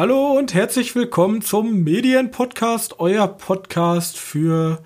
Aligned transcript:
Hallo 0.00 0.30
und 0.38 0.54
herzlich 0.54 0.94
willkommen 0.94 1.42
zum 1.42 1.82
Medienpodcast, 1.82 3.00
euer 3.00 3.26
Podcast 3.26 4.16
für 4.16 4.80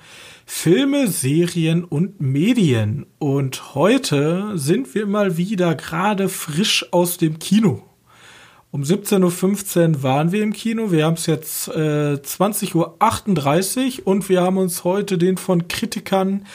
Filme, 0.47 1.07
Serien 1.07 1.85
und 1.85 2.23
Medien. 2.23 3.05
Und 3.19 3.75
heute 3.75 4.53
sind 4.57 4.95
wir 4.95 5.05
mal 5.05 5.37
wieder 5.37 5.75
gerade 5.75 6.31
frisch 6.31 6.87
aus 6.93 7.19
dem 7.19 7.39
Kino. 7.39 7.83
Um 8.71 8.85
17.15 8.85 9.97
Uhr 9.97 10.03
waren 10.03 10.33
wir 10.33 10.43
im 10.43 10.55
Kino. 10.55 10.91
Wir 10.91 11.05
haben 11.05 11.17
es 11.17 11.27
jetzt 11.27 11.69
äh, 11.69 12.15
20.38 12.15 13.99
Uhr 13.99 14.07
und 14.07 14.31
wir 14.31 14.41
haben 14.41 14.57
uns 14.57 14.83
heute 14.83 15.19
den 15.19 15.37
von 15.37 15.69
Kritikern 15.69 16.47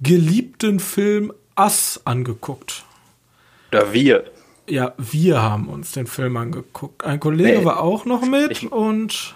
geliebten 0.00 0.78
Film 0.78 1.32
Ass 1.56 2.00
angeguckt. 2.04 2.84
Oder 3.72 3.92
wir. 3.92 4.22
Ja, 4.68 4.94
wir 4.96 5.42
haben 5.42 5.68
uns 5.68 5.92
den 5.92 6.06
Film 6.06 6.36
angeguckt. 6.36 7.04
Ein 7.04 7.20
Kollege 7.20 7.58
nee. 7.58 7.64
war 7.64 7.80
auch 7.80 8.04
noch 8.06 8.22
mit 8.22 8.50
ich, 8.50 8.72
und 8.72 9.34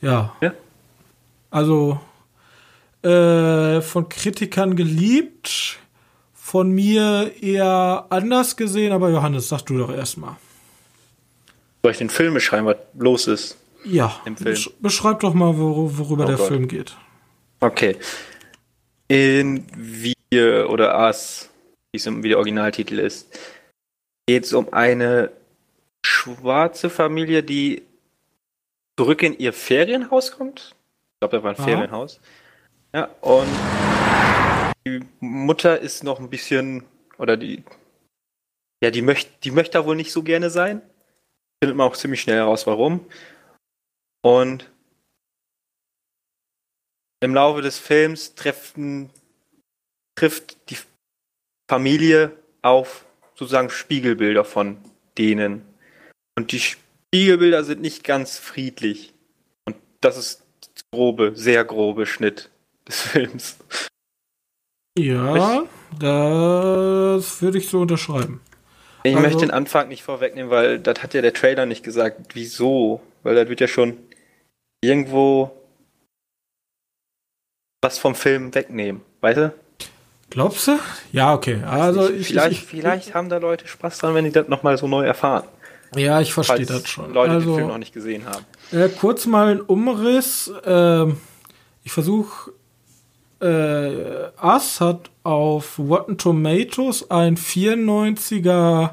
ja. 0.00 0.34
ja. 0.40 0.52
Also 1.50 2.00
äh, 3.02 3.80
von 3.80 4.08
Kritikern 4.08 4.76
geliebt, 4.76 5.78
von 6.32 6.70
mir 6.70 7.32
eher 7.40 8.06
anders 8.10 8.56
gesehen, 8.56 8.92
aber 8.92 9.10
Johannes, 9.10 9.48
sag 9.48 9.62
du 9.62 9.78
doch 9.78 9.92
erstmal. 9.92 10.36
Soll 11.82 11.92
ich 11.92 11.98
den 11.98 12.10
Film 12.10 12.34
beschreiben, 12.34 12.66
was 12.66 12.76
los 12.94 13.26
ist? 13.26 13.56
Ja, 13.84 14.20
besch 14.40 14.70
beschreib 14.80 15.20
doch 15.20 15.34
mal, 15.34 15.56
wor 15.56 15.98
worüber 15.98 16.24
oh 16.24 16.26
der 16.28 16.36
Gott. 16.36 16.46
Film 16.46 16.68
geht. 16.68 16.96
Okay. 17.58 17.96
In 19.08 19.66
Wir 19.76 20.68
oder 20.70 20.96
As, 20.96 21.50
wie 21.92 22.28
der 22.28 22.38
Originaltitel 22.38 23.00
ist, 23.00 23.36
geht 24.26 24.44
es 24.44 24.52
um 24.52 24.72
eine 24.72 25.32
schwarze 26.04 26.90
Familie, 26.90 27.42
die 27.42 27.82
zurück 28.98 29.22
in 29.22 29.38
ihr 29.38 29.52
Ferienhaus 29.52 30.32
kommt. 30.32 30.74
Ich 31.14 31.20
glaube, 31.20 31.38
da 31.38 31.42
war 31.42 31.50
ein 31.50 31.56
Aha. 31.56 31.64
Ferienhaus. 31.64 32.20
Ja, 32.94 33.04
und 33.20 33.48
die 34.86 35.04
Mutter 35.20 35.78
ist 35.80 36.04
noch 36.04 36.20
ein 36.20 36.28
bisschen, 36.28 36.84
oder 37.18 37.36
die, 37.36 37.64
ja, 38.82 38.90
die 38.90 39.02
möchte, 39.02 39.30
die 39.44 39.50
möchte 39.50 39.78
da 39.78 39.86
wohl 39.86 39.96
nicht 39.96 40.12
so 40.12 40.22
gerne 40.22 40.50
sein. 40.50 40.82
Findet 41.62 41.76
man 41.76 41.88
auch 41.88 41.96
ziemlich 41.96 42.20
schnell 42.20 42.36
heraus, 42.36 42.66
warum. 42.66 43.06
Und 44.22 44.70
im 47.20 47.34
Laufe 47.34 47.62
des 47.62 47.78
Films 47.78 48.34
treffen, 48.34 49.10
trifft 50.16 50.70
die 50.70 50.78
Familie 51.70 52.36
auf 52.62 53.06
sozusagen 53.42 53.70
Spiegelbilder 53.70 54.44
von 54.44 54.78
denen. 55.18 55.62
Und 56.36 56.52
die 56.52 56.60
Spiegelbilder 56.60 57.64
sind 57.64 57.80
nicht 57.80 58.04
ganz 58.04 58.38
friedlich. 58.38 59.12
Und 59.64 59.76
das 60.00 60.16
ist 60.16 60.42
grobe, 60.92 61.32
sehr 61.34 61.64
grobe 61.64 62.06
Schnitt 62.06 62.50
des 62.86 63.00
Films. 63.02 63.58
Ja, 64.98 65.64
das 65.98 67.40
würde 67.40 67.58
ich 67.58 67.68
so 67.68 67.80
unterschreiben. 67.80 68.40
Ich 69.04 69.16
also, 69.16 69.26
möchte 69.26 69.40
den 69.40 69.50
Anfang 69.50 69.88
nicht 69.88 70.02
vorwegnehmen, 70.02 70.50
weil 70.50 70.78
das 70.78 71.02
hat 71.02 71.14
ja 71.14 71.22
der 71.22 71.32
Trailer 71.32 71.66
nicht 71.66 71.82
gesagt. 71.82 72.34
Wieso? 72.34 73.00
Weil 73.22 73.34
das 73.34 73.48
wird 73.48 73.60
ja 73.60 73.68
schon 73.68 73.98
irgendwo 74.82 75.50
was 77.82 77.98
vom 77.98 78.14
Film 78.14 78.54
wegnehmen, 78.54 79.02
weißt 79.20 79.38
du? 79.38 79.54
Glaubst 80.32 80.66
du? 80.66 80.78
Ja, 81.12 81.34
okay. 81.34 81.62
Also 81.62 82.08
ich, 82.08 82.28
vielleicht, 82.28 82.52
ich, 82.52 82.64
vielleicht 82.64 83.14
haben 83.14 83.28
da 83.28 83.36
Leute 83.36 83.68
Spaß 83.68 83.98
dran, 83.98 84.14
wenn 84.14 84.24
die 84.24 84.32
das 84.32 84.48
nochmal 84.48 84.78
so 84.78 84.88
neu 84.88 85.04
erfahren. 85.04 85.44
Ja, 85.94 86.22
ich 86.22 86.32
verstehe 86.32 86.64
das 86.64 86.88
schon. 86.88 87.12
Leute, 87.12 87.32
also, 87.32 87.40
die 87.40 87.46
den 87.46 87.56
Film 87.56 87.68
noch 87.68 87.76
nicht 87.76 87.92
gesehen 87.92 88.24
haben. 88.24 88.46
Äh, 88.70 88.88
kurz 88.88 89.26
mal 89.26 89.48
ein 89.48 89.60
Umriss. 89.60 90.50
Äh, 90.64 91.08
ich 91.84 91.92
versuche. 91.92 92.52
Äh, 93.42 94.30
Us 94.42 94.80
hat 94.80 95.10
auf 95.22 95.78
Rotten 95.78 96.16
Tomatoes 96.16 97.10
ein 97.10 97.36
94er 97.36 98.92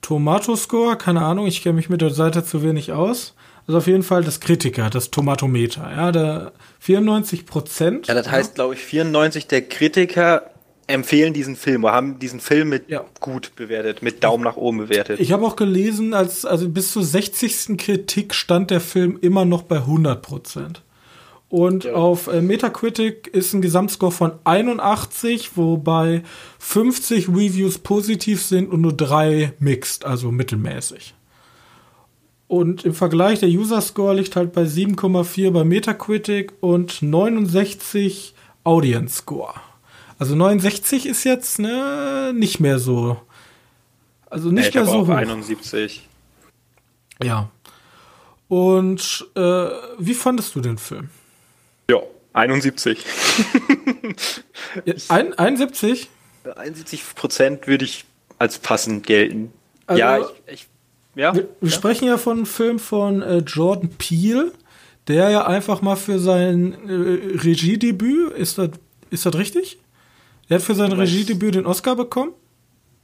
Tomatoscore. 0.00 0.96
Keine 0.96 1.22
Ahnung, 1.22 1.48
ich 1.48 1.60
kenne 1.60 1.74
mich 1.74 1.88
mit 1.88 2.02
der 2.02 2.10
Seite 2.10 2.44
zu 2.44 2.62
wenig 2.62 2.92
aus. 2.92 3.34
Also 3.66 3.78
auf 3.78 3.86
jeden 3.86 4.02
Fall 4.02 4.22
das 4.22 4.40
Kritiker, 4.40 4.90
das 4.90 5.10
Tomatometer. 5.10 5.90
Ja, 5.90 6.12
der 6.12 6.52
94 6.80 7.46
Prozent. 7.46 8.06
Ja, 8.06 8.14
das 8.14 8.30
heißt, 8.30 8.54
glaube 8.54 8.74
ich, 8.74 8.80
94 8.80 9.48
der 9.48 9.62
Kritiker 9.62 10.50
empfehlen 10.86 11.32
diesen 11.32 11.56
Film 11.56 11.82
oder 11.84 11.92
haben 11.92 12.18
diesen 12.18 12.38
Film 12.38 12.68
mit 12.68 12.88
ja. 12.88 13.04
gut 13.18 13.56
bewertet, 13.56 14.02
mit 14.02 14.22
Daumen 14.22 14.44
nach 14.44 14.56
oben 14.56 14.78
bewertet. 14.78 15.18
Ich 15.18 15.32
habe 15.32 15.44
auch 15.44 15.56
gelesen, 15.56 16.14
als 16.14 16.44
also 16.44 16.68
bis 16.68 16.92
zur 16.92 17.02
60. 17.02 17.76
Kritik 17.76 18.34
stand 18.34 18.70
der 18.70 18.80
Film 18.80 19.18
immer 19.20 19.44
noch 19.44 19.62
bei 19.62 19.78
100 19.78 20.22
Prozent. 20.22 20.82
Und 21.48 21.84
ja. 21.84 21.94
auf 21.94 22.26
äh, 22.26 22.40
Metacritic 22.40 23.28
ist 23.28 23.52
ein 23.52 23.62
Gesamtscore 23.62 24.12
von 24.12 24.32
81, 24.44 25.56
wobei 25.56 26.22
50 26.58 27.28
Reviews 27.28 27.78
positiv 27.78 28.42
sind 28.42 28.70
und 28.70 28.80
nur 28.80 28.92
drei 28.92 29.52
mixed, 29.58 30.04
also 30.04 30.32
mittelmäßig. 30.32 31.14
Und 32.48 32.84
im 32.84 32.94
Vergleich, 32.94 33.40
der 33.40 33.48
User 33.48 33.80
Score 33.80 34.14
liegt 34.14 34.36
halt 34.36 34.52
bei 34.52 34.62
7,4 34.62 35.50
bei 35.50 35.64
Metacritic 35.64 36.52
und 36.60 37.02
69 37.02 38.34
Audience 38.62 39.16
Score. 39.16 39.54
Also 40.18 40.34
69 40.34 41.06
ist 41.06 41.24
jetzt 41.24 41.58
ne, 41.58 42.32
nicht 42.34 42.60
mehr 42.60 42.78
so. 42.78 43.20
Also 44.30 44.50
nicht 44.50 44.74
nee, 44.74 44.80
mehr 44.80 44.88
so 44.88 45.06
hoch. 45.06 45.08
71. 45.08 46.08
Ja. 47.22 47.50
Und 48.48 49.26
äh, 49.34 49.40
wie 49.98 50.14
fandest 50.14 50.54
du 50.54 50.60
den 50.60 50.78
Film? 50.78 51.10
Ja, 51.90 51.98
71. 52.32 53.04
Ein, 55.08 55.34
71? 55.34 56.08
71 56.54 57.14
Prozent 57.14 57.66
würde 57.66 57.84
ich 57.84 58.04
als 58.38 58.58
passend 58.58 59.06
gelten. 59.06 59.52
Also, 59.86 60.00
ja, 60.00 60.18
ich, 60.18 60.26
ich 60.46 60.66
ja. 61.16 61.34
Wir, 61.34 61.48
wir 61.60 61.70
ja. 61.70 61.76
sprechen 61.76 62.06
ja 62.06 62.18
von 62.18 62.36
einem 62.36 62.46
Film 62.46 62.78
von 62.78 63.22
äh, 63.22 63.38
Jordan 63.38 63.90
Peele, 63.98 64.52
der 65.08 65.30
ja 65.30 65.46
einfach 65.46 65.82
mal 65.82 65.96
für 65.96 66.20
sein 66.20 66.74
äh, 66.88 67.38
Regiedebüt, 67.38 68.32
ist 68.32 68.58
das, 68.58 68.70
ist 69.10 69.26
das 69.26 69.34
richtig? 69.34 69.78
Er 70.48 70.56
hat 70.56 70.62
für 70.62 70.74
sein 70.74 70.92
Regiedebüt 70.92 71.56
den 71.56 71.66
Oscar 71.66 71.96
bekommen? 71.96 72.32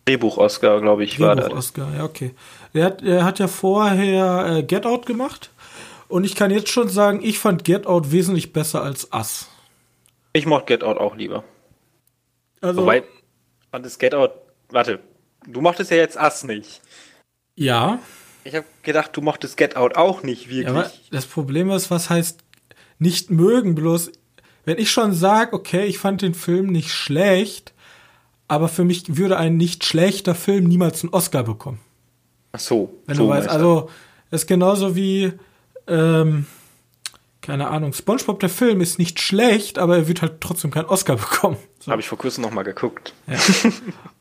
Drehbuch-Oscar, 0.05 0.81
glaube 0.81 1.05
ich, 1.05 1.13
Drehbuch 1.17 1.27
war 1.27 1.37
das. 1.37 1.47
Drehbuch-Oscar, 1.47 1.89
ja, 1.97 2.05
okay. 2.05 2.35
Er 2.73 2.85
hat, 2.85 3.03
er 3.03 3.25
hat 3.25 3.39
ja 3.39 3.49
vorher 3.49 4.59
äh, 4.59 4.63
Get 4.63 4.87
Out 4.87 5.07
gemacht. 5.07 5.51
Und 6.09 6.25
ich 6.25 6.35
kann 6.35 6.51
jetzt 6.51 6.69
schon 6.69 6.89
sagen, 6.89 7.21
ich 7.23 7.39
fand 7.39 7.65
Get 7.65 7.87
Out 7.87 8.13
wesentlich 8.13 8.53
besser 8.53 8.83
als 8.83 9.09
Us. 9.13 9.49
Ich 10.33 10.47
mochte 10.47 10.67
Get 10.67 10.85
Out 10.85 10.99
auch 10.99 11.17
lieber. 11.17 11.45
Also, 12.61 12.83
Wobei, 12.83 13.05
fand 13.71 13.87
es 13.87 13.99
Get 13.99 14.15
Out, 14.15 14.33
warte, 14.71 15.01
du 15.47 15.61
mochtest 15.61 15.91
ja 15.91 15.97
jetzt 15.97 16.17
Us 16.17 16.45
nicht. 16.45 16.81
Ja. 17.55 17.99
Ich 18.45 18.55
habe 18.55 18.67
gedacht, 18.83 19.11
du 19.15 19.21
mochtest 19.21 19.57
Get 19.57 19.77
Out 19.77 19.97
auch 19.97 20.23
nicht 20.23 20.49
wirklich. 20.49 20.65
Ja, 20.65 20.71
aber 20.71 20.91
das 21.11 21.27
Problem 21.27 21.71
ist, 21.71 21.91
was 21.91 22.11
heißt 22.11 22.41
nicht 22.99 23.31
mögen, 23.31 23.75
bloß 23.75 24.13
wenn 24.65 24.79
ich 24.79 24.91
schon 24.91 25.13
sage, 25.13 25.55
okay, 25.55 25.87
ich 25.87 25.99
fand 25.99 26.23
den 26.23 26.35
Film 26.35 26.67
nicht 26.67 26.91
schlecht, 26.91 27.73
aber 28.49 28.69
für 28.69 28.85
mich 28.85 29.17
würde 29.17 29.37
ein 29.37 29.57
nicht 29.57 29.85
schlechter 29.85 30.35
Film 30.35 30.65
niemals 30.65 31.03
einen 31.03 31.13
Oscar 31.13 31.43
bekommen. 31.43 31.81
Ach 32.53 32.61
so. 32.61 33.01
Wenn 33.07 33.17
so 33.17 33.25
du 33.25 33.29
weißt, 33.31 33.49
also 33.49 33.91
ist 34.31 34.47
genauso 34.47 34.95
wie 34.95 35.33
ähm, 35.87 36.47
keine 37.43 37.69
Ahnung, 37.69 37.93
SpongeBob 37.93 38.39
der 38.41 38.49
Film 38.49 38.81
ist 38.81 38.99
nicht 38.99 39.21
schlecht, 39.21 39.79
aber 39.79 39.97
er 39.97 40.09
wird 40.09 40.23
halt 40.23 40.41
trotzdem 40.41 40.71
keinen 40.71 40.87
Oscar 40.87 41.17
bekommen. 41.17 41.57
So. 41.81 41.91
Habe 41.91 42.01
ich 42.01 42.09
vor 42.09 42.19
kurzem 42.19 42.43
noch 42.43 42.53
mal 42.53 42.63
geguckt. 42.63 43.15
Ja. 43.27 43.39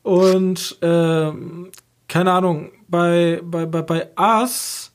Und 0.02 0.76
ähm, 0.82 1.70
keine 2.12 2.32
Ahnung, 2.32 2.72
bei, 2.88 3.40
bei, 3.42 3.64
bei, 3.64 3.80
bei 3.80 4.10
Us, 4.18 4.92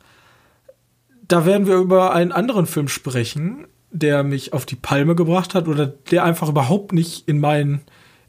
da 1.27 1.47
werden 1.47 1.65
wir 1.65 1.77
über 1.77 2.13
einen 2.13 2.31
anderen 2.31 2.67
Film 2.67 2.87
sprechen, 2.87 3.65
der 3.89 4.21
mich 4.21 4.53
auf 4.53 4.67
die 4.67 4.75
Palme 4.75 5.15
gebracht 5.15 5.55
hat 5.55 5.67
oder 5.67 5.87
der 5.87 6.23
einfach 6.23 6.47
überhaupt 6.47 6.93
nicht 6.93 7.27
in, 7.27 7.39
mein, 7.39 7.81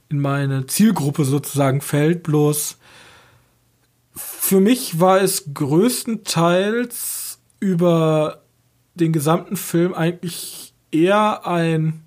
in 0.09 0.21
meine 0.21 0.67
Zielgruppe 0.69 1.27
sozusagen 1.27 1.83
fällt. 1.83 2.23
Bloß 2.23 2.79
für 4.15 4.59
mich 4.59 5.01
war 5.01 5.21
es 5.21 5.53
größtenteils 5.53 7.41
über 7.61 8.41
den 8.95 9.13
gesamten 9.13 9.59
Film 9.59 9.93
eigentlich 9.93 10.73
eher 10.91 11.47
ein 11.47 12.07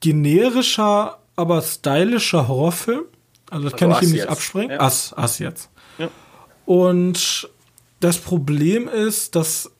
generischer, 0.00 1.18
aber 1.36 1.60
stylischer 1.60 2.48
Horrorfilm. 2.48 3.04
Also 3.52 3.64
das 3.64 3.74
also 3.74 3.86
kann 3.86 3.90
ich 3.96 4.08
ihm 4.08 4.12
nicht 4.12 4.20
jetzt. 4.20 4.30
abspringen. 4.30 4.70
Ja. 4.70 4.80
Ass, 4.80 5.12
Ass 5.14 5.38
jetzt. 5.38 5.68
Ja. 5.98 6.08
Und 6.64 7.50
das 8.00 8.18
Problem 8.18 8.88
ist, 8.88 9.36
das 9.36 9.70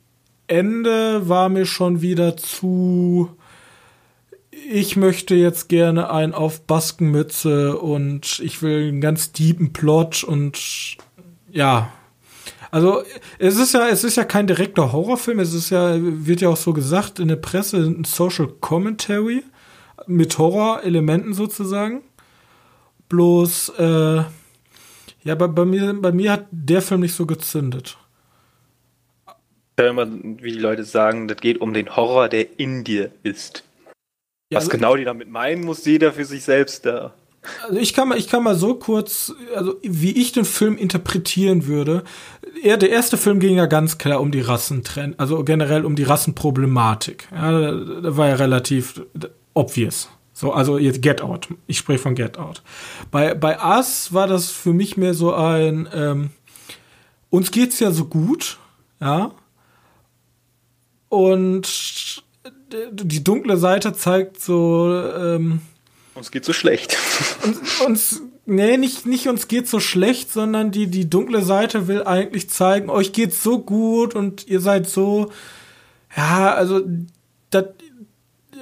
Ende 0.46 1.28
war 1.28 1.48
mir 1.48 1.64
schon 1.64 2.02
wieder 2.02 2.36
zu. 2.36 3.30
Ich 4.70 4.96
möchte 4.96 5.34
jetzt 5.34 5.68
gerne 5.70 6.10
ein 6.10 6.34
auf 6.34 6.60
Baskenmütze 6.66 7.78
und 7.78 8.40
ich 8.40 8.60
will 8.60 8.88
einen 8.88 9.00
ganz 9.00 9.32
deepen 9.32 9.72
Plot 9.72 10.22
und 10.22 10.98
ja. 11.50 11.90
Also 12.70 13.02
es 13.38 13.56
ist 13.56 13.74
ja, 13.74 13.88
es 13.88 14.04
ist 14.04 14.16
ja 14.16 14.24
kein 14.24 14.46
direkter 14.46 14.92
Horrorfilm, 14.92 15.40
es 15.40 15.52
ist 15.52 15.70
ja, 15.70 15.96
wird 15.98 16.42
ja 16.42 16.50
auch 16.50 16.56
so 16.56 16.72
gesagt 16.72 17.18
in 17.18 17.28
der 17.28 17.36
Presse, 17.36 17.78
ein 17.78 18.04
Social 18.04 18.48
Commentary 18.60 19.42
mit 20.06 20.36
Horrorelementen 20.38 21.34
sozusagen. 21.34 22.02
Bloß, 23.12 23.74
äh, 23.78 24.22
ja, 25.22 25.34
bei, 25.34 25.46
bei, 25.46 25.66
mir, 25.66 25.92
bei 25.92 26.12
mir 26.12 26.32
hat 26.32 26.46
der 26.50 26.80
Film 26.80 27.02
nicht 27.02 27.14
so 27.14 27.26
gezündet. 27.26 27.98
Ja, 29.78 29.90
immer, 29.90 30.06
wie 30.10 30.52
die 30.52 30.58
Leute 30.58 30.84
sagen, 30.84 31.28
das 31.28 31.36
geht 31.36 31.60
um 31.60 31.74
den 31.74 31.94
Horror, 31.94 32.30
der 32.30 32.58
in 32.58 32.84
dir 32.84 33.10
ist. 33.22 33.64
Ja, 34.50 34.56
Was 34.56 34.64
also, 34.64 34.70
genau 34.70 34.96
die 34.96 35.04
damit 35.04 35.28
meinen, 35.28 35.62
muss 35.62 35.84
jeder 35.84 36.14
für 36.14 36.24
sich 36.24 36.42
selbst 36.42 36.86
da. 36.86 37.12
Also 37.64 37.78
ich 37.78 37.92
kann 37.92 38.08
mal, 38.08 38.16
ich 38.16 38.28
kann 38.28 38.44
mal 38.44 38.54
so 38.54 38.76
kurz, 38.76 39.34
also 39.54 39.74
wie 39.82 40.12
ich 40.12 40.32
den 40.32 40.46
Film 40.46 40.78
interpretieren 40.78 41.66
würde. 41.66 42.04
Er, 42.62 42.78
der 42.78 42.88
erste 42.88 43.18
Film 43.18 43.40
ging 43.40 43.56
ja 43.56 43.66
ganz 43.66 43.98
klar 43.98 44.22
um 44.22 44.30
die 44.30 44.40
Rassentrend, 44.40 45.20
also 45.20 45.44
generell 45.44 45.84
um 45.84 45.96
die 45.96 46.04
Rassenproblematik. 46.04 47.28
Ja, 47.30 47.60
da, 47.60 47.72
da 48.00 48.16
war 48.16 48.28
ja 48.28 48.36
relativ 48.36 49.02
obvious. 49.52 50.08
So, 50.42 50.52
also 50.52 50.76
jetzt 50.76 51.02
Get 51.02 51.20
Out. 51.20 51.46
Ich 51.68 51.78
spreche 51.78 52.00
von 52.00 52.16
Get 52.16 52.36
Out. 52.36 52.62
Bei, 53.12 53.32
bei 53.32 53.56
Us 53.64 54.12
war 54.12 54.26
das 54.26 54.50
für 54.50 54.72
mich 54.72 54.96
mehr 54.96 55.14
so 55.14 55.32
ein, 55.32 55.88
ähm, 55.94 56.30
uns 57.30 57.52
geht's 57.52 57.78
ja 57.78 57.92
so 57.92 58.06
gut, 58.06 58.58
ja. 59.00 59.30
Und 61.08 62.24
die 62.72 63.22
dunkle 63.22 63.56
Seite 63.56 63.92
zeigt 63.92 64.40
so, 64.40 64.92
ähm, 65.16 65.60
uns 66.16 66.32
geht 66.32 66.44
so 66.44 66.52
schlecht. 66.52 66.98
Uns, 67.44 67.80
uns, 67.80 68.22
nee, 68.44 68.76
nicht, 68.78 69.06
nicht 69.06 69.28
uns 69.28 69.46
geht 69.46 69.68
so 69.68 69.78
schlecht, 69.78 70.32
sondern 70.32 70.72
die, 70.72 70.88
die 70.88 71.08
dunkle 71.08 71.42
Seite 71.42 71.86
will 71.86 72.02
eigentlich 72.02 72.50
zeigen, 72.50 72.90
euch 72.90 73.12
geht's 73.12 73.44
so 73.44 73.60
gut 73.60 74.16
und 74.16 74.48
ihr 74.48 74.58
seid 74.58 74.90
so, 74.90 75.30
ja, 76.16 76.52
also, 76.52 76.80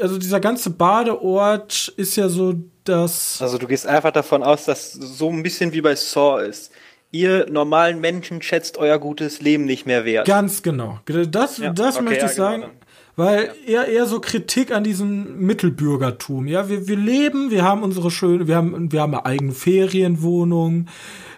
also 0.01 0.19
dieser 0.19 0.41
ganze 0.41 0.71
Badeort 0.71 1.93
ist 1.97 2.17
ja 2.17 2.29
so 2.29 2.55
das. 2.85 3.41
Also 3.41 3.59
du 3.59 3.67
gehst 3.67 3.87
einfach 3.87 4.13
davon 4.13 4.43
aus, 4.43 4.65
dass 4.65 4.93
so 4.93 5.31
ein 5.31 5.43
bisschen 5.43 5.73
wie 5.73 5.81
bei 5.81 5.95
Saw 5.95 6.45
ist. 6.45 6.73
Ihr 7.13 7.51
normalen 7.51 8.01
Menschen 8.01 8.41
schätzt 8.41 8.79
euer 8.79 8.99
gutes 8.99 9.41
Leben 9.41 9.65
nicht 9.65 9.85
mehr 9.85 10.05
wert. 10.05 10.27
Ganz 10.27 10.63
genau. 10.63 11.01
Das, 11.07 11.59
ja, 11.59 11.73
das 11.73 11.97
okay, 11.97 12.05
möchte 12.05 12.27
ich 12.27 12.37
ja, 12.37 12.51
genau 12.53 12.67
sagen. 12.67 12.77
Weil 13.17 13.53
eher, 13.67 13.87
eher 13.87 14.07
so 14.07 14.21
Kritik 14.21 14.73
an 14.73 14.85
diesem 14.85 15.45
Mittelbürgertum. 15.45 16.47
Ja, 16.47 16.69
wir, 16.69 16.87
wir 16.87 16.97
leben, 16.97 17.51
wir 17.51 17.65
haben 17.65 17.83
unsere 17.83 18.11
schöne, 18.11 18.47
wir 18.47 18.57
haben, 18.57 18.93
wir 18.93 19.03
haben 19.03 19.15
eine 19.15 19.27
eigene 19.27 19.53
Ferienwohnung, 19.53 20.87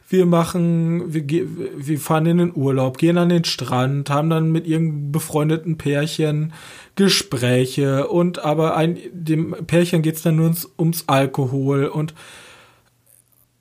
wir 0.09 0.27
machen, 0.27 1.13
wir, 1.13 1.25
wir 1.27 1.99
fahren 1.99 2.27
in 2.27 2.39
den 2.39 2.55
Urlaub, 2.55 2.99
gehen 2.99 3.17
an 3.17 3.31
den 3.31 3.45
Strand, 3.45 4.11
haben 4.11 4.29
dann 4.29 4.53
mit 4.53 4.67
irgendeinem 4.67 5.11
befreundeten 5.11 5.79
Pärchen 5.79 6.53
Gespräche 6.95 8.09
und 8.09 8.45
aber 8.45 8.77
ein, 8.77 8.99
dem 9.13 9.57
Pärchen 9.67 10.03
geht's 10.03 10.23
dann 10.23 10.37
nur 10.37 10.47
ums, 10.47 10.69
ums 10.79 11.05
Alkohol 11.07 11.87
und 11.87 12.15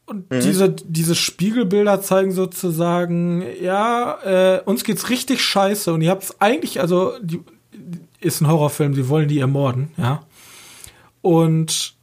und 0.06 0.30
mhm. 0.30 0.42
diese, 0.42 0.70
diese 0.70 1.16
Spiegelbilder 1.16 2.02
zeigen 2.02 2.34
sozusagen, 2.34 3.46
ja, 3.62 4.18
äh, 4.58 4.62
uns 4.66 4.84
geht's 4.84 5.10
richtig 5.10 5.42
scheiße 5.42 5.94
und 5.94 6.02
ihr 6.02 6.10
habt's 6.10 6.42
eigentlich, 6.42 6.82
also 6.82 7.14
die, 7.22 7.40
ist 8.20 8.42
ein 8.42 8.48
Horrorfilm, 8.48 8.94
sie 8.94 9.08
wollen 9.08 9.30
die 9.30 9.40
ermorden, 9.40 9.92
ja. 9.96 10.24
Und 11.22 11.94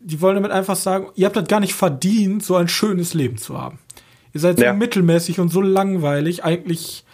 die 0.00 0.20
wollen 0.20 0.34
damit 0.34 0.50
einfach 0.50 0.76
sagen, 0.76 1.08
ihr 1.14 1.26
habt 1.26 1.36
das 1.36 1.48
gar 1.48 1.60
nicht 1.60 1.74
verdient, 1.74 2.44
so 2.44 2.56
ein 2.56 2.68
schönes 2.68 3.14
Leben 3.14 3.38
zu 3.38 3.58
haben. 3.58 3.78
Ihr 4.34 4.40
seid 4.40 4.58
so 4.58 4.64
ja. 4.64 4.72
mittelmäßig 4.74 5.40
und 5.40 5.48
so 5.48 5.60
langweilig, 5.60 6.44
eigentlich 6.44 7.04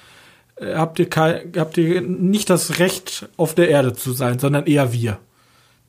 habt, 0.60 0.98
ihr 0.98 1.08
kein, 1.08 1.52
habt 1.56 1.76
ihr 1.76 2.00
nicht 2.00 2.50
das 2.50 2.78
Recht, 2.78 3.28
auf 3.36 3.54
der 3.54 3.68
Erde 3.68 3.92
zu 3.92 4.12
sein, 4.12 4.38
sondern 4.38 4.66
eher 4.66 4.92
wir, 4.92 5.18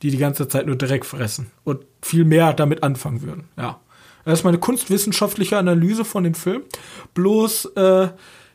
die 0.02 0.10
die 0.10 0.18
ganze 0.18 0.48
Zeit 0.48 0.66
nur 0.66 0.76
Dreck 0.76 1.04
fressen 1.04 1.50
und 1.64 1.84
viel 2.02 2.24
mehr 2.24 2.52
damit 2.52 2.82
anfangen 2.82 3.22
würden, 3.22 3.44
ja. 3.56 3.80
Das 4.24 4.40
ist 4.40 4.44
meine 4.44 4.58
kunstwissenschaftliche 4.58 5.56
Analyse 5.56 6.04
von 6.04 6.24
dem 6.24 6.34
Film. 6.34 6.62
Bloß, 7.14 7.66
äh, 7.76 8.08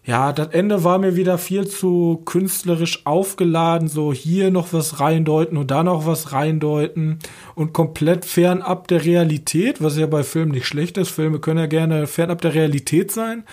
ja, 0.03 0.33
das 0.33 0.49
Ende 0.49 0.83
war 0.83 0.97
mir 0.97 1.15
wieder 1.15 1.37
viel 1.37 1.65
zu 1.65 2.23
künstlerisch 2.25 3.05
aufgeladen, 3.05 3.87
so 3.87 4.11
hier 4.11 4.51
noch 4.51 4.73
was 4.73 4.99
reindeuten 4.99 5.57
und 5.57 5.71
da 5.71 5.83
noch 5.83 6.05
was 6.05 6.33
reindeuten 6.33 7.19
und 7.55 7.71
komplett 7.71 8.25
fernab 8.25 8.89
der 8.89 9.05
Realität, 9.05 9.81
was 9.81 9.97
ja 9.97 10.07
bei 10.07 10.23
Filmen 10.23 10.51
nicht 10.51 10.65
schlecht 10.65 10.97
ist. 10.97 11.09
Filme 11.09 11.39
können 11.39 11.59
ja 11.59 11.67
gerne 11.67 12.05
fernab 12.05 12.41
der 12.41 12.53
Realität 12.53 13.11
sein. 13.11 13.45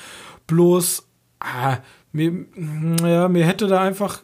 Bloß, 0.48 1.06
ah, 1.38 1.76
mir, 2.12 2.46
ja, 3.02 3.28
mir 3.28 3.46
hätte 3.46 3.66
da 3.66 3.80
einfach 3.80 4.22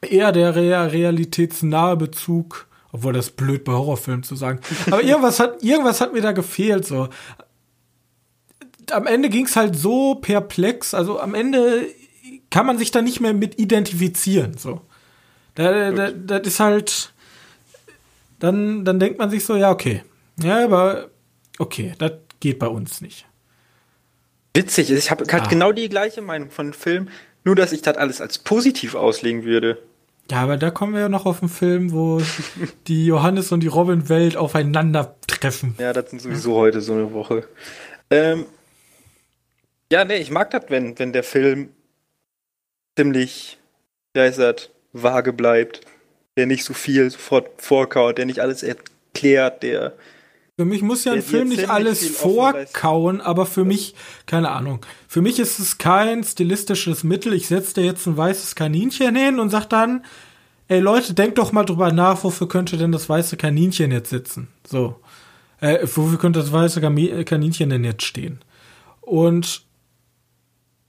eher 0.00 0.32
der 0.32 0.54
realitätsnahe 0.54 1.96
Bezug 1.96 2.66
obwohl 2.92 3.12
das 3.12 3.28
blöd 3.28 3.64
bei 3.64 3.72
Horrorfilmen 3.72 4.22
zu 4.22 4.36
sagen. 4.36 4.58
Aber 4.86 5.02
irgendwas 5.02 5.38
hat, 5.38 5.62
irgendwas 5.62 6.00
hat 6.00 6.14
mir 6.14 6.22
da 6.22 6.32
gefehlt, 6.32 6.86
so 6.86 7.10
am 8.90 9.06
Ende 9.06 9.28
ging 9.28 9.46
es 9.46 9.56
halt 9.56 9.76
so 9.76 10.14
perplex, 10.14 10.94
also 10.94 11.20
am 11.20 11.34
Ende 11.34 11.86
kann 12.50 12.66
man 12.66 12.78
sich 12.78 12.90
da 12.90 13.02
nicht 13.02 13.20
mehr 13.20 13.34
mit 13.34 13.58
identifizieren, 13.58 14.56
so. 14.56 14.80
Da, 15.54 15.90
da, 15.90 16.10
das 16.10 16.46
ist 16.46 16.60
halt, 16.60 17.12
dann, 18.38 18.84
dann 18.84 19.00
denkt 19.00 19.18
man 19.18 19.30
sich 19.30 19.44
so, 19.44 19.56
ja, 19.56 19.70
okay. 19.70 20.02
Ja, 20.42 20.64
aber 20.64 21.08
okay, 21.58 21.94
das 21.98 22.12
geht 22.40 22.58
bei 22.58 22.68
uns 22.68 23.00
nicht. 23.00 23.25
Witzig, 24.56 24.90
ich 24.90 25.10
habe 25.10 25.24
ah. 25.30 25.46
genau 25.48 25.72
die 25.72 25.88
gleiche 25.88 26.22
Meinung 26.22 26.50
von 26.50 26.68
dem 26.68 26.72
Film, 26.72 27.08
nur 27.44 27.54
dass 27.54 27.72
ich 27.72 27.82
das 27.82 27.96
alles 27.96 28.20
als 28.20 28.38
positiv 28.38 28.94
auslegen 28.94 29.44
würde. 29.44 29.78
Ja, 30.30 30.38
aber 30.38 30.56
da 30.56 30.70
kommen 30.70 30.94
wir 30.94 31.02
ja 31.02 31.08
noch 31.08 31.26
auf 31.26 31.40
einen 31.40 31.48
Film, 31.48 31.92
wo 31.92 32.20
die 32.88 33.06
Johannes 33.06 33.52
und 33.52 33.60
die 33.60 33.68
Robin-Welt 33.68 34.36
aufeinandertreffen. 34.36 35.76
Ja, 35.78 35.92
das 35.92 36.10
sind 36.10 36.20
sowieso 36.20 36.54
heute 36.54 36.80
so 36.80 36.94
eine 36.94 37.12
Woche. 37.12 37.46
Ähm, 38.10 38.46
ja, 39.92 40.04
nee, 40.04 40.16
ich 40.16 40.30
mag 40.30 40.50
das, 40.50 40.64
wenn, 40.68 40.98
wenn 40.98 41.12
der 41.12 41.22
Film 41.22 41.68
ziemlich, 42.96 43.58
wie 44.14 44.20
heißt 44.20 44.38
das, 44.38 44.70
vage 44.92 45.32
bleibt. 45.32 45.82
Der 46.36 46.46
nicht 46.46 46.64
so 46.64 46.74
viel 46.74 47.10
sofort 47.10 47.62
vorkaut, 47.62 48.18
der 48.18 48.26
nicht 48.26 48.40
alles 48.40 48.62
erklärt, 48.62 49.62
der. 49.62 49.92
Für 50.58 50.64
mich 50.64 50.80
muss 50.80 51.04
ja 51.04 51.12
ein 51.12 51.22
Film 51.22 51.48
nicht 51.48 51.68
alles 51.68 52.16
vorkauen, 52.16 53.20
aber 53.20 53.44
für 53.44 53.66
mich, 53.66 53.94
keine 54.24 54.50
Ahnung. 54.50 54.80
Für 55.06 55.20
mich 55.20 55.38
ist 55.38 55.58
es 55.58 55.76
kein 55.76 56.24
stilistisches 56.24 57.04
Mittel. 57.04 57.34
Ich 57.34 57.48
setze 57.48 57.74
da 57.74 57.80
jetzt 57.82 58.06
ein 58.06 58.16
weißes 58.16 58.54
Kaninchen 58.54 59.14
hin 59.14 59.38
und 59.38 59.50
sag 59.50 59.66
dann, 59.66 60.02
ey 60.68 60.80
Leute, 60.80 61.12
denkt 61.12 61.36
doch 61.36 61.52
mal 61.52 61.64
drüber 61.64 61.92
nach, 61.92 62.24
wofür 62.24 62.48
könnte 62.48 62.78
denn 62.78 62.90
das 62.90 63.06
weiße 63.06 63.36
Kaninchen 63.36 63.92
jetzt 63.92 64.08
sitzen? 64.08 64.48
So. 64.66 64.98
Äh, 65.60 65.80
wofür 65.82 66.18
könnte 66.18 66.40
das 66.40 66.50
weiße 66.50 66.80
Kaninchen 66.80 67.68
denn 67.68 67.84
jetzt 67.84 68.04
stehen? 68.04 68.40
Und 69.02 69.66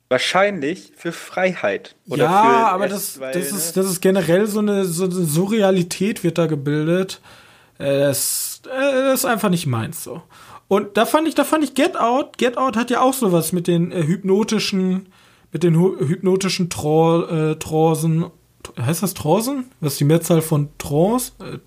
Wahrscheinlich 0.08 0.94
für 0.96 1.12
Freiheit. 1.12 1.98
Oder 2.08 2.24
ja, 2.24 2.42
für 2.42 2.68
aber 2.68 2.88
das, 2.88 3.20
weil, 3.20 3.34
das, 3.34 3.52
ist, 3.52 3.76
ne? 3.76 3.82
das 3.84 3.92
ist 3.92 4.02
generell 4.02 4.48
so 4.48 4.60
eine, 4.60 4.86
so 4.86 5.04
eine 5.04 5.14
Surrealität 5.14 6.24
wird 6.24 6.38
da 6.38 6.46
gebildet. 6.46 7.20
Es, 7.78 8.62
das 8.64 9.20
ist 9.20 9.26
einfach 9.26 9.50
nicht 9.50 9.68
meins 9.68 10.04
so. 10.04 10.22
Und 10.68 10.98
da 10.98 11.06
fand 11.06 11.28
ich, 11.28 11.36
da 11.36 11.44
fand 11.44 11.64
ich 11.64 11.76
Get 11.76 11.98
Out. 11.98 12.38
Get 12.38 12.58
Out 12.58 12.76
hat 12.76 12.90
ja 12.90 13.02
auch 13.02 13.14
sowas 13.14 13.54
mit 13.54 13.68
den 13.68 13.92
äh, 13.92 14.04
hypnotischen, 14.04 15.08
mit 15.52 15.64
den 15.64 15.76
hypnotischen 15.76 16.70
Tro 16.70 17.24
äh, 17.24 17.56
Transen. 17.56 18.26
Heißt 18.80 19.04
das 19.04 19.14
Transen? 19.14 19.66
Was 19.80 19.94
ist 19.94 20.00
die 20.00 20.06
Mehrzahl 20.06 20.42
von 20.42 20.70
Trance? 20.78 21.32
Äh, 21.40 21.60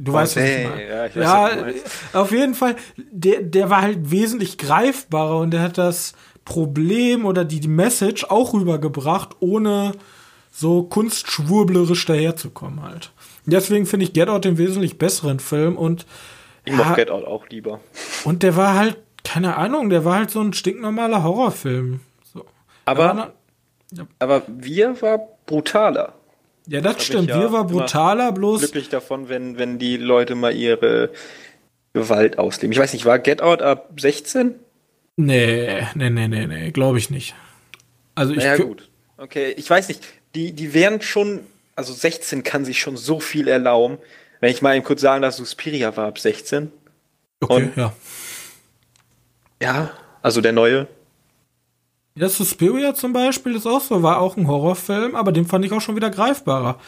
Du 0.00 0.12
weißt, 0.12 0.36
was 0.36 0.44
ich 0.44 0.68
meine. 0.68 0.88
Ja, 0.88 1.06
ich 1.06 1.16
weiß, 1.16 1.24
ja 2.12 2.20
auf 2.20 2.30
jeden 2.30 2.54
Fall, 2.54 2.76
der, 2.96 3.42
der 3.42 3.68
war 3.68 3.82
halt 3.82 4.12
wesentlich 4.12 4.56
greifbarer 4.56 5.38
und 5.38 5.50
der 5.50 5.60
hat 5.60 5.76
das, 5.76 6.14
Problem 6.48 7.26
oder 7.26 7.44
die, 7.44 7.60
die 7.60 7.68
Message 7.68 8.24
auch 8.24 8.54
rübergebracht, 8.54 9.36
ohne 9.40 9.92
so 10.50 10.82
kunstschwurblerisch 10.82 12.06
daherzukommen 12.06 12.82
halt. 12.82 13.12
Deswegen 13.50 13.86
finde 13.86 14.04
ich 14.04 14.12
Get 14.12 14.28
Out 14.28 14.44
den 14.44 14.58
wesentlich 14.58 14.98
besseren 14.98 15.40
Film 15.40 15.76
und 15.76 16.06
ich 16.64 16.76
ja, 16.76 16.94
Get 16.94 17.10
Out 17.10 17.24
auch 17.24 17.48
lieber. 17.48 17.80
Und 18.24 18.42
der 18.42 18.56
war 18.56 18.74
halt, 18.74 18.98
keine 19.24 19.56
Ahnung, 19.56 19.90
der 19.90 20.04
war 20.04 20.16
halt 20.16 20.30
so 20.30 20.40
ein 20.40 20.52
stinknormaler 20.52 21.22
Horrorfilm. 21.22 22.00
So. 22.32 22.44
Aber, 22.84 23.10
aber, 23.10 23.32
ja. 23.92 24.06
aber 24.18 24.42
wir 24.46 25.00
war 25.00 25.20
brutaler. 25.46 26.14
Ja, 26.66 26.82
das, 26.82 26.96
das 26.96 27.06
stimmt. 27.06 27.28
Ja 27.30 27.40
wir 27.40 27.52
war 27.52 27.66
brutaler, 27.66 28.32
bloß. 28.32 28.60
Glücklich 28.60 28.90
davon, 28.90 29.30
wenn, 29.30 29.58
wenn 29.58 29.78
die 29.78 29.96
Leute 29.96 30.34
mal 30.34 30.54
ihre 30.54 31.10
Gewalt 31.94 32.38
ausleben. 32.38 32.72
Ich 32.72 32.78
weiß 32.78 32.92
nicht, 32.92 33.06
war 33.06 33.18
Get 33.18 33.40
Out 33.40 33.62
ab 33.62 33.90
16? 33.96 34.54
Nee, 35.16 35.86
nee, 35.94 36.10
nee, 36.10 36.28
nee, 36.28 36.46
nee, 36.46 36.70
glaube 36.70 36.98
ich 36.98 37.10
nicht. 37.10 37.34
Also 38.14 38.34
ich. 38.34 38.42
Ja, 38.42 38.52
naja, 38.52 38.64
gut. 38.64 38.88
Okay, 39.16 39.54
ich 39.56 39.68
weiß 39.68 39.88
nicht. 39.88 40.04
Die, 40.34 40.52
die 40.52 40.74
wären 40.74 41.00
schon, 41.00 41.40
also 41.78 41.92
16 41.92 42.42
kann 42.42 42.64
sich 42.64 42.80
schon 42.80 42.96
so 42.96 43.20
viel 43.20 43.46
erlauben. 43.46 43.98
Wenn 44.40 44.50
ich 44.50 44.62
mal 44.62 44.74
eben 44.74 44.84
kurz 44.84 45.00
sagen 45.00 45.22
darf, 45.22 45.34
Suspiria 45.34 45.96
war 45.96 46.08
ab 46.08 46.18
16. 46.18 46.72
Okay, 47.40 47.54
Und, 47.54 47.76
ja. 47.76 47.92
Ja, 49.62 49.90
also 50.20 50.40
der 50.40 50.52
neue. 50.52 50.88
Ja, 52.16 52.28
Suspiria 52.28 52.94
zum 52.94 53.12
Beispiel 53.12 53.54
ist 53.54 53.66
auch 53.66 53.80
so, 53.80 54.02
war 54.02 54.20
auch 54.20 54.36
ein 54.36 54.48
Horrorfilm, 54.48 55.14
aber 55.14 55.30
den 55.30 55.46
fand 55.46 55.64
ich 55.64 55.70
auch 55.70 55.80
schon 55.80 55.94
wieder 55.94 56.10
greifbarer. 56.10 56.80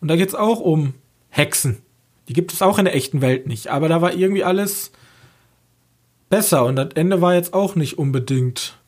Und 0.00 0.08
da 0.08 0.16
geht's 0.16 0.34
auch 0.34 0.60
um 0.60 0.94
Hexen. 1.28 1.82
Die 2.28 2.32
gibt 2.32 2.54
es 2.54 2.62
auch 2.62 2.78
in 2.78 2.86
der 2.86 2.94
echten 2.94 3.20
Welt 3.20 3.46
nicht, 3.46 3.68
aber 3.68 3.90
da 3.90 4.00
war 4.00 4.14
irgendwie 4.14 4.44
alles 4.44 4.90
besser 6.30 6.64
und 6.64 6.76
das 6.76 6.90
Ende 6.94 7.20
war 7.20 7.34
jetzt 7.34 7.52
auch 7.52 7.74
nicht 7.74 7.98
unbedingt 7.98 8.78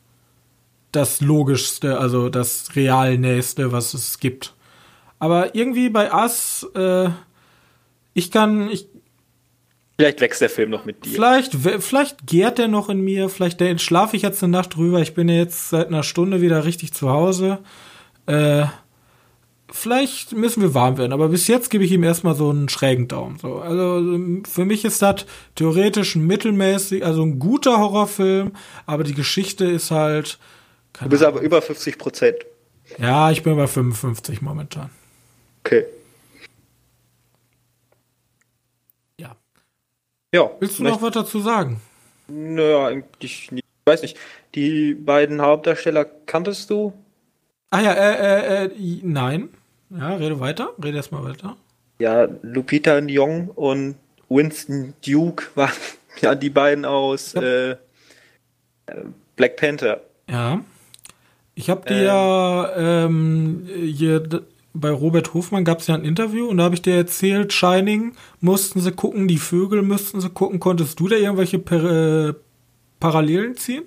das 0.91 1.21
logischste, 1.21 1.99
also 1.99 2.29
das 2.29 2.75
realnächste, 2.75 3.71
was 3.71 3.93
es 3.93 4.19
gibt. 4.19 4.55
Aber 5.21 5.53
irgendwie 5.53 5.89
bei 5.89 6.11
Us, 6.11 6.67
äh, 6.73 7.09
ich 8.15 8.31
kann, 8.31 8.71
ich. 8.71 8.87
Vielleicht 9.99 10.19
wächst 10.19 10.41
der 10.41 10.49
Film 10.49 10.71
noch 10.71 10.83
mit 10.83 11.05
dir. 11.05 11.11
Vielleicht, 11.11 11.53
vielleicht 11.53 12.25
gärt 12.25 12.57
der 12.57 12.67
noch 12.67 12.89
in 12.89 13.01
mir, 13.01 13.29
vielleicht 13.29 13.61
schlafe 13.81 14.15
ich 14.15 14.23
jetzt 14.23 14.43
eine 14.43 14.51
Nacht 14.51 14.75
drüber. 14.75 14.99
Ich 14.99 15.13
bin 15.13 15.29
ja 15.29 15.35
jetzt 15.35 15.69
seit 15.69 15.89
einer 15.89 16.01
Stunde 16.01 16.41
wieder 16.41 16.65
richtig 16.65 16.93
zu 16.93 17.11
Hause. 17.11 17.59
Äh, 18.25 18.63
vielleicht 19.69 20.31
müssen 20.33 20.63
wir 20.63 20.73
warm 20.73 20.97
werden, 20.97 21.13
aber 21.13 21.29
bis 21.29 21.47
jetzt 21.47 21.69
gebe 21.69 21.83
ich 21.83 21.91
ihm 21.91 22.01
erstmal 22.01 22.33
so 22.33 22.49
einen 22.49 22.67
schrägen 22.67 23.07
Daumen. 23.07 23.37
So, 23.37 23.59
also 23.59 24.01
für 24.49 24.65
mich 24.65 24.85
ist 24.85 25.03
das 25.03 25.27
theoretisch 25.53 26.15
ein 26.15 26.25
mittelmäßig, 26.25 27.05
also 27.05 27.21
ein 27.21 27.37
guter 27.37 27.77
Horrorfilm, 27.77 28.53
aber 28.87 29.03
die 29.03 29.13
Geschichte 29.13 29.65
ist 29.65 29.91
halt. 29.91 30.39
Du 30.99 31.09
bist 31.09 31.21
Ahnung. 31.21 31.37
aber 31.37 31.45
über 31.45 31.61
50 31.61 31.99
Prozent. 31.99 32.37
Ja, 32.97 33.29
ich 33.29 33.43
bin 33.43 33.55
bei 33.55 33.67
55 33.67 34.41
momentan. 34.41 34.89
Okay. 35.63 35.85
Ja. 39.17 39.35
Ja. 40.33 40.49
Willst 40.59 40.79
du 40.79 40.83
noch 40.83 41.01
was 41.01 41.13
dazu 41.13 41.39
sagen? 41.39 41.81
Naja, 42.27 42.87
eigentlich 42.87 43.51
nicht. 43.51 43.65
Ich 43.65 43.91
weiß 43.91 44.01
nicht. 44.03 44.17
Die 44.55 44.93
beiden 44.93 45.41
Hauptdarsteller 45.41 46.05
kanntest 46.05 46.69
du? 46.69 46.93
Ah 47.69 47.81
ja, 47.81 47.93
äh, 47.93 48.65
äh, 48.65 48.65
äh, 48.65 48.99
nein. 49.03 49.49
Ja, 49.89 50.15
rede 50.15 50.39
weiter. 50.39 50.73
Rede 50.81 50.97
erstmal 50.97 51.23
weiter. 51.23 51.57
Ja, 51.99 52.27
Lupita 52.41 52.99
Nyong 52.99 53.49
und 53.49 53.95
Winston 54.29 54.93
Duke 55.05 55.45
waren 55.55 55.71
ja 56.21 56.35
die 56.35 56.49
beiden 56.49 56.85
aus 56.85 57.33
ja. 57.33 57.71
Äh, 57.71 57.77
Black 59.35 59.57
Panther. 59.57 60.01
Ja. 60.29 60.63
Ich 61.55 61.69
habe 61.69 61.87
dir 61.87 62.01
ja 62.01 63.05
ähm, 63.05 63.67
hier 63.67 64.21
bei 64.73 64.89
Robert 64.89 65.33
Hofmann 65.33 65.65
gab 65.65 65.79
es 65.79 65.87
ja 65.87 65.95
ein 65.95 66.05
Interview 66.05 66.47
und 66.47 66.57
da 66.57 66.63
habe 66.63 66.75
ich 66.75 66.81
dir 66.81 66.95
erzählt, 66.95 67.51
Shining 67.51 68.13
mussten 68.39 68.79
sie 68.79 68.91
gucken, 68.91 69.27
die 69.27 69.37
Vögel 69.37 69.81
mussten 69.81 70.21
sie 70.21 70.29
gucken. 70.29 70.59
Konntest 70.59 70.99
du 70.99 71.07
da 71.07 71.17
irgendwelche 71.17 71.59
per 71.59 72.29
äh, 72.29 72.33
Parallelen 72.99 73.57
ziehen? 73.57 73.83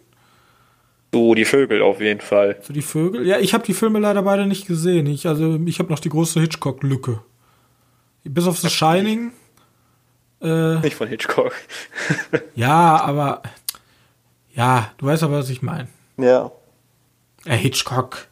So, 1.12 1.34
die 1.34 1.44
Vögel 1.44 1.80
auf 1.80 2.00
jeden 2.00 2.20
Fall. 2.20 2.58
So, 2.62 2.72
die 2.72 2.82
Vögel? 2.82 3.26
Ja, 3.26 3.38
ich 3.38 3.54
habe 3.54 3.64
die 3.64 3.72
Filme 3.72 3.98
leider 4.00 4.22
beide 4.22 4.46
nicht 4.46 4.66
gesehen. 4.66 5.06
Ich, 5.06 5.26
also, 5.26 5.58
ich 5.64 5.78
habe 5.78 5.90
noch 5.90 6.00
die 6.00 6.08
große 6.08 6.40
Hitchcock-Lücke. 6.40 7.20
Bis 8.24 8.46
auf 8.46 8.58
The 8.58 8.68
Shining. 8.68 9.32
Äh, 10.42 10.80
nicht 10.80 10.96
von 10.96 11.08
Hitchcock. 11.08 11.52
ja, 12.54 13.00
aber. 13.00 13.42
Ja, 14.54 14.92
du 14.98 15.06
weißt 15.06 15.22
aber, 15.22 15.38
was 15.38 15.50
ich 15.50 15.62
meine. 15.62 15.88
Ja. 16.16 16.50
Äh, 17.44 17.56
Hitchcock. 17.56 18.26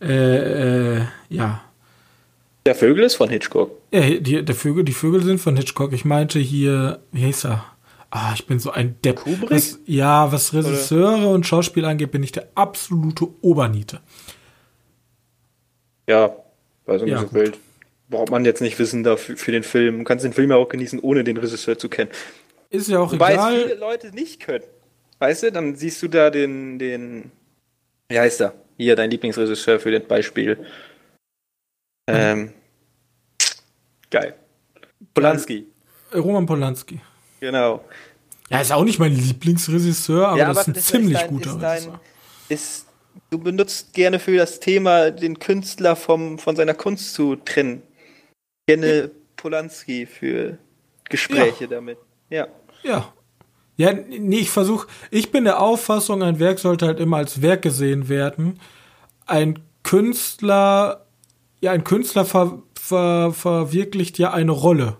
Äh, 0.00 0.98
äh, 0.98 1.04
ja. 1.28 1.62
Der 2.66 2.74
Vögel 2.74 3.04
ist 3.04 3.14
von 3.14 3.30
Hitchcock. 3.30 3.70
Ja, 3.92 4.00
die, 4.00 4.44
der 4.44 4.54
Vögel, 4.54 4.84
die 4.84 4.92
Vögel 4.92 5.22
sind 5.22 5.38
von 5.38 5.56
Hitchcock. 5.56 5.92
Ich 5.92 6.04
meinte 6.04 6.38
hier, 6.38 7.00
wie 7.12 7.20
hieß 7.22 7.46
er? 7.46 7.64
Ah, 8.10 8.32
ich 8.34 8.46
bin 8.46 8.58
so 8.58 8.70
ein 8.70 8.96
Depp. 9.02 9.16
Kubrick? 9.16 9.50
Was, 9.50 9.78
ja, 9.86 10.30
was 10.32 10.52
Regisseure 10.52 11.18
Oder? 11.18 11.30
und 11.30 11.46
Schauspiel 11.46 11.84
angeht, 11.84 12.10
bin 12.10 12.22
ich 12.22 12.32
der 12.32 12.48
absolute 12.54 13.28
Oberniete. 13.40 14.00
Ja, 16.08 16.34
ja, 16.86 16.98
so 16.98 17.32
wild. 17.32 17.56
Braucht 18.08 18.30
man 18.30 18.44
jetzt 18.44 18.60
nicht 18.60 18.78
wissen 18.80 19.04
dafür 19.04 19.36
für 19.36 19.52
den 19.52 19.62
Film. 19.62 19.98
Du 19.98 20.04
kannst 20.04 20.24
den 20.24 20.32
Film 20.32 20.50
ja 20.50 20.56
auch 20.56 20.68
genießen, 20.68 20.98
ohne 20.98 21.22
den 21.22 21.36
Regisseur 21.36 21.78
zu 21.78 21.88
kennen. 21.88 22.10
Ist 22.68 22.88
ja 22.88 22.98
auch 22.98 23.12
Wobei 23.12 23.34
egal. 23.34 23.54
es 23.54 23.62
viele 23.62 23.74
Leute 23.76 24.10
nicht 24.10 24.40
können. 24.40 24.64
Weißt 25.20 25.44
du, 25.44 25.52
dann 25.52 25.76
siehst 25.76 26.02
du 26.02 26.08
da 26.08 26.30
den, 26.30 26.80
den, 26.80 27.30
wie 28.08 28.18
heißt 28.18 28.40
er? 28.40 28.54
Hier, 28.76 28.96
dein 28.96 29.10
Lieblingsregisseur 29.10 29.78
für 29.78 29.92
das 29.92 30.08
Beispiel. 30.08 30.58
Ähm, 32.06 32.52
geil. 34.10 34.34
Polanski. 35.14 35.66
Roman 36.14 36.46
Polanski. 36.46 37.00
Genau. 37.40 37.84
Ja, 38.48 38.60
ist 38.60 38.72
auch 38.72 38.84
nicht 38.84 38.98
mein 38.98 39.14
Lieblingsregisseur, 39.14 40.28
aber 40.28 40.38
ja, 40.38 40.48
das 40.48 40.66
ist 40.66 40.68
ein 40.68 40.74
ziemlich 40.74 41.14
ist 41.14 41.22
dein, 41.22 41.30
guter 41.30 41.50
ist 41.50 41.60
dein, 41.60 42.00
ist, 42.48 42.86
Du 43.30 43.38
benutzt 43.38 43.92
gerne 43.92 44.18
für 44.18 44.36
das 44.36 44.60
Thema, 44.60 45.10
den 45.10 45.38
Künstler 45.38 45.94
vom, 45.96 46.38
von 46.38 46.56
seiner 46.56 46.74
Kunst 46.74 47.14
zu 47.14 47.36
trennen. 47.36 47.82
Gerne 48.66 49.00
ja. 49.02 49.08
Polanski 49.36 50.06
für 50.06 50.58
Gespräche 51.08 51.64
ja. 51.64 51.70
damit. 51.70 51.98
Ja. 52.28 52.48
Ja. 52.82 53.12
Ja, 53.76 53.92
nee, 53.92 54.40
ich 54.40 54.50
versuche, 54.50 54.88
ich 55.10 55.30
bin 55.30 55.44
der 55.44 55.60
Auffassung, 55.60 56.22
ein 56.22 56.38
Werk 56.38 56.58
sollte 56.58 56.86
halt 56.86 57.00
immer 57.00 57.16
als 57.16 57.40
Werk 57.40 57.62
gesehen 57.62 58.10
werden. 58.10 58.60
Ein 59.26 59.60
Künstler, 59.84 61.06
ja, 61.60 61.72
ein 61.72 61.84
Künstler 61.84 62.24
ver, 62.24 62.62
ver, 62.80 63.32
verwirklicht 63.32 64.18
ja 64.18 64.32
eine 64.32 64.52
Rolle. 64.52 64.96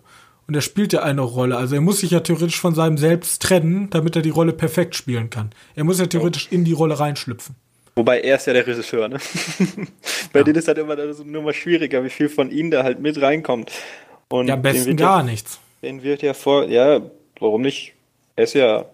Und 0.47 0.57
er 0.57 0.63
spielt 0.63 0.93
ja 0.93 1.03
eine 1.03 1.21
Rolle. 1.21 1.57
Also 1.57 1.77
er 1.77 1.81
muss 1.81 2.01
sich 2.01 2.11
ja 2.11 2.21
theoretisch 2.21 2.61
von 2.61 2.75
seinem 2.75 2.99
Selbst 2.99 3.41
trennen, 3.41 3.89
damit 3.91 4.17
er 4.17 4.23
die 4.23 4.31
Rolle 4.31 4.53
perfekt 4.53 4.97
spielen 4.97 5.31
kann. 5.31 5.51
Er 5.77 5.85
muss 5.85 6.01
ja 6.01 6.07
theoretisch 6.07 6.49
in 6.51 6.65
die 6.65 6.73
Rolle 6.73 6.99
reinschlüpfen. 6.99 7.55
Wobei 7.95 8.21
er 8.21 8.37
ist 8.37 8.47
ja 8.47 8.53
der 8.53 8.67
Regisseur, 8.67 9.09
ne? 9.09 9.19
Bei 10.33 10.41
ja. 10.41 10.45
denen 10.45 10.57
ist 10.57 10.69
halt 10.69 10.79
immer 10.79 10.97
das 10.97 11.25
nur 11.25 11.43
mal 11.43 11.55
schwieriger, 11.55 12.03
wie 12.03 12.11
viel 12.11 12.29
von 12.29 12.51
ihnen 12.51 12.71
da 12.71 12.83
halt 12.83 13.01
mit 13.01 13.21
reinkommt. 13.21 13.71
Und 14.29 14.49
ja, 14.49 14.55
am 14.55 14.63
besten 14.63 14.97
gar 14.97 15.19
ja, 15.19 15.23
nichts. 15.25 15.61
Den 15.83 16.03
wird 16.03 16.23
ja 16.23 16.35
vor, 16.35 16.67
ja, 16.67 17.01
warum 17.39 17.63
nicht? 17.63 17.95
Er 18.37 18.45
ist 18.45 18.55
ja. 18.55 18.87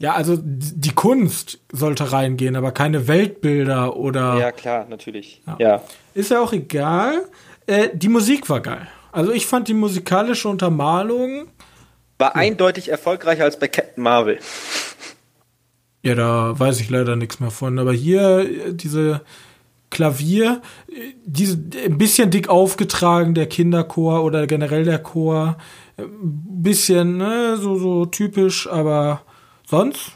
Ja, 0.00 0.14
also 0.14 0.38
die 0.42 0.94
Kunst 0.94 1.60
sollte 1.70 2.10
reingehen, 2.10 2.56
aber 2.56 2.72
keine 2.72 3.06
Weltbilder 3.06 3.96
oder. 3.96 4.38
Ja, 4.38 4.50
klar, 4.50 4.86
natürlich. 4.88 5.42
Ja. 5.46 5.56
ja. 5.58 5.82
Ist 6.14 6.30
ja 6.30 6.40
auch 6.40 6.54
egal. 6.54 7.26
Äh, 7.66 7.90
die 7.92 8.08
Musik 8.08 8.48
war 8.48 8.60
geil. 8.60 8.88
Also 9.12 9.30
ich 9.30 9.46
fand 9.46 9.68
die 9.68 9.74
musikalische 9.74 10.48
Untermalung 10.48 11.48
war 12.16 12.28
ja. 12.28 12.36
eindeutig 12.36 12.88
erfolgreicher 12.88 13.44
als 13.44 13.58
bei 13.58 13.68
Captain 13.68 14.02
Marvel. 14.02 14.38
Ja, 16.02 16.14
da 16.14 16.58
weiß 16.58 16.80
ich 16.80 16.88
leider 16.88 17.14
nichts 17.14 17.40
mehr 17.40 17.50
von. 17.50 17.78
Aber 17.78 17.92
hier 17.92 18.38
äh, 18.38 18.72
diese 18.72 19.20
Klavier, 19.90 20.62
äh, 20.88 21.12
diese 21.26 21.62
ein 21.84 21.98
bisschen 21.98 22.30
dick 22.30 22.48
aufgetragen, 22.48 23.34
der 23.34 23.46
Kinderchor 23.46 24.24
oder 24.24 24.46
generell 24.46 24.86
der 24.86 25.00
Chor, 25.00 25.58
ein 25.98 26.04
äh, 26.04 26.08
bisschen 26.62 27.18
ne, 27.18 27.58
so 27.58 27.76
so 27.76 28.06
typisch, 28.06 28.66
aber 28.66 29.20
sonst 29.70 30.12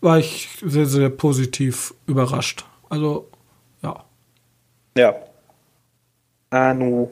war 0.00 0.18
ich 0.18 0.48
sehr 0.62 0.86
sehr 0.86 1.08
positiv 1.08 1.94
überrascht. 2.06 2.64
Also 2.88 3.30
ja. 3.82 4.04
Ja. 4.96 5.14
Anu. 6.50 7.10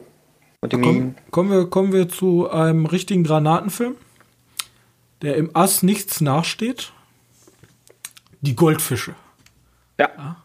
Komm, 0.61 1.15
kommen, 1.31 1.49
wir, 1.49 1.65
kommen 1.67 1.91
wir 1.91 2.07
zu 2.07 2.47
einem 2.51 2.85
richtigen 2.85 3.23
Granatenfilm, 3.23 3.95
der 5.23 5.35
im 5.37 5.55
Ass 5.55 5.81
nichts 5.81 6.21
nachsteht. 6.21 6.93
Die 8.41 8.55
Goldfische. 8.55 9.15
Ja. 9.99 10.09
ja. 10.15 10.43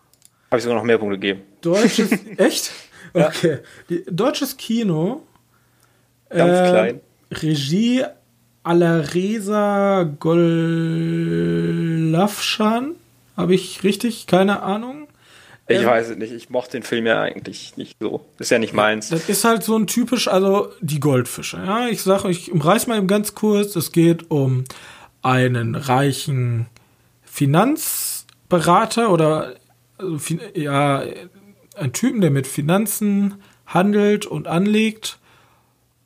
Habe 0.51 0.59
ich 0.59 0.63
sogar 0.63 0.79
noch 0.79 0.85
mehr 0.85 0.97
Punkte 0.97 1.19
gegeben. 1.19 1.43
Deutsches, 1.61 2.11
echt? 2.39 2.73
Okay. 3.13 3.59
Ja. 3.89 3.99
deutsches 4.11 4.57
Kino. 4.57 5.23
Ganz 6.31 6.59
äh, 6.59 6.71
klein. 6.71 7.01
Regie 7.31 8.05
Alaresa 8.67 10.03
Golafschan. 10.19 10.57
Habe 13.37 13.55
ich 13.55 13.85
richtig? 13.85 14.27
Keine 14.27 14.63
Ahnung. 14.63 15.07
Ich 15.69 15.79
ähm, 15.79 15.87
weiß 15.87 16.11
es 16.11 16.17
nicht. 16.17 16.33
Ich 16.33 16.51
mochte 16.51 16.73
den 16.73 16.83
Film 16.83 17.07
ja 17.07 17.23
eigentlich 17.23 17.77
nicht 17.77 17.97
so. 18.01 18.27
Ist 18.39 18.51
ja 18.51 18.59
nicht 18.59 18.73
meins. 18.73 19.11
Das 19.11 19.29
ist 19.29 19.45
halt 19.45 19.63
so 19.63 19.79
ein 19.79 19.87
typisch, 19.87 20.27
also 20.27 20.73
die 20.81 20.99
Goldfische. 20.99 21.59
Ja, 21.59 21.87
ich 21.87 22.03
sage, 22.03 22.29
ich 22.29 22.51
umreiß 22.51 22.89
mal 22.89 22.99
eben 22.99 23.07
ganz 23.07 23.37
kurz. 23.37 23.77
Es 23.77 23.93
geht 23.93 24.33
um 24.33 24.65
einen 25.23 25.77
reichen 25.77 26.67
Finanzberater 27.23 29.11
oder 29.11 29.55
also, 29.99 30.19
ja, 30.55 31.05
einen 31.77 31.93
Typen, 31.93 32.21
der 32.21 32.31
mit 32.31 32.49
Finanzen 32.49 33.35
handelt 33.67 34.27
und 34.27 34.49
anlegt 34.49 35.19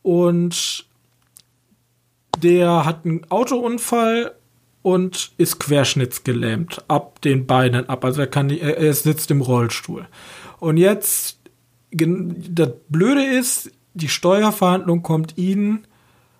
und 0.02 0.89
der 2.38 2.84
hat 2.84 3.04
einen 3.04 3.30
Autounfall 3.30 4.32
und 4.82 5.32
ist 5.36 5.60
querschnittsgelähmt 5.60 6.84
ab 6.88 7.20
den 7.20 7.46
Beinen 7.46 7.88
ab. 7.88 8.04
Also 8.04 8.22
er 8.22 8.26
kann 8.26 8.46
nicht, 8.46 8.62
er 8.62 8.94
sitzt 8.94 9.30
im 9.30 9.42
Rollstuhl. 9.42 10.06
Und 10.58 10.76
jetzt, 10.76 11.38
das 11.90 12.70
Blöde 12.88 13.24
ist, 13.24 13.70
die 13.94 14.08
Steuerverhandlung 14.08 15.02
kommt 15.02 15.36
ihn, 15.36 15.86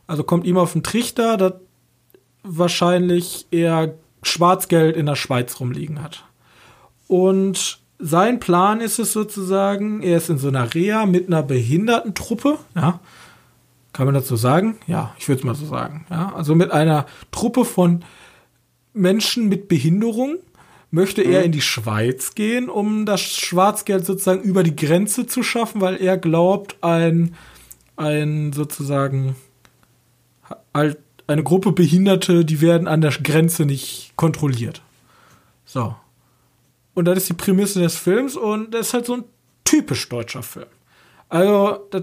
also 0.06 0.25
kommt 0.25 0.47
ihm 0.47 0.56
auf 0.56 0.73
den 0.73 0.82
Trichter, 0.82 1.37
dass 1.37 1.54
wahrscheinlich 2.42 3.47
er 3.50 3.94
Schwarzgeld 4.23 4.97
in 4.97 5.06
der 5.06 5.16
Schweiz 5.16 5.61
rumliegen 5.61 6.02
hat. 6.02 6.25
Und 7.06 7.80
sein 7.99 8.40
Plan 8.40 8.80
ist 8.80 8.99
es 8.99 9.12
sozusagen, 9.12 10.02
er 10.02 10.16
ist 10.16 10.30
in 10.30 10.38
so 10.38 10.49
einer 10.49 10.73
Reha 10.73 11.06
mit 11.06 11.26
einer 11.26 11.42
Behindertentruppe, 11.42 12.59
ja. 12.75 13.00
Kann 13.92 14.06
man 14.06 14.14
dazu 14.14 14.37
sagen? 14.37 14.78
Ja, 14.87 15.14
ich 15.18 15.28
würde 15.28 15.40
es 15.40 15.44
mal 15.44 15.54
so 15.54 15.66
sagen. 15.66 16.06
Ja, 16.11 16.32
also 16.35 16.54
mit 16.54 16.70
einer 16.70 17.06
Truppe 17.32 17.64
von 17.64 18.04
Menschen 18.92 19.49
mit 19.49 19.68
Behinderung 19.68 20.38
möchte 20.90 21.23
er 21.23 21.40
mhm. 21.40 21.47
in 21.47 21.52
die 21.52 21.61
Schweiz 21.61 22.35
gehen, 22.35 22.68
um 22.68 23.06
das 23.06 23.20
Schwarzgeld 23.20 24.06
sozusagen 24.06 24.42
über 24.42 24.62
die 24.62 24.75
Grenze 24.75 25.26
zu 25.26 25.42
schaffen, 25.42 25.80
weil 25.80 25.97
er 25.97 26.18
glaubt, 26.18 26.76
ein, 26.82 27.35
ein 27.97 28.52
sozusagen 28.52 29.37
eine 30.73 31.44
Gruppe 31.44 31.73
Behinderte, 31.73 32.44
die 32.44 32.61
werden 32.61 32.88
an 32.88 33.00
der 33.00 33.12
Grenze 33.12 33.64
nicht 33.64 34.12
kontrolliert. 34.16 34.82
So. 35.64 35.94
Und 36.94 37.04
das 37.04 37.18
ist 37.18 37.28
die 37.28 37.35
Prämisse 37.35 37.80
des 37.80 37.97
Films 37.97 38.37
und 38.37 38.73
das 38.73 38.88
ist 38.88 38.94
halt 38.94 39.06
so 39.06 39.14
ein 39.14 39.25
typisch 39.64 40.09
deutscher 40.09 40.42
Film. 40.42 40.66
Also, 41.28 41.87
das, 41.90 42.02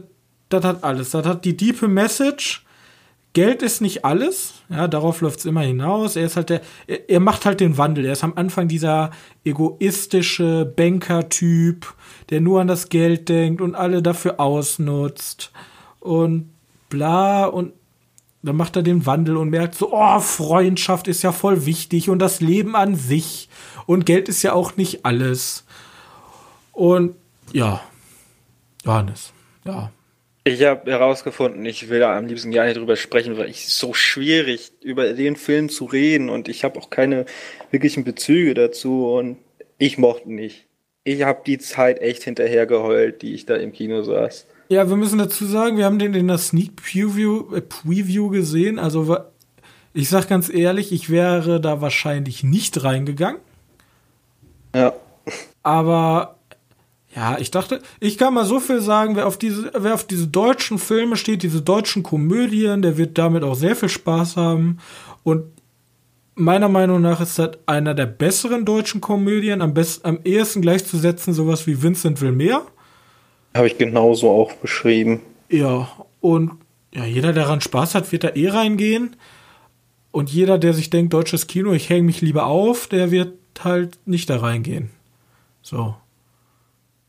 das 0.50 0.64
hat 0.64 0.84
alles. 0.84 1.12
Das 1.12 1.26
hat 1.26 1.46
die 1.46 1.58
diepe 1.58 1.88
Message. 1.88 2.66
Geld 3.34 3.62
ist 3.62 3.82
nicht 3.82 4.04
alles. 4.04 4.56
Ja, 4.70 4.88
darauf 4.88 5.22
läuft 5.22 5.40
es 5.40 5.46
immer 5.46 5.62
hinaus. 5.62 6.16
Er 6.16 6.26
ist 6.26 6.38
halt 6.38 6.50
der, 6.50 6.62
er, 6.88 7.10
er, 7.10 7.20
macht 7.20 7.46
halt 7.46 7.60
den 7.60 7.78
Wandel. 7.78 8.06
Er 8.06 8.14
ist 8.14 8.24
am 8.24 8.34
Anfang 8.36 8.68
dieser 8.68 9.12
egoistische 9.44 10.66
Banker-Typ, 10.66 11.94
der 12.30 12.42
nur 12.42 12.62
an 12.62 12.68
das 12.68 12.90
Geld 12.90 13.30
denkt 13.30 13.62
und 13.62 13.76
alle 13.76 14.02
dafür 14.02 14.40
ausnutzt. 14.40 15.52
Und 16.00 16.50
bla. 16.90 17.46
Und 17.46 17.74
dann 18.42 18.56
macht 18.56 18.76
er 18.76 18.84
den 18.84 19.06
Wandel 19.06 19.38
und 19.38 19.50
merkt 19.50 19.76
so, 19.76 19.94
oh, 19.94 20.20
Freundschaft 20.20 21.08
ist 21.08 21.22
ja 21.22 21.32
voll 21.32 21.66
wichtig 21.66 22.10
und 22.10 22.20
das 22.20 22.40
Leben 22.40 22.76
an 22.76 22.96
sich 22.96 23.50
und 23.86 24.06
Geld 24.06 24.30
ist 24.30 24.42
ja 24.42 24.54
auch 24.54 24.78
nicht 24.78 25.06
alles. 25.06 25.66
Und 26.72 27.16
ja, 27.54 27.82
Johannes, 28.84 29.34
ja. 29.66 29.92
Ich 30.48 30.64
habe 30.64 30.90
herausgefunden, 30.90 31.66
ich 31.66 31.90
will 31.90 32.00
da 32.00 32.18
am 32.18 32.26
liebsten 32.26 32.52
gar 32.52 32.66
nicht 32.66 32.78
drüber 32.78 32.96
sprechen, 32.96 33.38
weil 33.38 33.50
es 33.50 33.78
so 33.78 33.94
schwierig 33.94 34.72
über 34.82 35.12
den 35.12 35.36
Film 35.36 35.68
zu 35.68 35.84
reden 35.84 36.30
und 36.30 36.48
ich 36.48 36.64
habe 36.64 36.80
auch 36.80 36.90
keine 36.90 37.26
wirklichen 37.70 38.06
Bezüge 38.06 38.54
dazu 38.54 39.12
und 39.12 39.36
ich 39.78 39.98
mochte 39.98 40.32
nicht. 40.32 40.66
Ich 41.04 41.24
habe 41.24 41.42
die 41.46 41.58
Zeit 41.58 42.00
echt 42.00 42.24
hinterher 42.24 42.66
geheult, 42.66 43.24
die 43.24 43.34
ich 43.34 43.46
da 43.46 43.58
im 43.58 43.74
Kino 43.74 44.04
saß. 44.04 44.48
Ja, 44.70 44.88
wir 44.88 44.96
müssen 44.96 45.20
dazu 45.20 45.46
sagen, 45.46 45.78
wir 45.78 45.84
haben 45.84 46.00
den 46.00 46.14
in 46.14 46.30
der 46.30 46.38
Sneak 46.38 46.78
Preview, 46.78 47.54
äh, 47.54 47.60
Preview 47.60 48.30
gesehen. 48.30 48.80
Also 48.80 49.18
ich 49.94 50.08
sag 50.08 50.30
ganz 50.30 50.50
ehrlich, 50.50 50.94
ich 50.94 51.10
wäre 51.10 51.60
da 51.60 51.82
wahrscheinlich 51.82 52.46
nicht 52.46 52.86
reingegangen. 52.86 53.42
Ja. 54.74 54.94
Aber 55.62 56.37
ja, 57.18 57.40
ich 57.40 57.50
dachte, 57.50 57.82
ich 58.00 58.20
kann 58.20 58.36
mal 58.36 58.46
so 58.46 58.60
viel 58.60 58.80
sagen, 58.80 59.16
wer 59.16 59.26
auf 59.26 59.40
diese, 59.40 59.72
wer 59.76 59.96
auf 59.96 60.04
diese 60.06 60.28
deutschen 60.28 60.78
Filme 60.78 61.16
steht, 61.18 61.42
diese 61.42 61.64
deutschen 61.64 62.04
Komödien, 62.04 62.84
der 62.84 62.96
wird 63.00 63.18
damit 63.18 63.42
auch 63.42 63.56
sehr 63.56 63.76
viel 63.76 63.90
Spaß 63.90 64.38
haben. 64.38 64.78
Und 65.24 65.46
meiner 66.36 66.70
Meinung 66.70 67.02
nach 67.02 67.20
ist 67.20 67.40
das 67.40 67.58
einer 67.66 67.96
der 67.96 68.06
besseren 68.06 68.66
deutschen 68.66 69.02
Komödien, 69.02 69.64
am 69.64 69.74
besten, 69.74 70.08
am 70.08 70.20
ehesten 70.26 70.62
gleichzusetzen, 70.62 71.34
sowas 71.34 71.66
wie 71.66 71.82
Vincent 71.82 72.22
will 72.22 72.34
mehr. 72.34 72.62
Habe 73.56 73.66
ich 73.66 73.80
genauso 73.80 74.30
auch 74.30 74.54
beschrieben. 74.54 75.22
Ja, 75.50 75.90
und 76.22 76.52
ja, 76.94 77.06
jeder, 77.06 77.34
der 77.34 77.46
daran 77.46 77.62
Spaß 77.62 77.96
hat, 77.96 78.12
wird 78.12 78.26
da 78.26 78.30
eh 78.36 78.50
reingehen. 78.50 79.16
Und 80.12 80.30
jeder, 80.30 80.60
der 80.60 80.74
sich 80.74 80.92
denkt, 80.92 81.14
deutsches 81.14 81.48
Kino, 81.48 81.74
ich 81.74 81.90
hänge 81.90 82.04
mich 82.04 82.22
lieber 82.22 82.46
auf, 82.46 82.86
der 82.86 83.10
wird 83.10 83.34
halt 83.64 83.98
nicht 84.06 84.30
da 84.30 84.38
reingehen. 84.38 84.92
So. 85.64 85.96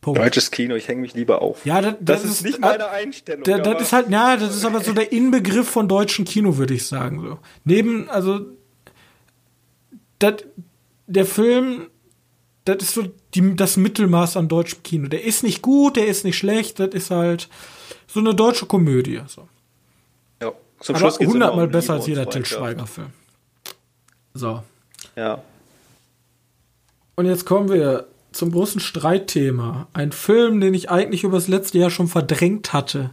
Punkt. 0.01 0.19
Deutsches 0.19 0.51
Kino, 0.51 0.75
ich 0.75 0.87
hänge 0.87 1.01
mich 1.01 1.13
lieber 1.13 1.41
auf. 1.41 1.65
Ja, 1.65 1.81
das, 1.81 1.95
das, 1.99 2.21
das 2.21 2.31
ist, 2.31 2.45
nicht 2.45 2.59
meine 2.59 2.89
Einstellung. 2.89 3.43
Das, 3.43 3.61
das 3.61 3.81
ist 3.81 3.93
halt, 3.93 4.09
ja, 4.09 4.37
das 4.37 4.55
ist 4.55 4.63
aber 4.63 4.81
so 4.81 4.93
der 4.93 5.11
Inbegriff 5.11 5.69
von 5.69 5.89
deutschem 5.89 6.23
Kino, 6.23 6.57
würde 6.57 6.73
ich 6.73 6.87
sagen. 6.87 7.21
So. 7.21 7.39
Neben, 7.65 8.09
also, 8.09 8.45
das, 10.19 10.35
der 11.07 11.25
Film 11.25 11.87
das 12.69 12.83
ist 12.83 12.93
so 12.93 13.03
die, 13.33 13.55
das 13.55 13.77
Mittelmaß 13.77 14.37
an 14.37 14.47
deutschem 14.47 14.83
Kino. 14.83 15.07
Der 15.07 15.23
ist 15.23 15.43
nicht 15.43 15.61
gut, 15.61 15.95
der 15.95 16.07
ist 16.07 16.23
nicht 16.23 16.37
schlecht, 16.37 16.79
das 16.79 16.89
ist 16.89 17.09
halt 17.09 17.49
so 18.07 18.19
eine 18.19 18.35
deutsche 18.35 18.65
Komödie. 18.65 19.21
So. 19.27 19.47
Ja, 20.41 20.51
zum 20.79 20.95
Aber 20.95 21.11
Schluss 21.11 21.27
hundertmal 21.27 21.65
um 21.65 21.71
besser 21.71 21.93
als 21.93 22.07
jeder 22.07 22.29
Till 22.29 22.45
Schweiger-Film. 22.45 23.11
So. 24.33 24.63
Ja. 25.15 25.41
Und 27.15 27.25
jetzt 27.25 27.45
kommen 27.45 27.69
wir 27.69 28.07
zum 28.31 28.51
großen 28.51 28.79
Streitthema. 28.79 29.87
Ein 29.93 30.11
Film, 30.11 30.61
den 30.61 30.73
ich 30.73 30.89
eigentlich 30.89 31.23
über 31.23 31.37
das 31.37 31.47
letzte 31.47 31.79
Jahr 31.79 31.89
schon 31.89 32.07
verdrängt 32.07 32.73
hatte. 32.73 33.11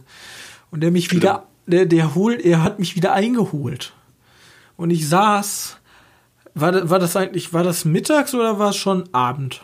Und 0.71 0.81
der 0.81 0.91
mich 0.91 1.05
Schlimm. 1.05 1.21
wieder, 1.21 1.47
der, 1.65 1.85
der 1.85 2.15
holt, 2.15 2.41
er 2.43 2.63
hat 2.63 2.79
mich 2.79 2.95
wieder 2.95 3.13
eingeholt. 3.13 3.93
Und 4.75 4.91
ich 4.91 5.07
saß 5.07 5.77
war, 6.59 6.71
das, 6.71 6.89
war 6.89 6.99
das 6.99 7.15
eigentlich, 7.15 7.53
war 7.53 7.63
das 7.63 7.85
mittags 7.85 8.33
oder 8.33 8.57
war 8.57 8.71
es 8.71 8.77
schon 8.77 9.07
Abend? 9.13 9.61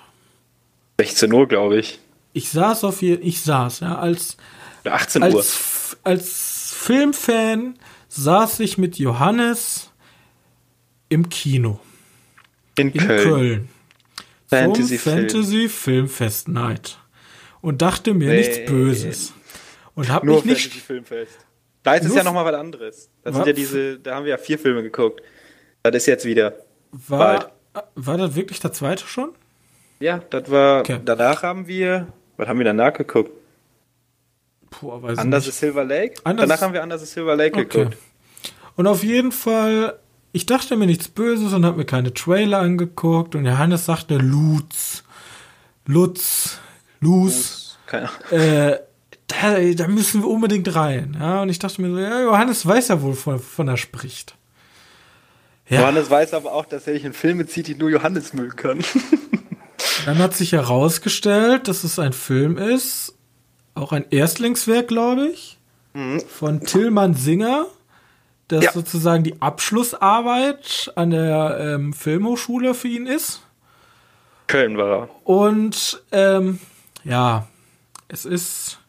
16 1.00 1.34
Uhr, 1.34 1.48
glaube 1.48 1.80
ich. 1.80 2.00
Ich 2.34 2.50
saß 2.50 2.84
auf 2.84 3.00
hier, 3.00 3.22
ich 3.22 3.42
saß, 3.42 3.82
ja, 3.82 3.98
als, 3.98 4.38
18 4.86 5.24
Uhr. 5.24 5.28
Als, 5.30 5.98
als 6.04 6.74
Filmfan 6.76 7.80
saß 8.10 8.60
ich 8.60 8.78
mit 8.78 8.98
Johannes 8.98 9.92
im 11.10 11.30
Kino. 11.30 11.80
In, 12.76 12.92
in 12.92 13.00
Köln. 13.00 13.24
Köln. 13.24 13.70
Fantasy, 14.60 14.98
zum 15.00 15.14
Fantasy 15.14 15.70
Filmfest 15.70 16.48
Night. 16.48 16.98
Und 17.62 17.82
dachte 17.82 18.14
mir 18.14 18.30
nee. 18.30 18.38
nichts 18.38 18.66
Böses. 18.66 19.34
Und 19.96 20.10
hab 20.10 20.24
Nur 20.24 20.38
mich 20.38 20.46
nicht. 20.46 20.62
Fantasy 20.64 20.80
Filmfest. 20.80 21.38
Da 21.84 21.96
ist 21.96 22.06
es 22.06 22.16
ja 22.16 22.24
nochmal 22.24 22.46
was 22.46 22.56
anderes. 22.56 23.10
Das 23.24 23.36
sind 23.36 23.46
ja 23.46 23.54
diese, 23.54 24.00
da 24.00 24.16
haben 24.16 24.24
wir 24.24 24.32
ja 24.32 24.38
vier 24.38 24.58
Filme 24.58 24.84
geguckt. 24.84 25.22
Das 25.84 25.94
ist 25.96 26.06
jetzt 26.06 26.26
wieder. 26.26 26.54
War, 26.92 27.52
war 27.96 28.18
das 28.18 28.36
wirklich 28.36 28.60
der 28.62 28.72
zweite 28.72 29.06
schon? 29.06 29.34
Ja, 30.00 30.22
das 30.30 30.50
war. 30.50 30.80
Okay. 30.80 31.00
Danach 31.04 31.44
haben 31.44 31.68
wir. 31.68 32.08
Was 32.38 32.48
haben 32.48 32.58
wir 32.58 32.66
danach 32.66 32.94
geguckt? 32.94 33.32
Puh, 34.70 35.02
weiß 35.02 35.20
Under 35.20 35.40
the 35.40 35.52
Silver 35.52 35.84
Lake? 35.84 36.16
Anders 36.24 36.48
danach 36.48 36.62
haben 36.62 36.74
wir 36.74 36.82
Under 36.82 36.98
the 36.98 37.06
Silver 37.06 37.36
Lake 37.36 37.58
okay. 37.58 37.68
geguckt. 37.68 37.98
Und 38.76 38.88
auf 38.88 39.04
jeden 39.04 39.32
Fall, 39.32 40.00
ich 40.34 40.48
dachte 40.48 40.76
mir 40.76 40.88
nichts 40.88 41.08
Böses 41.08 41.54
und 41.54 41.64
habe 41.64 41.78
mir 41.78 41.86
keine 41.86 42.14
Trailer 42.14 42.60
angeguckt. 42.60 43.36
Und 43.36 43.46
Johannes 43.46 43.86
sagte 43.86 44.18
Lutz, 44.18 45.04
Lutz, 45.86 46.58
Luz. 47.00 47.78
Äh, 48.32 48.78
da, 49.28 49.60
da, 49.60 49.88
müssen 49.88 50.24
wir 50.24 50.30
unbedingt 50.30 50.74
rein. 50.74 51.16
Ja, 51.20 51.44
und 51.44 51.50
ich 51.50 51.60
dachte 51.60 51.82
mir 51.82 51.92
so, 51.92 52.00
ja, 52.00 52.22
Johannes 52.24 52.66
weiß 52.66 52.88
ja 52.88 53.02
wohl, 53.04 53.14
von, 53.14 53.40
von 53.40 53.68
er 53.68 53.78
spricht. 53.78 54.36
Ja. 55.70 55.82
Johannes 55.82 56.10
weiß 56.10 56.34
aber 56.34 56.54
auch, 56.54 56.66
dass 56.66 56.88
er 56.88 56.94
sich 56.94 57.06
in 57.06 57.14
Filme 57.14 57.46
zieht, 57.46 57.68
die 57.68 57.76
nur 57.76 57.92
Johannes 57.92 58.34
mögen 58.34 58.56
kann. 58.56 58.84
Dann 60.06 60.18
hat 60.18 60.34
sich 60.34 60.54
herausgestellt, 60.54 61.68
dass 61.68 61.84
es 61.84 62.00
ein 62.00 62.14
Film 62.14 62.58
ist, 62.58 63.14
auch 63.76 63.92
ein 63.92 64.06
Erstlingswerk, 64.10 64.88
glaube 64.88 65.28
ich, 65.28 65.60
mhm. 65.94 66.22
von 66.22 66.62
Tillmann 66.62 67.14
Singer, 67.14 67.68
das 68.48 68.66
ja. 68.66 68.72
sozusagen 68.72 69.24
die 69.24 69.42
Abschlussarbeit 69.42 70.92
an 70.96 71.12
der 71.12 71.58
ähm, 71.60 71.94
Filmhochschule 71.94 72.74
für 72.74 72.88
ihn 72.88 73.08
ist. 73.08 73.42
Köln 74.48 74.78
war 74.78 75.02
er. 75.02 75.10
Und 75.24 76.04
ähm, 76.12 76.60
ja, 77.04 77.48
es 78.08 78.26
ist 78.26 78.80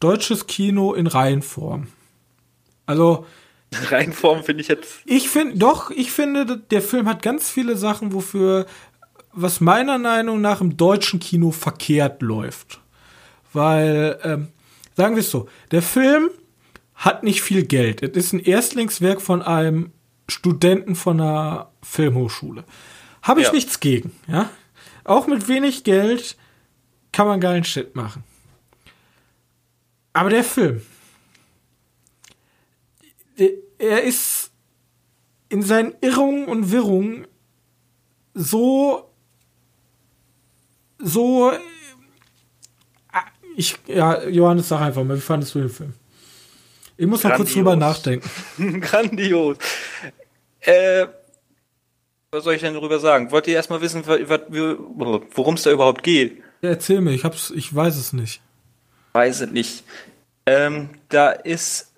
deutsches 0.00 0.46
Kino 0.46 0.92
in 0.94 1.06
Reihenform. 1.06 1.88
Also 2.86 3.26
Reinform 3.72 4.42
finde 4.44 4.62
ich 4.62 4.68
jetzt. 4.68 5.00
Ich 5.04 5.28
finde, 5.28 5.58
doch, 5.58 5.90
ich 5.90 6.10
finde, 6.10 6.56
der 6.56 6.82
Film 6.82 7.08
hat 7.08 7.22
ganz 7.22 7.50
viele 7.50 7.76
Sachen, 7.76 8.12
wofür, 8.12 8.66
was 9.32 9.60
meiner 9.60 9.98
Meinung 9.98 10.40
nach 10.40 10.60
im 10.60 10.76
deutschen 10.76 11.20
Kino 11.20 11.50
verkehrt 11.50 12.22
läuft. 12.22 12.80
Weil, 13.52 14.18
ähm, 14.22 14.48
sagen 14.96 15.16
wir 15.16 15.20
es 15.20 15.30
so, 15.30 15.48
der 15.70 15.82
Film 15.82 16.30
hat 16.98 17.22
nicht 17.22 17.42
viel 17.42 17.64
Geld. 17.64 18.02
Es 18.02 18.26
ist 18.26 18.32
ein 18.32 18.40
Erstlingswerk 18.40 19.22
von 19.22 19.40
einem 19.40 19.92
Studenten 20.28 20.94
von 20.94 21.20
einer 21.20 21.70
Filmhochschule. 21.82 22.64
Habe 23.22 23.40
ich 23.40 23.46
ja. 23.46 23.52
nichts 23.52 23.80
gegen, 23.80 24.12
ja. 24.26 24.50
Auch 25.04 25.26
mit 25.26 25.48
wenig 25.48 25.84
Geld 25.84 26.36
kann 27.12 27.26
man 27.26 27.40
geilen 27.40 27.64
Shit 27.64 27.96
machen. 27.96 28.24
Aber 30.12 30.28
der 30.28 30.44
Film, 30.44 30.82
er 33.78 34.02
ist 34.02 34.50
in 35.48 35.62
seinen 35.62 35.94
Irrungen 36.00 36.46
und 36.46 36.70
Wirrungen 36.70 37.26
so 38.34 39.10
so 40.98 41.52
äh, 41.52 41.58
ich 43.56 43.78
ja 43.86 44.26
Johannes 44.28 44.68
sag 44.68 44.80
einfach 44.80 45.04
mal 45.04 45.16
wie 45.16 45.20
fandest 45.20 45.54
du 45.54 45.60
den 45.60 45.70
Film 45.70 45.94
ich 46.98 47.06
muss 47.06 47.24
mal 47.24 47.36
kurz 47.36 47.54
drüber 47.54 47.76
nachdenken 47.76 48.28
grandios 48.80 49.56
äh, 50.60 51.06
Was 52.30 52.44
soll 52.44 52.54
ich 52.54 52.60
denn 52.60 52.74
darüber 52.74 52.98
sagen? 52.98 53.30
Wollt 53.30 53.46
ihr 53.46 53.54
erstmal 53.54 53.80
wissen, 53.80 54.04
worum 54.06 55.54
es 55.54 55.62
da 55.62 55.70
überhaupt 55.70 56.02
geht? 56.02 56.42
Ja, 56.60 56.70
erzähl 56.70 57.00
mir, 57.00 57.12
ich 57.12 57.24
hab's, 57.24 57.50
ich 57.50 57.74
weiß 57.74 57.96
es 57.96 58.12
nicht. 58.12 58.42
Weiß 59.14 59.40
es 59.40 59.50
nicht. 59.50 59.84
Ähm, 60.44 60.90
da 61.08 61.30
ist, 61.30 61.92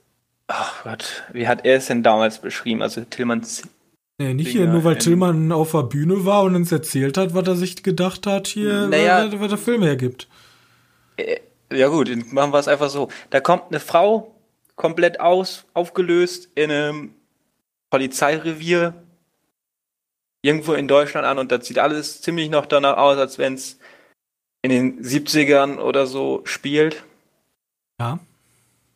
ach 0.46 0.84
Gott, 0.84 1.24
wie 1.32 1.48
hat 1.48 1.64
er 1.64 1.78
es 1.78 1.86
denn 1.86 2.02
damals 2.02 2.38
beschrieben? 2.38 2.82
Also 2.82 3.02
Tillmann 3.02 3.44
Nee, 4.18 4.34
nicht 4.34 4.52
Dinger 4.52 4.64
hier, 4.64 4.72
nur 4.72 4.84
weil 4.84 4.98
Tillmann 4.98 5.50
auf 5.50 5.72
der 5.72 5.84
Bühne 5.84 6.26
war 6.26 6.42
und 6.42 6.54
uns 6.54 6.70
erzählt 6.70 7.16
hat, 7.16 7.32
was 7.32 7.48
er 7.48 7.56
sich 7.56 7.82
gedacht 7.82 8.26
hat, 8.26 8.48
hier, 8.48 8.86
naja, 8.88 9.26
was, 9.32 9.40
was 9.40 9.48
der 9.48 9.58
Film 9.58 9.82
hergibt. 9.82 10.28
Äh, 11.16 11.40
ja 11.72 11.88
gut, 11.88 12.10
machen 12.30 12.52
wir 12.52 12.58
es 12.58 12.68
einfach 12.68 12.90
so. 12.90 13.08
Da 13.30 13.40
kommt 13.40 13.64
eine 13.70 13.80
Frau, 13.80 14.34
komplett 14.81 15.21
aus, 15.21 15.66
aufgelöst, 15.75 16.49
in 16.55 16.71
einem 16.71 17.14
Polizeirevier 17.90 18.95
irgendwo 20.40 20.73
in 20.73 20.88
Deutschland 20.88 21.27
an 21.27 21.37
und 21.37 21.53
das 21.53 21.66
sieht 21.66 21.79
alles 21.79 22.23
ziemlich 22.23 22.49
noch 22.49 22.64
danach 22.64 22.97
aus, 22.97 23.19
als 23.19 23.37
wenn 23.37 23.53
es 23.53 23.79
in 24.62 24.71
den 24.71 25.05
70ern 25.05 25.77
oder 25.77 26.07
so 26.07 26.40
spielt. 26.45 27.05
Ja. 28.01 28.21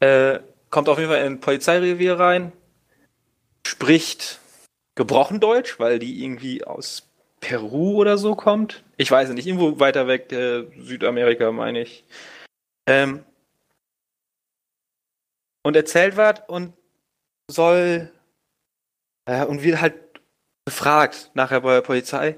Äh, 0.00 0.40
kommt 0.70 0.88
auf 0.88 0.96
jeden 0.96 1.10
Fall 1.10 1.20
in 1.20 1.34
ein 1.34 1.40
Polizeirevier 1.40 2.18
rein, 2.18 2.52
spricht 3.66 4.40
gebrochen 4.94 5.38
Deutsch, 5.38 5.78
weil 5.78 5.98
die 5.98 6.24
irgendwie 6.24 6.64
aus 6.64 7.02
Peru 7.40 7.96
oder 7.96 8.16
so 8.16 8.34
kommt. 8.34 8.82
Ich 8.96 9.10
weiß 9.10 9.28
nicht, 9.28 9.46
irgendwo 9.46 9.78
weiter 9.80 10.06
weg, 10.06 10.32
äh, 10.32 10.64
Südamerika 10.80 11.52
meine 11.52 11.82
ich. 11.82 12.04
Ähm, 12.86 13.22
und 15.64 15.74
erzählt 15.74 16.16
was 16.16 16.42
und 16.46 16.74
soll 17.50 18.12
äh, 19.26 19.44
und 19.44 19.62
wird 19.62 19.80
halt 19.80 19.94
befragt 20.64 21.30
nachher 21.34 21.60
bei 21.60 21.74
der 21.74 21.80
Polizei. 21.82 22.36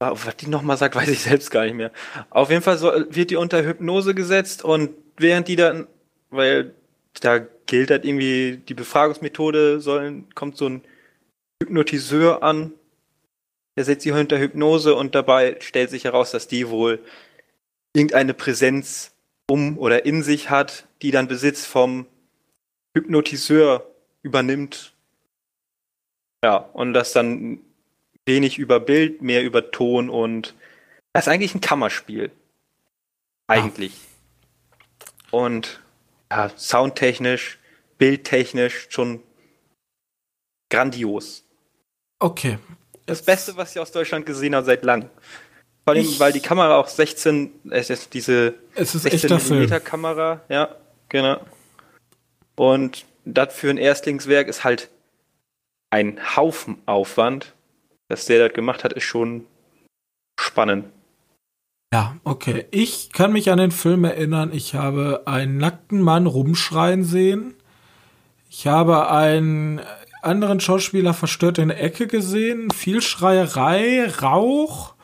Was 0.00 0.36
die 0.36 0.48
nochmal 0.48 0.76
sagt, 0.76 0.94
weiß 0.94 1.08
ich 1.08 1.20
selbst 1.20 1.50
gar 1.50 1.64
nicht 1.64 1.74
mehr. 1.74 1.92
Auf 2.30 2.50
jeden 2.50 2.62
Fall 2.62 2.78
soll, 2.78 3.08
wird 3.10 3.30
die 3.30 3.36
unter 3.36 3.62
Hypnose 3.62 4.14
gesetzt 4.14 4.64
und 4.64 4.90
während 5.16 5.48
die 5.48 5.56
dann, 5.56 5.86
weil 6.30 6.74
da 7.20 7.38
gilt 7.38 7.90
halt 7.90 8.04
irgendwie 8.04 8.58
die 8.58 8.74
Befragungsmethode, 8.74 9.80
sollen, 9.80 10.32
kommt 10.34 10.56
so 10.56 10.68
ein 10.68 10.84
Hypnotiseur 11.60 12.42
an, 12.44 12.72
der 13.76 13.84
setzt 13.84 14.02
sie 14.02 14.12
unter 14.12 14.38
Hypnose 14.38 14.94
und 14.94 15.14
dabei 15.14 15.56
stellt 15.60 15.90
sich 15.90 16.04
heraus, 16.04 16.30
dass 16.30 16.46
die 16.46 16.68
wohl 16.68 17.00
irgendeine 17.94 18.34
Präsenz 18.34 19.12
um 19.50 19.78
oder 19.78 20.04
in 20.04 20.22
sich 20.22 20.50
hat, 20.50 20.86
die 21.02 21.10
dann 21.10 21.26
Besitz 21.26 21.66
vom 21.66 22.06
Hypnotiseur 22.98 23.86
übernimmt. 24.22 24.92
Ja, 26.42 26.56
und 26.56 26.92
das 26.94 27.12
dann 27.12 27.60
wenig 28.26 28.58
über 28.58 28.80
Bild, 28.80 29.22
mehr 29.22 29.42
über 29.42 29.70
Ton 29.70 30.10
und 30.10 30.54
das 31.12 31.26
ist 31.26 31.32
eigentlich 31.32 31.54
ein 31.54 31.60
Kammerspiel. 31.60 32.30
Eigentlich. 33.46 33.94
Ja. 33.94 35.38
Und 35.38 35.80
ja, 36.30 36.50
soundtechnisch, 36.56 37.58
bildtechnisch 37.96 38.88
schon 38.90 39.22
grandios. 40.70 41.44
Okay. 42.18 42.58
Das 43.06 43.22
Beste, 43.22 43.56
was 43.56 43.72
ich 43.72 43.80
aus 43.80 43.90
Deutschland 43.90 44.26
gesehen 44.26 44.54
habe 44.54 44.66
seit 44.66 44.84
langem. 44.84 45.08
Vor 45.84 45.94
allem, 45.94 46.06
weil 46.18 46.32
die 46.32 46.40
Kamera 46.40 46.76
auch 46.76 46.88
16, 46.88 47.50
es 47.70 47.88
ist 47.88 48.12
diese 48.12 48.54
es 48.74 48.94
ist 48.94 49.04
16 49.04 49.66
mm 49.66 49.82
Kamera, 49.82 50.42
ja, 50.50 50.76
genau. 51.08 51.40
Und 52.58 53.06
das 53.24 53.54
für 53.54 53.70
ein 53.70 53.78
Erstlingswerk 53.78 54.48
ist 54.48 54.64
halt 54.64 54.90
ein 55.90 56.18
Haufen 56.36 56.78
Aufwand. 56.86 57.54
Dass 58.08 58.24
der 58.24 58.48
das 58.48 58.54
gemacht 58.54 58.82
hat, 58.82 58.92
ist 58.92 59.04
schon 59.04 59.46
spannend. 60.40 60.86
Ja, 61.92 62.16
okay. 62.24 62.66
Ich 62.72 63.12
kann 63.12 63.32
mich 63.32 63.50
an 63.50 63.58
den 63.58 63.70
Film 63.70 64.02
erinnern. 64.04 64.50
Ich 64.52 64.74
habe 64.74 65.22
einen 65.26 65.58
nackten 65.58 66.02
Mann 66.02 66.26
rumschreien 66.26 67.04
sehen. 67.04 67.54
Ich 68.50 68.66
habe 68.66 69.08
einen 69.08 69.80
anderen 70.22 70.58
Schauspieler 70.58 71.14
verstört 71.14 71.58
in 71.58 71.68
der 71.68 71.80
Ecke 71.80 72.08
gesehen. 72.08 72.70
Viel 72.72 73.02
Schreierei, 73.02 74.10
Rauch. 74.20 74.94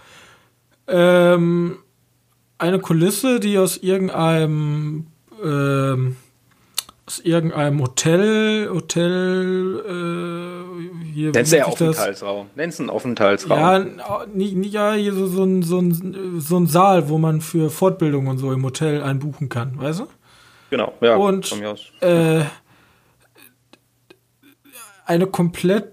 Ähm, 0.89 1.79
eine 2.59 2.81
Kulisse, 2.81 3.39
die 3.39 3.59
aus 3.59 3.77
irgendeinem 3.77 5.07
ähm, 5.43 6.17
aus 7.07 7.19
irgendeinem 7.21 7.83
Hotel, 7.83 8.69
Hotel, 8.71 9.85
äh, 9.87 11.13
hier. 11.13 11.33
Nenn's 11.33 11.51
ja 11.51 11.67
Aufenthaltsraum. 11.67 12.47
Nenn's 12.55 12.81
einen 12.81 12.91
Aufenthaltsraum. 12.91 13.59
Ja, 13.59 14.27
nicht, 14.33 14.73
ja, 14.73 14.95
hier 14.95 15.13
so, 15.13 15.27
so, 15.27 15.45
ein, 15.45 15.63
so, 15.63 15.81
ein, 15.81 16.41
so 16.41 16.57
ein 16.57 16.67
Saal, 16.67 17.09
wo 17.09 17.19
man 17.19 17.41
für 17.41 17.69
Fortbildung 17.69 18.27
und 18.29 18.39
so 18.39 18.53
im 18.53 18.65
Hotel 18.65 19.03
einbuchen 19.03 19.49
kann, 19.49 19.79
weißt 19.79 20.01
du? 20.01 20.07
Genau, 20.71 20.95
ja. 21.01 21.17
Und, 21.17 21.55
äh, 22.01 22.45
eine 25.05 25.27
komplett 25.27 25.93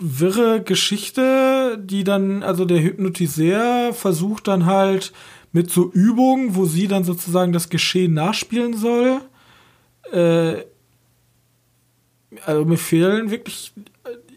wirre 0.00 0.62
Geschichte, 0.62 1.78
die 1.80 2.02
dann, 2.04 2.42
also 2.42 2.64
der 2.64 2.82
Hypnotiseur 2.82 3.92
versucht 3.92 4.48
dann 4.48 4.66
halt 4.66 5.12
mit 5.52 5.70
so 5.70 5.90
Übungen, 5.92 6.56
wo 6.56 6.64
sie 6.64 6.88
dann 6.88 7.04
sozusagen 7.04 7.52
das 7.52 7.68
Geschehen 7.68 8.14
nachspielen 8.14 8.76
soll, 8.76 9.20
äh, 10.12 10.64
also 12.46 12.64
mir 12.64 12.78
fehlen 12.78 13.30
wirklich 13.30 13.72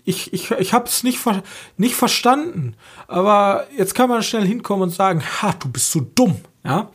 ich, 0.06 0.34
ich, 0.34 0.52
ich 0.52 0.74
habe 0.74 0.86
es 0.86 1.04
nicht, 1.04 1.20
ver 1.20 1.44
nicht 1.78 1.96
verstanden. 1.96 2.76
Aber 3.08 3.68
jetzt 3.78 3.96
kann 3.96 4.10
man 4.10 4.24
schnell 4.24 4.46
hinkommen 4.46 4.84
und 4.84 4.90
sagen, 4.90 5.24
ha, 5.24 5.54
du 5.54 5.70
bist 5.70 5.92
so 5.92 6.02
dumm, 6.02 6.42
ja. 6.64 6.90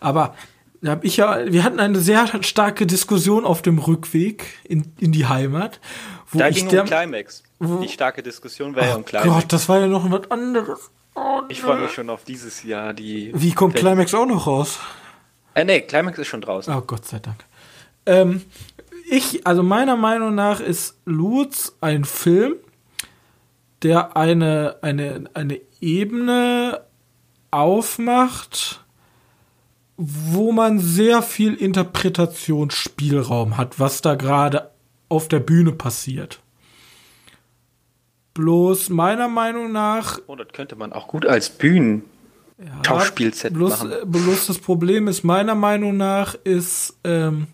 Aber 0.00 0.34
hab 0.84 1.04
ich 1.04 1.16
ja, 1.16 1.52
wir 1.52 1.64
hatten 1.64 1.80
eine 1.80 2.00
sehr 2.00 2.28
starke 2.42 2.86
Diskussion 2.86 3.44
auf 3.44 3.62
dem 3.62 3.78
Rückweg 3.78 4.46
in, 4.64 4.92
in 4.98 5.12
die 5.12 5.26
Heimat. 5.26 5.80
Wo 6.30 6.38
da 6.38 6.50
ging 6.50 6.68
der, 6.68 6.82
um 6.82 6.88
Climax. 6.88 7.42
Die 7.60 7.88
starke 7.88 8.22
Diskussion 8.22 8.74
war 8.74 8.86
ja 8.86 8.94
um 8.96 9.04
Climax. 9.04 9.28
Gott, 9.28 9.52
das 9.52 9.68
war 9.68 9.80
ja 9.80 9.86
noch 9.86 10.10
was 10.10 10.30
anderes. 10.30 10.90
Oh, 11.14 11.42
ich 11.48 11.60
freue 11.60 11.80
mich 11.80 11.92
schon 11.92 12.10
auf 12.10 12.24
dieses 12.24 12.62
Jahr. 12.62 12.94
Die 12.94 13.30
Wie 13.34 13.52
kommt 13.52 13.76
Climax 13.76 14.14
auch 14.14 14.26
noch 14.26 14.46
raus? 14.46 14.78
Äh, 15.54 15.64
nee, 15.64 15.82
Climax 15.82 16.18
ist 16.18 16.28
schon 16.28 16.40
draußen. 16.40 16.74
Oh, 16.74 16.80
Gott 16.80 17.04
sei 17.04 17.18
Dank. 17.18 17.44
Ähm, 18.06 18.42
ich, 19.10 19.46
also 19.46 19.62
meiner 19.62 19.96
Meinung 19.96 20.34
nach 20.34 20.60
ist 20.60 20.98
Lutz 21.04 21.76
ein 21.80 22.04
Film, 22.04 22.54
der 23.82 24.16
eine, 24.16 24.76
eine, 24.82 25.24
eine 25.34 25.60
Ebene 25.80 26.82
aufmacht, 27.50 28.84
wo 29.96 30.52
man 30.52 30.78
sehr 30.78 31.22
viel 31.22 31.54
Interpretationsspielraum 31.54 33.56
hat, 33.56 33.78
was 33.78 34.00
da 34.00 34.14
gerade 34.14 34.70
auf 35.08 35.28
der 35.28 35.40
Bühne 35.40 35.72
passiert. 35.72 36.40
Bloß 38.34 38.88
meiner 38.88 39.28
Meinung 39.28 39.72
nach. 39.72 40.18
Oh, 40.26 40.36
das 40.36 40.48
könnte 40.52 40.74
man 40.74 40.92
auch 40.92 41.06
gut 41.06 41.26
als 41.26 41.50
Bühnen. 41.50 42.04
Ja, 42.58 42.82
Schauspielset 42.86 43.52
bloß, 43.52 43.84
machen. 43.84 44.10
Bloß 44.10 44.46
das 44.46 44.58
Problem 44.58 45.08
ist, 45.08 45.22
meiner 45.22 45.54
Meinung 45.54 45.96
nach, 45.96 46.34
ist 46.34 46.96
ähm, 47.04 47.48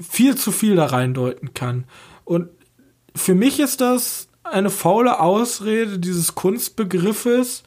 viel 0.00 0.36
zu 0.36 0.52
viel 0.52 0.76
da 0.76 0.86
reindeuten 0.86 1.54
kann. 1.54 1.84
Und 2.24 2.48
für 3.14 3.34
mich 3.34 3.60
ist 3.60 3.80
das 3.80 4.28
eine 4.42 4.70
faule 4.70 5.20
Ausrede 5.20 5.98
dieses 5.98 6.34
Kunstbegriffes, 6.34 7.62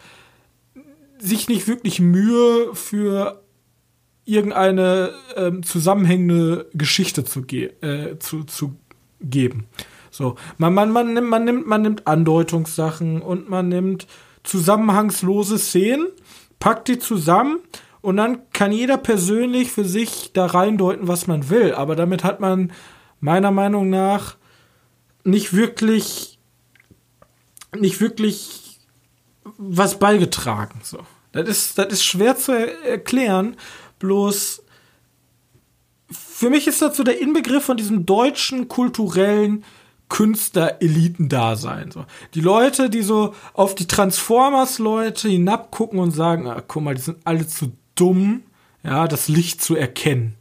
sich 1.20 1.48
nicht 1.48 1.67
wirklich 1.67 2.00
Mühe 2.00 2.76
für 2.76 3.43
irgendeine 4.26 5.13
ähm, 5.36 5.63
zusammenhängende 5.63 6.70
Geschichte 6.74 7.24
zu, 7.24 7.43
ge 7.43 7.72
äh, 7.82 8.20
zu, 8.20 8.43
zu 8.43 8.76
geben. 9.22 9.67
So, 10.17 10.36
man, 10.58 10.73
man, 10.73 10.89
man, 10.89 11.13
nimmt, 11.13 11.30
man, 11.30 11.43
nimmt, 11.45 11.67
man 11.67 11.82
nimmt 11.84 12.08
Andeutungssachen 12.08 13.21
und 13.21 13.51
man 13.51 13.69
nimmt 13.69 14.08
zusammenhangslose 14.43 15.60
Szenen, 15.60 16.08
packt 16.58 16.88
die 16.88 16.97
zusammen 16.97 17.60
und 18.01 18.17
dann 18.17 18.49
kann 18.51 18.71
jeder 18.71 18.97
persönlich 18.97 19.71
für 19.71 19.86
sich 19.86 20.32
da 20.34 20.47
reindeuten, 20.47 21.08
was 21.08 21.27
man 21.27 21.51
will. 21.51 21.75
Aber 21.75 21.95
damit 21.95 22.23
hat 22.23 22.39
man 22.39 22.73
meiner 23.19 23.51
Meinung 23.51 23.91
nach 23.91 24.38
nicht 25.23 25.53
wirklich, 25.53 26.39
nicht 27.77 28.01
wirklich 28.01 28.80
was 29.60 29.99
beigetragen. 29.99 30.80
So. 30.82 30.99
Das 31.32 31.47
ist, 31.47 31.77
das 31.77 31.93
ist 31.93 32.03
schwer 32.03 32.36
zu 32.38 32.53
er 32.53 32.84
erklären, 32.84 33.56
bloß 33.99 34.63
für 36.10 36.49
mich 36.49 36.67
ist 36.67 36.82
das 36.82 36.95
so 36.97 37.03
der 37.03 37.19
Inbegriff 37.19 37.65
von 37.65 37.77
diesem 37.77 38.06
deutschen 38.06 38.67
kulturellen 38.67 39.63
Künstler-Eliten-Dasein. 40.10 41.91
So. 41.91 42.06
Die 42.34 42.41
Leute, 42.41 42.89
die 42.89 43.02
so 43.02 43.34
auf 43.54 43.76
die 43.76 43.88
Transformers-Leute 43.88 45.30
hinabgucken 45.30 46.00
und 46.00 46.12
sagen, 46.12 46.48
ah, 46.48 46.63
guck 46.65 46.84
mal, 46.84 46.96
die 46.96 47.02
sind 47.02 47.17
alle 47.26 47.48
zu 47.48 47.74
dumm, 47.96 48.43
ja, 48.84 49.08
das 49.08 49.28
Licht 49.28 49.62
zu 49.62 49.76
erkennen. 49.76 50.36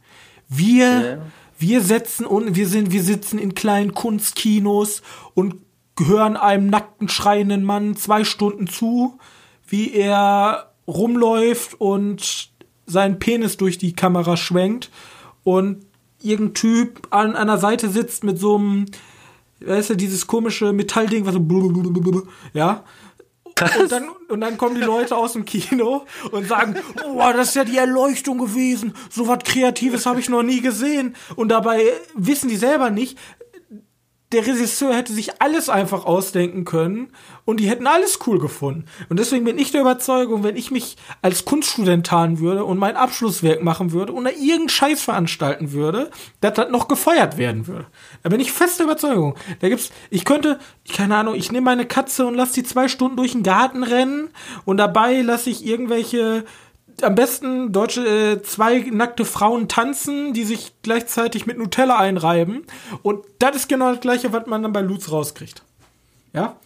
Wir, 0.47 1.01
ja. 1.01 1.17
wir 1.59 1.81
setzen 1.81 2.25
und 2.25 2.55
wir 2.55 2.67
sind, 2.67 2.91
wir 2.91 3.03
sitzen 3.03 3.39
in 3.39 3.55
kleinen 3.55 3.93
Kunstkinos 3.93 5.01
und 5.33 5.55
hören 5.99 6.37
einem 6.37 6.67
nackten, 6.69 7.09
schreienden 7.09 7.63
Mann 7.63 7.95
zwei 7.95 8.23
Stunden 8.23 8.67
zu, 8.67 9.17
wie 9.67 9.93
er 9.93 10.71
rumläuft 10.87 11.79
und 11.81 12.51
seinen 12.85 13.19
Penis 13.19 13.57
durch 13.57 13.77
die 13.77 13.93
Kamera 13.93 14.37
schwenkt 14.37 14.89
und 15.43 15.85
irgendein 16.21 16.53
Typ 16.53 17.07
an 17.11 17.35
einer 17.35 17.57
Seite 17.57 17.89
sitzt 17.89 18.23
mit 18.23 18.39
so 18.39 18.55
einem, 18.55 18.85
weißt 19.59 19.91
du, 19.91 19.95
dieses 19.95 20.27
komische 20.27 20.73
Metallding, 20.73 21.25
was 21.25 21.33
so, 21.33 22.27
ja, 22.53 22.83
und 23.79 23.91
dann, 23.91 24.09
und 24.29 24.41
dann 24.41 24.57
kommen 24.57 24.75
die 24.75 24.81
Leute 24.81 25.15
aus 25.15 25.33
dem 25.33 25.45
Kino 25.45 26.05
und 26.31 26.47
sagen, 26.47 26.75
oh, 27.05 27.23
das 27.35 27.49
ist 27.49 27.55
ja 27.55 27.63
die 27.63 27.77
Erleuchtung 27.77 28.37
gewesen. 28.37 28.93
So 29.09 29.27
was 29.27 29.39
Kreatives 29.39 30.05
habe 30.05 30.19
ich 30.19 30.29
noch 30.29 30.43
nie 30.43 30.61
gesehen. 30.61 31.15
Und 31.35 31.49
dabei 31.49 31.91
wissen 32.13 32.49
die 32.49 32.57
selber 32.57 32.91
nicht, 32.91 33.17
der 34.33 34.45
Regisseur 34.45 34.93
hätte 34.93 35.13
sich 35.13 35.41
alles 35.41 35.69
einfach 35.69 36.05
ausdenken 36.05 36.65
können 36.65 37.13
und 37.45 37.61
die 37.61 37.69
hätten 37.69 37.87
alles 37.87 38.19
cool 38.27 38.39
gefunden. 38.39 38.83
Und 39.07 39.19
deswegen 39.19 39.45
bin 39.45 39.57
ich 39.57 39.71
der 39.71 39.81
Überzeugung, 39.81 40.43
wenn 40.43 40.57
ich 40.57 40.69
mich 40.69 40.97
als 41.21 41.45
Kunststudent 41.45 42.07
tarnen 42.07 42.39
würde 42.39 42.65
und 42.65 42.77
mein 42.77 42.97
Abschlusswerk 42.97 43.63
machen 43.63 43.93
würde 43.93 44.11
und 44.11 44.25
da 44.25 44.31
irgendeinen 44.31 44.69
Scheiß 44.69 45.01
veranstalten 45.01 45.71
würde, 45.71 46.11
dass 46.41 46.55
das 46.55 46.69
noch 46.69 46.89
gefeuert 46.89 47.37
werden 47.37 47.67
würde. 47.67 47.85
Da 48.21 48.29
bin 48.29 48.41
ich 48.41 48.51
fester 48.51 48.83
Überzeugung. 48.83 49.35
Da 49.61 49.69
gibt's, 49.69 49.91
ich 50.09 50.25
könnte, 50.25 50.59
keine 50.91 51.15
Ahnung, 51.15 51.35
ich 51.35 51.53
nehme 51.53 51.63
meine 51.63 51.85
Katze 51.85 52.25
und 52.25 52.35
lasse 52.35 52.55
die 52.55 52.63
zwei 52.63 52.89
Stunden 52.89 53.15
durch 53.15 53.31
den 53.31 53.43
Garten 53.43 53.83
rennen 53.83 54.29
und 54.65 54.75
dabei 54.75 55.21
lasse 55.21 55.49
ich 55.49 55.65
irgendwelche 55.65 56.43
am 57.01 57.15
besten 57.15 57.71
deutsche 57.71 58.05
äh, 58.05 58.41
zwei 58.41 58.79
nackte 58.79 59.25
Frauen 59.25 59.67
tanzen, 59.67 60.33
die 60.33 60.43
sich 60.43 60.73
gleichzeitig 60.81 61.45
mit 61.45 61.57
Nutella 61.57 61.97
einreiben. 61.99 62.65
Und 63.03 63.25
das 63.39 63.55
ist 63.55 63.69
genau 63.69 63.91
das 63.91 64.01
gleiche, 64.01 64.33
was 64.33 64.47
man 64.47 64.63
dann 64.63 64.73
bei 64.73 64.81
Lutz 64.81 65.11
rauskriegt. 65.11 65.63
Ja? 66.33 66.59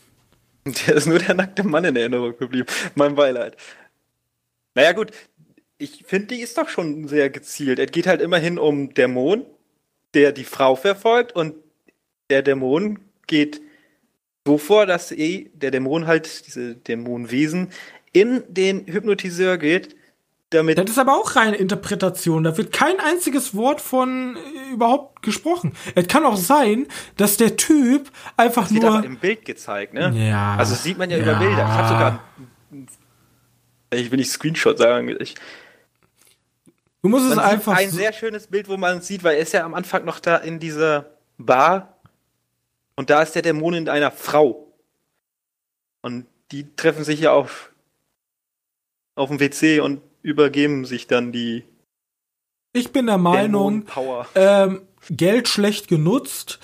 Der 0.65 0.95
ist 0.95 1.07
nur 1.07 1.17
der 1.17 1.33
nackte 1.33 1.63
Mann 1.63 1.85
in 1.85 1.95
Erinnerung 1.95 2.37
geblieben. 2.37 2.67
Mein 2.93 3.15
Beileid. 3.15 3.57
Naja, 4.75 4.91
gut. 4.91 5.11
Ich 5.79 6.03
finde, 6.05 6.35
die 6.35 6.41
ist 6.41 6.59
doch 6.59 6.69
schon 6.69 7.07
sehr 7.07 7.31
gezielt. 7.31 7.79
Es 7.79 7.91
geht 7.91 8.05
halt 8.05 8.21
immerhin 8.21 8.59
um 8.59 8.93
Dämon, 8.93 9.43
der 10.13 10.31
die 10.31 10.43
Frau 10.43 10.75
verfolgt 10.75 11.35
und 11.35 11.55
der 12.29 12.43
Dämon 12.43 12.99
geht 13.25 13.61
so 14.45 14.59
vor, 14.59 14.85
dass 14.85 15.11
eh 15.11 15.49
der 15.55 15.71
Dämon 15.71 16.05
halt, 16.05 16.45
diese 16.45 16.75
Dämonwesen, 16.75 17.69
in 18.13 18.43
den 18.47 18.85
Hypnotiseur 18.85 19.57
geht 19.57 19.95
damit. 20.51 20.77
Das 20.77 20.89
ist 20.89 20.99
aber 20.99 21.13
auch 21.13 21.35
reine 21.35 21.55
Interpretation. 21.55 22.43
Da 22.43 22.55
wird 22.57 22.71
kein 22.71 22.99
einziges 22.99 23.55
Wort 23.55 23.81
von 23.81 24.35
äh, 24.35 24.73
überhaupt 24.73 25.23
gesprochen. 25.23 25.73
Es 25.95 26.07
kann 26.07 26.25
auch 26.25 26.37
sein, 26.37 26.87
dass 27.17 27.37
der 27.37 27.57
Typ 27.57 28.11
einfach 28.37 28.63
das 28.63 28.71
nur. 28.71 28.83
Wird 28.83 28.93
aber 28.93 29.05
im 29.05 29.17
Bild 29.17 29.45
gezeigt, 29.45 29.93
ne? 29.93 30.11
Ja. 30.15 30.55
Also 30.57 30.73
das 30.73 30.83
sieht 30.83 30.97
man 30.97 31.09
ja, 31.09 31.17
ja. 31.17 31.23
über 31.23 31.35
Bilder. 31.35 31.63
Ich 31.63 31.71
habe 31.71 31.87
sogar. 31.87 32.23
Ich 33.93 34.11
will 34.11 34.17
nicht 34.17 34.31
Screenshot 34.31 34.77
sagen. 34.77 35.15
Ich, 35.19 35.35
du 37.01 37.09
musst 37.09 37.31
es 37.31 37.37
einfach. 37.37 37.75
Ein 37.75 37.89
sehr 37.89 38.13
schönes 38.13 38.47
Bild, 38.47 38.69
wo 38.69 38.77
man 38.77 39.01
sieht, 39.01 39.23
weil 39.23 39.35
er 39.35 39.41
ist 39.41 39.53
ja 39.53 39.65
am 39.65 39.73
Anfang 39.73 40.05
noch 40.05 40.19
da 40.19 40.37
in 40.37 40.59
dieser 40.59 41.11
Bar 41.37 41.97
und 42.95 43.09
da 43.09 43.21
ist 43.21 43.33
der 43.33 43.41
Dämon 43.41 43.73
in 43.73 43.89
einer 43.89 44.11
Frau. 44.11 44.67
Und 46.01 46.25
die 46.51 46.75
treffen 46.75 47.03
sich 47.03 47.21
ja 47.21 47.31
auf, 47.31 47.71
auf 49.15 49.29
dem 49.29 49.39
WC 49.39 49.79
und 49.79 50.01
übergeben 50.21 50.85
sich 50.85 51.07
dann 51.07 51.31
die. 51.31 51.63
Ich 52.73 52.91
bin 52.91 53.07
der 53.07 53.17
Meinung, 53.17 53.85
ähm, 54.35 54.81
Geld 55.09 55.47
schlecht 55.47 55.87
genutzt, 55.87 56.59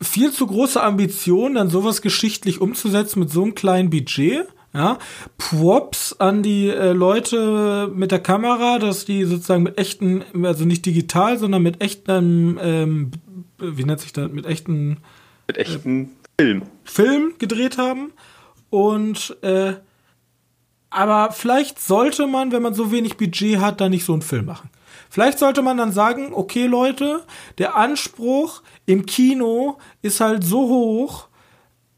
viel 0.00 0.30
zu 0.32 0.46
große 0.46 0.82
Ambition, 0.82 1.54
dann 1.54 1.70
sowas 1.70 2.02
geschichtlich 2.02 2.60
umzusetzen 2.60 3.20
mit 3.20 3.30
so 3.30 3.42
einem 3.42 3.54
kleinen 3.54 3.90
Budget. 3.90 4.46
Ja, 4.74 4.98
Props 5.38 6.14
an 6.18 6.42
die 6.42 6.68
äh, 6.68 6.92
Leute 6.92 7.90
mit 7.94 8.10
der 8.10 8.18
Kamera, 8.18 8.78
dass 8.78 9.06
die 9.06 9.24
sozusagen 9.24 9.62
mit 9.62 9.78
echten, 9.78 10.22
also 10.44 10.66
nicht 10.66 10.84
digital, 10.84 11.38
sondern 11.38 11.62
mit 11.62 11.80
echten, 11.80 12.58
ähm, 12.60 13.10
wie 13.58 13.84
nennt 13.84 14.00
sich 14.00 14.12
das, 14.12 14.30
mit 14.30 14.44
echten, 14.44 14.98
mit 15.46 15.56
echten 15.56 16.10
äh, 16.36 16.42
Film. 16.42 16.62
Film 16.84 17.34
gedreht 17.38 17.78
haben. 17.78 18.12
Und 18.68 19.38
äh, 19.40 19.74
aber 20.90 21.32
vielleicht 21.32 21.80
sollte 21.80 22.26
man, 22.26 22.52
wenn 22.52 22.62
man 22.62 22.74
so 22.74 22.92
wenig 22.92 23.16
Budget 23.16 23.60
hat, 23.60 23.80
da 23.80 23.88
nicht 23.88 24.04
so 24.04 24.12
einen 24.12 24.22
Film 24.22 24.46
machen. 24.46 24.70
Vielleicht 25.10 25.38
sollte 25.38 25.62
man 25.62 25.76
dann 25.76 25.92
sagen, 25.92 26.32
okay 26.32 26.66
Leute, 26.66 27.24
der 27.58 27.76
Anspruch 27.76 28.62
im 28.86 29.06
Kino 29.06 29.78
ist 30.02 30.20
halt 30.20 30.44
so 30.44 30.68
hoch 30.68 31.28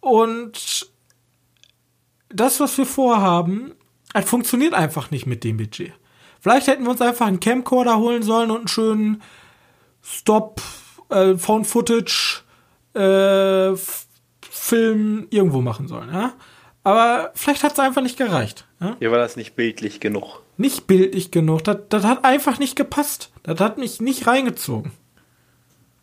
und 0.01 0.91
das, 2.29 2.61
was 2.61 2.77
wir 2.77 2.87
vorhaben, 2.87 3.73
halt 4.15 4.27
funktioniert 4.27 4.75
einfach 4.75 5.11
nicht 5.11 5.27
mit 5.27 5.45
dem 5.45 5.57
Budget. 5.57 5.93
Vielleicht 6.41 6.67
hätten 6.67 6.85
wir 6.85 6.91
uns 6.91 7.01
einfach 7.01 7.27
einen 7.27 7.41
Camcorder 7.41 7.99
holen 7.99 8.23
sollen 8.23 8.51
und 8.51 8.59
einen 8.59 8.69
schönen 8.69 9.23
Stop, 10.03 10.61
äh, 11.09 11.37
Found 11.37 11.67
Footage, 11.67 12.43
äh, 12.95 13.75
Film 14.49 15.27
irgendwo 15.31 15.61
machen 15.61 15.89
sollen, 15.89 16.13
ja? 16.13 16.35
Aber 16.89 17.33
vielleicht 17.35 17.65
hat 17.65 17.75
es 17.75 17.79
einfach 17.81 18.01
nicht 18.01 18.17
gereicht. 18.17 18.65
Ja? 18.81 18.97
Hier 18.99 19.11
war 19.11 19.19
das 19.19 19.37
nicht 19.37 19.55
bildlich 19.55 20.01
genug. 20.01 20.41
Nicht 20.57 20.87
bildlich 20.87 21.31
genug. 21.31 21.63
Das, 21.65 21.77
das 21.91 22.05
hat 22.05 22.25
einfach 22.25 22.59
nicht 22.59 22.77
gepasst. 22.77 23.31
Das 23.43 23.61
hat 23.61 23.77
mich 23.77 24.01
nicht 24.01 24.27
reingezogen. 24.27 24.93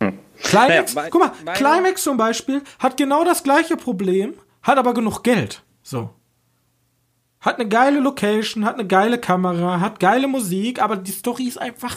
Hm. 0.00 0.16
Climax, 0.40 0.94
naja, 0.94 1.08
guck 1.10 1.20
mal, 1.20 1.54
Climax 1.54 2.04
zum 2.04 2.16
Beispiel 2.16 2.62
hat 2.78 2.96
genau 2.96 3.24
das 3.24 3.42
gleiche 3.42 3.76
Problem, 3.76 4.34
hat 4.62 4.78
aber 4.78 4.94
genug 4.94 5.24
Geld. 5.24 5.64
So. 5.82 6.10
Hat 7.40 7.58
eine 7.58 7.68
geile 7.68 7.98
Location, 7.98 8.64
hat 8.64 8.74
eine 8.74 8.86
geile 8.86 9.18
Kamera, 9.18 9.80
hat 9.80 9.98
geile 9.98 10.28
Musik, 10.28 10.80
aber 10.80 10.94
die 10.94 11.10
Story 11.10 11.48
ist 11.48 11.58
einfach 11.58 11.96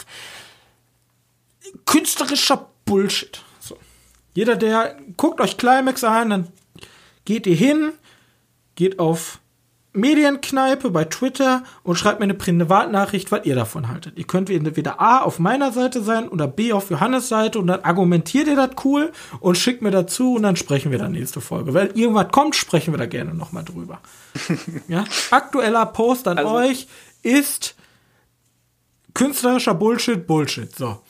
künstlerischer 1.86 2.71
Bullshit. 2.86 3.39
So. 3.60 3.78
Jeder, 4.34 4.56
der 4.56 4.97
guckt 5.15 5.39
euch 5.41 5.58
Climax 5.58 6.04
an, 6.04 6.32
dann 6.32 6.47
geht 7.25 7.45
ihr 7.45 7.56
hin, 7.56 7.91
geht 8.80 8.98
auf 8.98 9.39
Medienkneipe 9.92 10.89
bei 10.89 11.04
Twitter 11.04 11.63
und 11.84 11.98
schreibt 11.98 12.20
mir 12.20 12.24
eine 12.24 12.34
Privatnachricht, 12.34 13.30
was 13.30 13.46
ihr 13.46 13.56
davon 13.56 13.89
haltet. 13.89 14.18
Ihr 14.18 14.24
könnt 14.24 14.50
entweder 14.50 15.02
A 15.02 15.20
auf 15.20 15.38
meiner 15.38 15.74
Seite 15.74 16.02
sein 16.02 16.30
oder 16.30 16.48
B 16.48 16.72
auf 16.72 16.89
Johannes 16.89 17.28
Seite 17.28 17.60
und 17.60 17.68
dann 17.68 17.82
argumentiert 17.82 18.48
ihr 18.48 18.56
das 18.56 18.70
cool 18.86 19.12
und 19.42 19.58
schickt 19.58 19.82
mir 19.82 19.92
dazu 19.92 20.36
und 20.36 20.44
dann 20.44 20.56
sprechen 20.56 20.92
wir 20.92 20.98
dann 20.98 21.12
nächste 21.12 21.42
Folge. 21.42 21.74
Weil 21.74 21.88
irgendwas 21.88 22.30
kommt, 22.32 22.56
sprechen 22.56 22.94
wir 22.94 22.98
da 22.98 23.06
gerne 23.06 23.34
nochmal 23.34 23.65
drüber. 23.65 24.00
ja? 24.88 25.04
Aktueller 25.30 25.88
Post 25.88 26.30
an 26.30 26.38
also, 26.38 26.52
euch 26.52 26.88
ist 27.22 27.76
künstlerischer 29.13 29.74
Bullshit, 29.74 30.26
Bullshit. 30.26 30.74
So. 30.74 31.02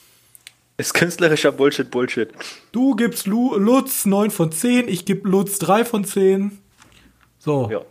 Ist 0.78 0.96
künstlerischer 0.96 1.52
Bullshit, 1.52 1.92
Bullshit. 1.92 2.30
Du 2.72 2.96
gibst 2.96 3.28
Lu 3.28 3.56
Lutz 3.58 4.08
9 4.08 4.32
von 4.32 4.52
10, 4.52 4.88
ich 4.88 5.06
gebe 5.06 5.30
Lutz 5.30 5.60
3 5.60 5.86
von 5.86 6.04
10. 6.04 6.60
So. 7.40 7.70
Ja. 7.72 7.78
Habe 7.78 7.88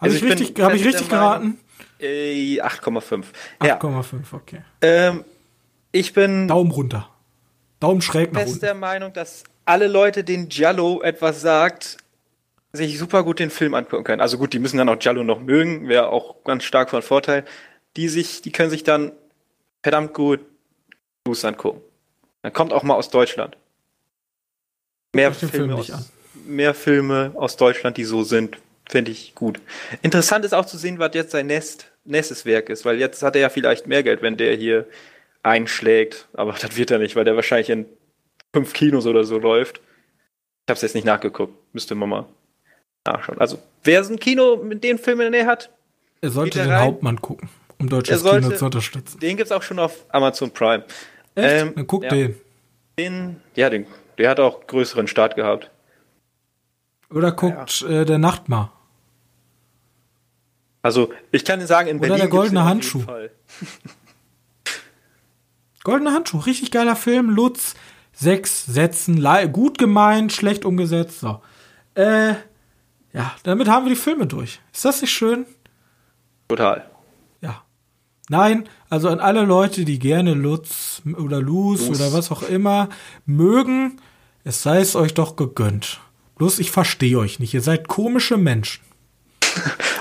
also 0.00 0.16
ich, 0.16 0.22
ich, 0.22 0.30
richtig, 0.30 0.62
hab 0.62 0.74
ich 0.74 0.84
richtig 0.84 1.08
geraten? 1.08 1.58
Äh, 2.00 2.60
8,5. 2.60 3.24
8,5, 3.60 3.62
ja. 3.66 4.20
okay. 4.32 4.62
Ähm, 4.80 5.24
ich 5.92 6.12
bin. 6.12 6.48
Daumen 6.48 6.72
runter. 6.72 7.08
Daumen 7.78 8.02
schräg 8.02 8.32
nach 8.32 8.40
unten. 8.40 8.52
Ich 8.52 8.60
bin 8.60 8.66
der 8.66 8.74
Meinung, 8.74 9.12
dass 9.12 9.44
alle 9.64 9.86
Leute, 9.86 10.24
denen 10.24 10.48
Giallo 10.48 11.00
etwas 11.02 11.40
sagt, 11.40 11.98
sich 12.72 12.98
super 12.98 13.22
gut 13.22 13.38
den 13.38 13.50
Film 13.50 13.74
angucken 13.74 14.04
können. 14.04 14.20
Also 14.20 14.38
gut, 14.38 14.52
die 14.52 14.58
müssen 14.58 14.78
dann 14.78 14.88
auch 14.88 14.98
Giallo 14.98 15.22
noch 15.22 15.40
mögen, 15.40 15.88
wäre 15.88 16.08
auch 16.08 16.42
ganz 16.44 16.64
stark 16.64 16.90
von 16.90 17.02
Vorteil. 17.02 17.44
Die 17.96 18.08
sich, 18.08 18.42
die 18.42 18.50
können 18.50 18.70
sich 18.70 18.82
dann 18.82 19.12
verdammt 19.82 20.14
gut 20.14 20.40
Blues 21.24 21.44
angucken. 21.44 21.80
Dann 22.42 22.52
kommt 22.52 22.72
auch 22.72 22.82
mal 22.82 22.94
aus 22.94 23.10
Deutschland. 23.10 23.56
Mehr 25.14 25.32
Filme 25.32 25.52
Film 25.52 25.72
aus, 25.72 25.90
an 25.90 26.04
mehr 26.46 26.74
Filme 26.74 27.32
aus 27.34 27.56
Deutschland, 27.56 27.96
die 27.96 28.04
so 28.04 28.22
sind. 28.22 28.58
Finde 28.88 29.10
ich 29.10 29.34
gut. 29.34 29.60
Interessant 30.02 30.44
ist 30.44 30.52
auch 30.52 30.66
zu 30.66 30.76
sehen, 30.76 30.98
was 30.98 31.14
jetzt 31.14 31.30
sein 31.30 31.46
Nest, 31.46 31.86
nächstes 32.04 32.44
Werk 32.44 32.68
ist, 32.68 32.84
weil 32.84 32.98
jetzt 32.98 33.22
hat 33.22 33.36
er 33.36 33.42
ja 33.42 33.48
vielleicht 33.48 33.86
mehr 33.86 34.02
Geld, 34.02 34.22
wenn 34.22 34.36
der 34.36 34.54
hier 34.54 34.86
einschlägt. 35.42 36.28
Aber 36.34 36.52
das 36.52 36.76
wird 36.76 36.90
er 36.90 36.98
nicht, 36.98 37.16
weil 37.16 37.24
der 37.24 37.36
wahrscheinlich 37.36 37.70
in 37.70 37.86
fünf 38.52 38.72
Kinos 38.72 39.06
oder 39.06 39.24
so 39.24 39.38
läuft. 39.38 39.78
Ich 39.78 40.70
habe 40.70 40.76
es 40.76 40.82
jetzt 40.82 40.94
nicht 40.94 41.06
nachgeguckt. 41.06 41.54
Müsste 41.72 41.94
man 41.94 42.08
mal 42.08 42.26
nachschauen. 43.04 43.38
Also, 43.40 43.58
wer 43.82 44.04
so 44.04 44.12
ein 44.12 44.18
Kino 44.18 44.56
mit 44.56 44.84
den 44.84 44.98
Filmen 44.98 45.26
in 45.26 45.32
der 45.32 45.42
Nähe 45.42 45.50
hat, 45.50 45.70
er 46.20 46.30
sollte 46.30 46.60
den 46.60 46.70
rein. 46.70 46.82
Hauptmann 46.82 47.20
gucken, 47.20 47.48
um 47.78 47.88
deutsches 47.88 48.20
sollte, 48.20 48.46
Kino 48.46 48.56
zu 48.56 48.64
unterstützen. 48.66 49.18
Den 49.18 49.36
gibt 49.36 49.46
es 49.46 49.52
auch 49.52 49.62
schon 49.62 49.78
auf 49.78 50.04
Amazon 50.10 50.52
Prime. 50.52 50.84
Echt? 51.34 51.62
Ähm, 51.62 51.72
Dann 51.74 51.86
guck 51.86 52.04
ja, 52.04 52.10
den. 52.10 52.36
Den, 52.98 53.40
ja, 53.56 53.70
den, 53.70 53.86
der 54.18 54.30
hat 54.30 54.38
auch 54.38 54.66
größeren 54.66 55.08
Start 55.08 55.34
gehabt. 55.34 55.70
Oder 57.12 57.32
guckt 57.32 57.80
ja. 57.80 57.88
äh, 57.88 58.04
der 58.04 58.18
Nachtmar. 58.18 58.72
Also, 60.82 61.12
ich 61.30 61.44
kann 61.44 61.60
Ihnen 61.60 61.68
sagen, 61.68 61.88
in 61.88 61.98
Oder 61.98 62.08
Berlin. 62.08 62.22
Oder 62.22 62.30
der 62.30 62.38
goldene 62.38 62.64
Handschuh. 62.64 63.04
Goldene 65.84 66.12
Handschuh, 66.12 66.38
richtig 66.38 66.70
geiler 66.70 66.94
Film. 66.94 67.30
Lutz, 67.30 67.74
sechs 68.12 68.66
Sätzen, 68.66 69.26
gut 69.52 69.78
gemeint, 69.78 70.32
schlecht 70.32 70.64
umgesetzt. 70.64 71.20
So. 71.20 71.40
Äh, 71.94 72.34
ja, 73.12 73.34
damit 73.42 73.68
haben 73.68 73.84
wir 73.86 73.90
die 73.90 74.00
Filme 74.00 74.26
durch. 74.26 74.60
Ist 74.72 74.84
das 74.84 75.00
nicht 75.00 75.10
schön? 75.10 75.44
Total. 76.48 76.88
Ja. 77.40 77.62
Nein, 78.28 78.68
also 78.88 79.08
an 79.08 79.18
alle 79.18 79.42
Leute, 79.42 79.84
die 79.84 79.98
gerne 79.98 80.34
Lutz 80.34 81.02
oder 81.16 81.40
Luz, 81.40 81.88
Luz. 81.88 81.98
oder 81.98 82.12
was 82.12 82.30
auch 82.30 82.42
immer 82.42 82.88
mögen, 83.26 84.00
es 84.44 84.62
sei 84.62 84.80
es 84.80 84.94
euch 84.94 85.14
doch 85.14 85.34
gegönnt. 85.36 86.00
Bloß 86.42 86.58
ich 86.58 86.72
verstehe 86.72 87.16
euch 87.18 87.38
nicht. 87.38 87.54
Ihr 87.54 87.60
seid 87.60 87.86
komische 87.86 88.36
Menschen. 88.36 88.82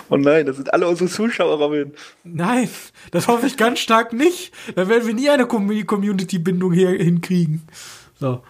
Oh 0.10 0.18
nein, 0.18 0.48
das 0.48 0.56
sind 0.56 0.74
alle 0.74 0.88
unsere 0.88 1.08
Zuschauer, 1.08 1.60
Robin. 1.60 1.94
Nein, 2.24 2.68
das 3.12 3.28
hoffe 3.28 3.46
ich 3.46 3.58
ganz 3.58 3.78
stark 3.78 4.12
nicht. 4.12 4.52
Da 4.74 4.90
werden 4.90 5.06
wir 5.06 5.14
nie 5.14 5.30
eine 5.30 5.46
Community-Bindung 5.46 6.74
hier 6.74 6.90
hinkriegen. 6.90 7.62
So. 8.20 8.42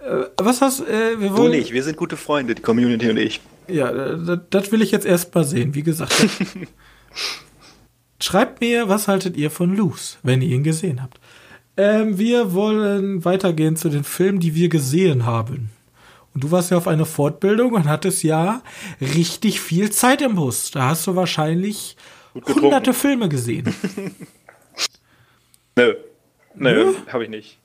Äh, 0.00 0.26
was 0.36 0.60
hast 0.60 0.86
äh, 0.86 1.18
wir 1.18 1.34
wollen. 1.34 1.52
Du 1.52 1.58
nicht, 1.58 1.72
wir 1.72 1.82
sind 1.82 1.96
gute 1.96 2.18
Freunde, 2.18 2.54
die 2.54 2.60
Community 2.60 3.08
und 3.08 3.16
ich. 3.16 3.40
Ja, 3.66 3.90
das, 3.90 4.40
das 4.50 4.70
will 4.70 4.82
ich 4.82 4.90
jetzt 4.90 5.06
erst 5.06 5.34
mal 5.34 5.44
sehen, 5.44 5.74
wie 5.74 5.82
gesagt. 5.82 6.14
Schreibt 8.20 8.60
mir, 8.60 8.90
was 8.90 9.08
haltet 9.08 9.38
ihr 9.38 9.50
von 9.50 9.74
Loose, 9.74 10.18
wenn 10.22 10.42
ihr 10.42 10.54
ihn 10.54 10.64
gesehen 10.64 11.02
habt. 11.02 11.18
Ähm, 11.78 12.18
wir 12.18 12.52
wollen 12.52 13.24
weitergehen 13.24 13.76
zu 13.76 13.88
den 13.88 14.04
Filmen, 14.04 14.38
die 14.38 14.54
wir 14.54 14.68
gesehen 14.68 15.24
haben. 15.24 15.70
Und 16.34 16.44
du 16.44 16.50
warst 16.50 16.70
ja 16.70 16.76
auf 16.76 16.88
einer 16.88 17.06
Fortbildung 17.06 17.74
und 17.74 17.88
hattest 17.88 18.22
ja 18.22 18.62
richtig 19.00 19.60
viel 19.60 19.90
Zeit 19.90 20.22
im 20.22 20.36
Bus. 20.36 20.70
Da 20.70 20.88
hast 20.88 21.06
du 21.06 21.14
wahrscheinlich 21.14 21.96
hunderte 22.34 22.94
Filme 22.94 23.28
gesehen. 23.28 23.74
Nö. 25.76 25.94
Nö, 26.54 26.84
Nö? 26.84 26.94
habe 27.12 27.24
ich 27.24 27.30
nicht. 27.30 27.58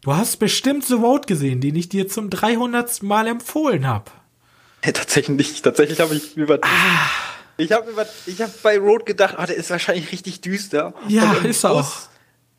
Du 0.00 0.14
hast 0.14 0.36
bestimmt 0.36 0.84
The 0.84 0.94
Road 0.94 1.26
gesehen, 1.26 1.60
den 1.60 1.74
ich 1.74 1.88
dir 1.88 2.08
zum 2.08 2.30
300. 2.30 3.02
Mal 3.02 3.26
empfohlen 3.26 3.86
habe. 3.86 4.10
Ja, 4.84 4.92
tatsächlich 4.92 5.36
nicht. 5.36 5.62
Tatsächlich 5.64 6.00
habe 6.00 6.14
ich 6.14 6.36
über. 6.36 6.58
Ah. 6.62 7.10
Ich 7.56 7.72
habe 7.72 7.92
hab 7.96 8.62
bei 8.62 8.78
Road 8.78 9.04
gedacht, 9.04 9.34
oh, 9.36 9.44
der 9.44 9.56
ist 9.56 9.70
wahrscheinlich 9.70 10.12
richtig 10.12 10.40
düster. 10.40 10.94
Ja, 11.08 11.32
ist 11.32 11.64
er 11.64 11.72
auch. 11.72 11.92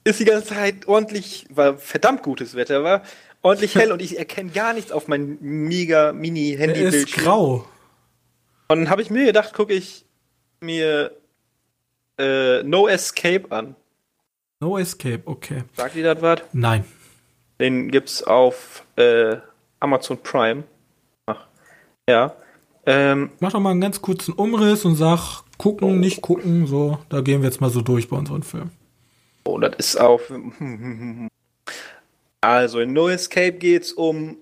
Ist 0.04 0.20
die 0.20 0.26
ganze 0.26 0.50
Zeit 0.50 0.88
ordentlich, 0.88 1.46
war 1.50 1.78
verdammt 1.78 2.22
gutes 2.22 2.56
Wetter, 2.56 2.84
war 2.84 3.04
ordentlich 3.42 3.76
hell 3.76 3.92
und 3.92 4.02
ich 4.02 4.18
erkenne 4.18 4.52
gar 4.52 4.74
nichts 4.74 4.92
auf 4.92 5.08
mein 5.08 5.38
mega 5.42 6.14
mini 6.14 6.56
handy 6.58 6.82
bildschirm 6.82 7.04
ist 7.04 7.14
grau. 7.14 7.66
Und 8.68 8.80
dann 8.80 8.90
habe 8.90 9.02
ich 9.02 9.10
mir 9.10 9.26
gedacht, 9.26 9.54
gucke 9.54 9.74
ich 9.74 10.06
mir 10.62 11.12
äh, 12.20 12.64
No 12.64 12.88
Escape 12.88 13.46
an. 13.52 13.76
No 14.60 14.78
Escape, 14.78 15.22
okay. 15.26 15.64
Sagt 15.76 15.96
ihr 15.96 16.04
das 16.04 16.22
was? 16.22 16.42
Nein. 16.54 16.84
Den 17.60 17.92
gibt's 17.92 18.24
auf 18.24 18.84
äh, 18.96 19.38
Amazon 19.80 20.18
Prime. 20.22 20.64
Ach, 21.26 21.48
ja. 22.08 22.36
Ähm, 22.86 23.32
Mach 23.40 23.52
doch 23.52 23.60
mal 23.60 23.72
einen 23.72 23.82
ganz 23.82 24.02
kurzen 24.02 24.34
Umriss 24.34 24.86
und 24.86 24.96
sag, 24.96 25.44
gucken, 25.58 26.00
nicht 26.00 26.22
gucken, 26.22 26.68
so. 26.68 27.00
Da 27.10 27.22
gehen 27.22 27.42
wir 27.42 27.50
jetzt 27.50 27.62
mal 27.62 27.70
so 27.70 27.82
durch 27.82 28.10
bei 28.10 28.18
unseren 28.18 28.44
Filmen. 28.44 28.72
Oh, 29.46 29.58
das 29.58 29.76
ist 29.78 30.00
auf. 30.00 30.32
Also 32.42 32.80
in 32.80 32.94
No 32.94 33.10
Escape 33.10 33.54
geht's 33.54 33.92
um 33.92 34.38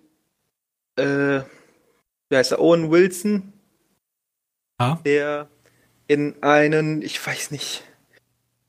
äh, 0.97 1.41
wie 2.29 2.35
heißt 2.35 2.51
er, 2.51 2.59
Owen 2.59 2.91
Wilson, 2.91 3.53
ah. 4.77 4.97
der 5.05 5.49
in 6.07 6.41
einen, 6.41 7.01
ich 7.01 7.25
weiß 7.25 7.51
nicht, 7.51 7.83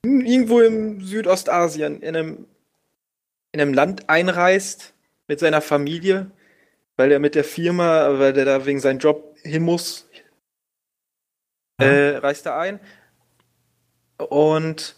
irgendwo 0.02 0.60
im 0.60 1.00
Südostasien, 1.00 2.00
in 2.02 2.16
einem, 2.16 2.46
in 3.52 3.60
einem 3.60 3.74
Land 3.74 4.08
einreist 4.08 4.94
mit 5.26 5.40
seiner 5.40 5.60
Familie, 5.60 6.30
weil 6.96 7.12
er 7.12 7.18
mit 7.18 7.34
der 7.34 7.44
Firma, 7.44 8.18
weil 8.18 8.36
er 8.36 8.44
da 8.44 8.66
wegen 8.66 8.80
seinem 8.80 8.98
Job 8.98 9.36
hin 9.42 9.62
muss, 9.62 10.08
ah. 11.78 11.84
äh, 11.84 12.16
reist 12.18 12.46
er 12.46 12.58
ein. 12.58 12.80
Und 14.18 14.96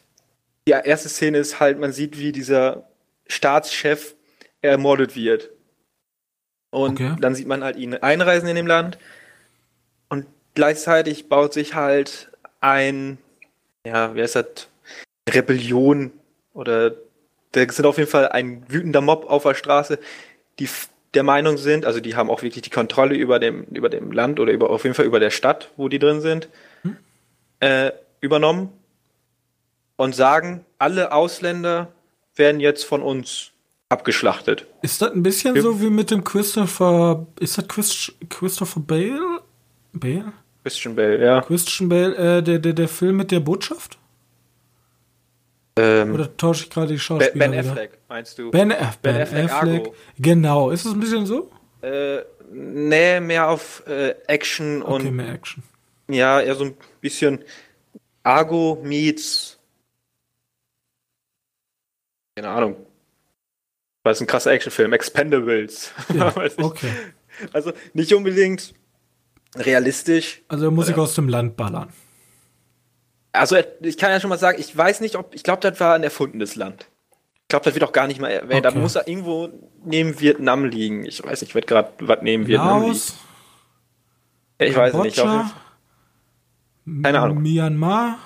die 0.66 0.72
erste 0.72 1.08
Szene 1.08 1.38
ist 1.38 1.60
halt, 1.60 1.78
man 1.78 1.92
sieht, 1.92 2.18
wie 2.18 2.32
dieser 2.32 2.88
Staatschef 3.26 4.16
ermordet 4.62 5.16
wird. 5.16 5.50
Und 6.70 6.92
okay. 6.92 7.16
dann 7.20 7.34
sieht 7.34 7.48
man 7.48 7.64
halt 7.64 7.76
ihn 7.76 7.94
einreisen 7.94 8.48
in 8.48 8.56
dem 8.56 8.66
Land. 8.66 8.98
Und 10.08 10.26
gleichzeitig 10.54 11.28
baut 11.28 11.52
sich 11.52 11.74
halt 11.74 12.30
ein, 12.60 13.18
ja, 13.84 14.14
wie 14.14 14.22
heißt 14.22 14.36
das, 14.36 14.68
Rebellion 15.28 16.12
oder 16.52 16.94
da 17.52 17.68
sind 17.68 17.86
auf 17.86 17.98
jeden 17.98 18.10
Fall 18.10 18.28
ein 18.28 18.64
wütender 18.68 19.00
Mob 19.00 19.28
auf 19.28 19.42
der 19.42 19.54
Straße, 19.54 19.98
die 20.58 20.68
der 21.14 21.22
Meinung 21.24 21.58
sind, 21.58 21.84
also 21.84 21.98
die 21.98 22.14
haben 22.14 22.30
auch 22.30 22.42
wirklich 22.42 22.62
die 22.62 22.70
Kontrolle 22.70 23.16
über 23.16 23.40
dem, 23.40 23.64
über 23.64 23.88
dem 23.88 24.12
Land 24.12 24.38
oder 24.38 24.52
über, 24.52 24.70
auf 24.70 24.84
jeden 24.84 24.94
Fall 24.94 25.06
über 25.06 25.18
der 25.18 25.30
Stadt, 25.30 25.70
wo 25.76 25.88
die 25.88 25.98
drin 25.98 26.20
sind, 26.20 26.48
hm? 26.82 26.96
äh, 27.58 27.90
übernommen 28.20 28.72
und 29.96 30.14
sagen, 30.14 30.64
alle 30.78 31.12
Ausländer 31.12 31.92
werden 32.36 32.60
jetzt 32.60 32.84
von 32.84 33.02
uns 33.02 33.50
abgeschlachtet. 33.90 34.66
Ist 34.80 35.02
das 35.02 35.12
ein 35.12 35.22
bisschen 35.22 35.56
ja. 35.56 35.62
so 35.62 35.80
wie 35.82 35.90
mit 35.90 36.10
dem 36.10 36.24
Christopher, 36.24 37.26
ist 37.38 37.58
das 37.58 37.68
Chris, 37.68 38.12
Christopher 38.30 38.80
Bale? 38.80 39.40
Bale? 39.92 40.32
Christian 40.62 40.94
Bale, 40.94 41.22
ja. 41.22 41.40
Christian 41.42 41.88
Bale, 41.88 42.14
äh, 42.16 42.42
der, 42.42 42.58
der, 42.58 42.72
der 42.72 42.88
Film 42.88 43.16
mit 43.16 43.30
der 43.30 43.40
Botschaft? 43.40 43.98
Ähm, 45.76 46.14
Oder 46.14 46.36
tausche 46.36 46.64
ich 46.64 46.70
gerade 46.70 46.88
die 46.88 46.98
Schauspieler? 46.98 47.48
Ben 47.48 47.58
Affleck, 47.58 47.98
meinst 48.08 48.38
du? 48.38 48.50
Ben, 48.50 48.70
äh, 48.70 48.76
ben, 49.02 49.14
ben 49.14 49.22
Affleck, 49.22 49.50
Affleck. 49.50 49.92
Genau. 50.18 50.70
Ist 50.70 50.84
es 50.84 50.92
ein 50.92 51.00
bisschen 51.00 51.26
so? 51.26 51.50
Äh, 51.82 52.18
nee, 52.52 53.20
mehr 53.20 53.48
auf 53.48 53.82
äh, 53.86 54.14
Action 54.26 54.82
okay, 54.82 55.08
und. 55.08 55.16
mehr 55.16 55.32
Action. 55.32 55.62
Ja, 56.08 56.40
eher 56.40 56.54
so 56.54 56.64
ein 56.64 56.76
bisschen 57.00 57.44
Argo 58.22 58.80
meets. 58.82 59.58
Keine 62.36 62.48
Ahnung. 62.48 62.76
Weil 64.02 64.12
es 64.12 64.20
ein 64.20 64.26
krasser 64.26 64.52
Actionfilm, 64.52 64.92
Expendables. 64.92 65.92
Ja, 66.14 66.32
okay. 66.58 66.90
Also 67.52 67.72
nicht 67.92 68.14
unbedingt 68.14 68.74
realistisch. 69.56 70.42
Also 70.48 70.70
Musik 70.70 70.98
aus 70.98 71.14
dem 71.14 71.28
Land 71.28 71.56
ballern. 71.56 71.92
Also 73.32 73.56
ich 73.80 73.96
kann 73.96 74.10
ja 74.10 74.20
schon 74.20 74.30
mal 74.30 74.38
sagen, 74.38 74.58
ich 74.60 74.76
weiß 74.76 75.00
nicht, 75.00 75.16
ob 75.16 75.34
ich 75.34 75.42
glaube, 75.42 75.60
das 75.60 75.78
war 75.80 75.94
ein 75.94 76.02
erfundenes 76.02 76.56
Land. 76.56 76.86
Ich 77.42 77.48
glaube, 77.48 77.64
das 77.64 77.74
wird 77.74 77.84
auch 77.84 77.92
gar 77.92 78.06
nicht 78.06 78.20
mal 78.20 78.28
erwähnt. 78.28 78.64
Okay. 78.64 78.74
Da 78.74 78.80
muss 78.80 78.94
er 78.94 79.06
irgendwo 79.06 79.48
neben 79.84 80.20
Vietnam 80.20 80.64
liegen. 80.64 81.04
Ich 81.04 81.22
weiß 81.22 81.40
nicht, 81.40 81.50
ich 81.50 81.54
werde 81.54 81.66
gerade 81.66 81.90
was 82.00 82.18
neben 82.22 82.46
Vietnam 82.46 82.82
liegen. 82.82 83.00
Ja, 84.60 84.66
ich 84.66 84.76
weiß 84.76 84.94
nicht. 84.94 85.20
Auf 85.20 85.54
Keine 87.02 87.20
Ahnung. 87.20 87.42
Myanmar. 87.42 88.18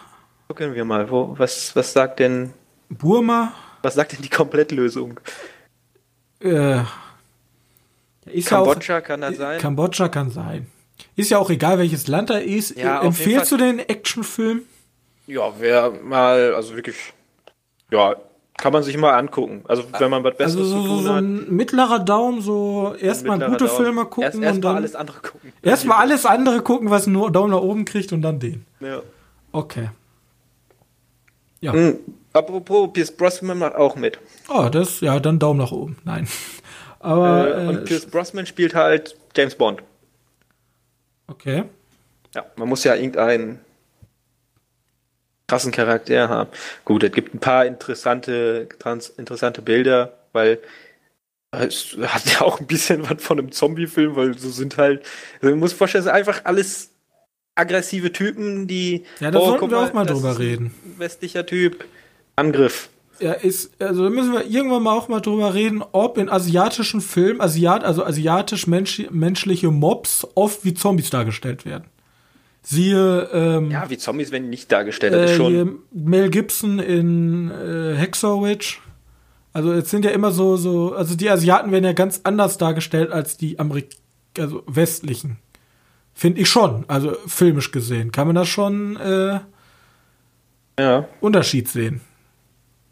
Gucken 0.48 0.74
wir 0.74 0.84
mal, 0.84 1.10
wo, 1.10 1.34
was, 1.38 1.74
was 1.74 1.92
sagt 1.92 2.20
denn. 2.20 2.52
Burma. 2.90 3.52
Was 3.82 3.94
sagt 3.94 4.12
denn 4.12 4.22
die 4.22 4.30
Komplettlösung? 4.30 5.20
Äh, 6.40 6.81
Kambodscha 8.44 8.99
auch, 8.99 9.03
kann 9.03 9.20
das 9.20 9.37
sein? 9.37 9.61
Kambodscha 9.61 10.09
kann 10.09 10.31
sein. 10.31 10.66
Ist 11.16 11.31
ja 11.31 11.38
auch 11.38 11.51
egal, 11.51 11.79
welches 11.79 12.07
Land 12.09 12.31
da 12.31 12.38
ist. 12.38 12.77
Ja, 12.77 13.03
Empfehlst 13.03 13.53
du 13.53 13.57
den 13.57 13.79
Actionfilm? 13.79 14.62
Ja, 15.27 15.53
wer 15.59 15.90
mal, 15.90 16.55
also 16.55 16.77
wirklich, 16.77 16.97
ja, 17.90 18.16
kann 18.57 18.73
man 18.73 18.83
sich 18.83 18.96
mal 18.96 19.13
angucken. 19.13 19.63
Also 19.67 19.85
wenn 19.98 20.11
man 20.11 20.23
was 20.23 20.37
Besseres 20.37 20.67
also 20.67 20.77
so, 20.77 20.83
zu 20.83 20.88
tun 20.88 21.02
so 21.04 21.11
hat. 21.11 21.23
ein 21.23 21.56
mittlerer 21.56 21.98
Daumen, 21.98 22.40
so 22.40 22.94
erstmal 22.98 23.38
gute 23.38 23.67
Daumen. 23.67 23.77
Filme 23.77 24.04
gucken 24.04 24.23
erst, 24.23 24.38
erst 24.38 24.56
und 24.56 24.63
dann 24.63 24.77
alles 24.77 24.94
andere 24.94 25.21
gucken. 25.21 25.52
Erstmal 25.63 25.98
alles 25.98 26.27
andere 26.27 26.63
gucken, 26.63 26.90
was 26.90 27.06
nur 27.06 27.33
Daumen 27.33 27.50
nach 27.50 27.61
oben 27.61 27.85
kriegt 27.85 28.13
und 28.13 28.23
dann 28.23 28.38
den. 28.38 28.65
Ja. 28.81 29.02
Okay. 29.52 29.90
Ja. 31.61 31.73
Mhm. 31.73 31.98
Apropos, 32.35 32.92
Pierce 32.92 33.12
Brosnan 33.12 33.58
macht 33.58 33.76
auch 33.76 33.94
mit. 33.94 34.18
Oh, 34.48 34.68
das, 34.68 35.00
ja, 35.00 35.20
dann 35.20 35.38
Daumen 35.38 35.60
nach 35.60 35.70
oben. 35.70 35.96
Nein. 36.04 36.28
Aber, 36.98 37.48
äh, 37.48 37.66
und 37.68 37.76
äh, 37.76 37.80
Pierce 37.82 38.06
Brosnan 38.06 38.44
spielt 38.44 38.74
halt 38.74 39.16
James 39.37 39.54
Bond. 39.54 39.82
Okay. 41.28 41.64
Ja, 42.35 42.44
man 42.56 42.68
muss 42.68 42.82
ja 42.82 42.96
irgendeinen 42.96 43.60
krassen 45.46 45.70
Charakter 45.70 46.28
haben. 46.28 46.50
Gut, 46.85 47.04
es 47.04 47.12
gibt 47.12 47.35
ein 47.35 47.38
paar 47.38 47.66
interessante, 47.66 48.68
trans, 48.80 49.10
interessante 49.10 49.62
Bilder, 49.62 50.18
weil 50.32 50.58
es 51.52 51.96
hat 52.02 52.26
ja 52.32 52.40
auch 52.40 52.58
ein 52.58 52.66
bisschen 52.66 53.08
was 53.08 53.22
von 53.22 53.38
einem 53.38 53.52
Zombie-Film, 53.52 54.16
weil 54.16 54.37
so 54.37 54.50
sind 54.50 54.76
halt, 54.76 55.06
also 55.40 55.50
man 55.50 55.60
muss 55.60 55.72
vorstellen, 55.72 56.02
es 56.02 56.06
ist 56.06 56.12
einfach 56.12 56.44
alles 56.44 56.90
aggressive 57.54 58.10
Typen, 58.10 58.66
die. 58.66 59.04
Ja, 59.20 59.30
da 59.30 59.38
oh, 59.38 59.50
sollten 59.50 59.70
wir 59.70 59.78
auch 59.78 59.92
mal 59.92 60.04
drüber 60.04 60.37
reden. 60.37 60.74
Westlicher 60.98 61.46
Typ. 61.46 61.85
Angriff. 62.37 62.88
Ja, 63.20 63.32
ist, 63.32 63.80
also 63.80 64.04
da 64.04 64.10
müssen 64.10 64.32
wir 64.32 64.44
irgendwann 64.44 64.82
mal 64.82 64.92
auch 64.92 65.08
mal 65.08 65.20
drüber 65.20 65.54
reden, 65.54 65.82
ob 65.92 66.18
in 66.18 66.28
asiatischen 66.28 67.00
Filmen, 67.00 67.40
Asiat, 67.40 67.85
also 67.85 68.04
asiatisch 68.04 68.66
mensch, 68.66 69.02
menschliche 69.10 69.70
Mobs 69.70 70.26
oft 70.35 70.64
wie 70.64 70.74
Zombies 70.74 71.10
dargestellt 71.10 71.64
werden. 71.64 71.85
Siehe, 72.62 73.28
ähm, 73.32 73.70
Ja, 73.70 73.88
wie 73.90 73.98
Zombies 73.98 74.32
werden 74.32 74.50
nicht 74.50 74.72
dargestellt, 74.72 75.12
das 75.12 75.20
äh, 75.20 75.32
ist 75.32 75.37
schon. 75.37 75.78
Mel 75.92 76.30
Gibson 76.30 76.78
in 76.78 77.50
äh, 77.50 77.94
Hexor 77.94 78.42
Witch 78.42 78.80
Also 79.52 79.72
es 79.72 79.90
sind 79.90 80.04
ja 80.04 80.10
immer 80.10 80.32
so, 80.32 80.56
so, 80.56 80.94
also 80.94 81.14
die 81.14 81.30
Asiaten 81.30 81.70
werden 81.70 81.85
ja 81.85 81.92
ganz 81.92 82.22
anders 82.24 82.58
dargestellt 82.58 83.12
als 83.12 83.37
die 83.37 83.58
Amerik 83.58 83.90
also 84.38 84.64
westlichen. 84.66 85.38
Finde 86.14 86.40
ich 86.40 86.48
schon, 86.48 86.85
also 86.88 87.16
filmisch 87.26 87.70
gesehen. 87.70 88.12
Kann 88.12 88.26
man 88.26 88.37
da 88.37 88.44
schon 88.44 88.96
äh, 88.96 89.40
Ja. 90.80 91.08
Unterschied 91.20 91.68
sehen? 91.68 92.00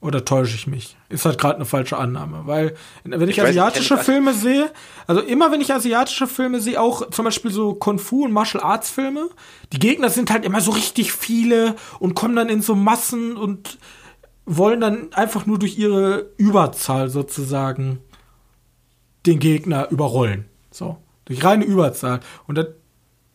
Oder 0.03 0.25
täusche 0.25 0.57
ich 0.57 0.67
mich? 0.67 0.97
Ist 1.09 1.25
halt 1.25 1.39
gerade 1.39 1.55
eine 1.55 1.65
falsche 1.65 1.97
Annahme. 1.97 2.43
Weil, 2.45 2.75
wenn 3.05 3.23
ich, 3.29 3.39
Ich 3.39 3.43
weiß, 3.43 3.51
asiatische 3.51 3.95
kenn- 3.95 4.03
Filme 4.03 4.35
sehe, 4.35 4.71
also 5.07 5.21
immer 5.23 5.53
wenn 5.53 5.61
ich 5.61 5.73
asiatische 5.73 6.27
Filme 6.27 6.61
sehe, 6.61 6.81
auch 6.81 7.09
zum 7.11 7.25
Beispiel 7.25 7.53
so 7.53 7.75
Kung 7.75 8.01
Fu 8.01 8.25
und 8.25 8.33
Martial 8.33 8.65
Arts 8.65 8.91
Filme, 8.91 9.29
die 9.73 9.79
Gegner 9.79 10.11
sind 10.11 10.33
halt 10.33 10.45
immer 10.45 10.61
so 10.61 10.73
richtig 10.73 11.13
viele 11.13 11.77
und 12.01 12.15
kommen 12.15 12.35
dann 12.35 12.49
in 12.49 12.63
so 12.63 12.75
Massen 12.75 13.37
und 13.37 13.79
wollen 14.45 14.81
dann 14.81 15.13
einfach 15.13 15.47
nur 15.47 15.61
durch 15.61 15.79
ihre 15.79 16.31
Überzahl 16.37 17.09
sozusagen 17.09 18.01
den 19.25 19.39
Gegner 19.39 19.89
überrollen. 19.91 20.47
So. 20.73 20.97
Durch 21.27 21.45
reine 21.45 21.65
Überzahl. 21.65 22.19
Und 22.49 22.59
das, 22.59 22.67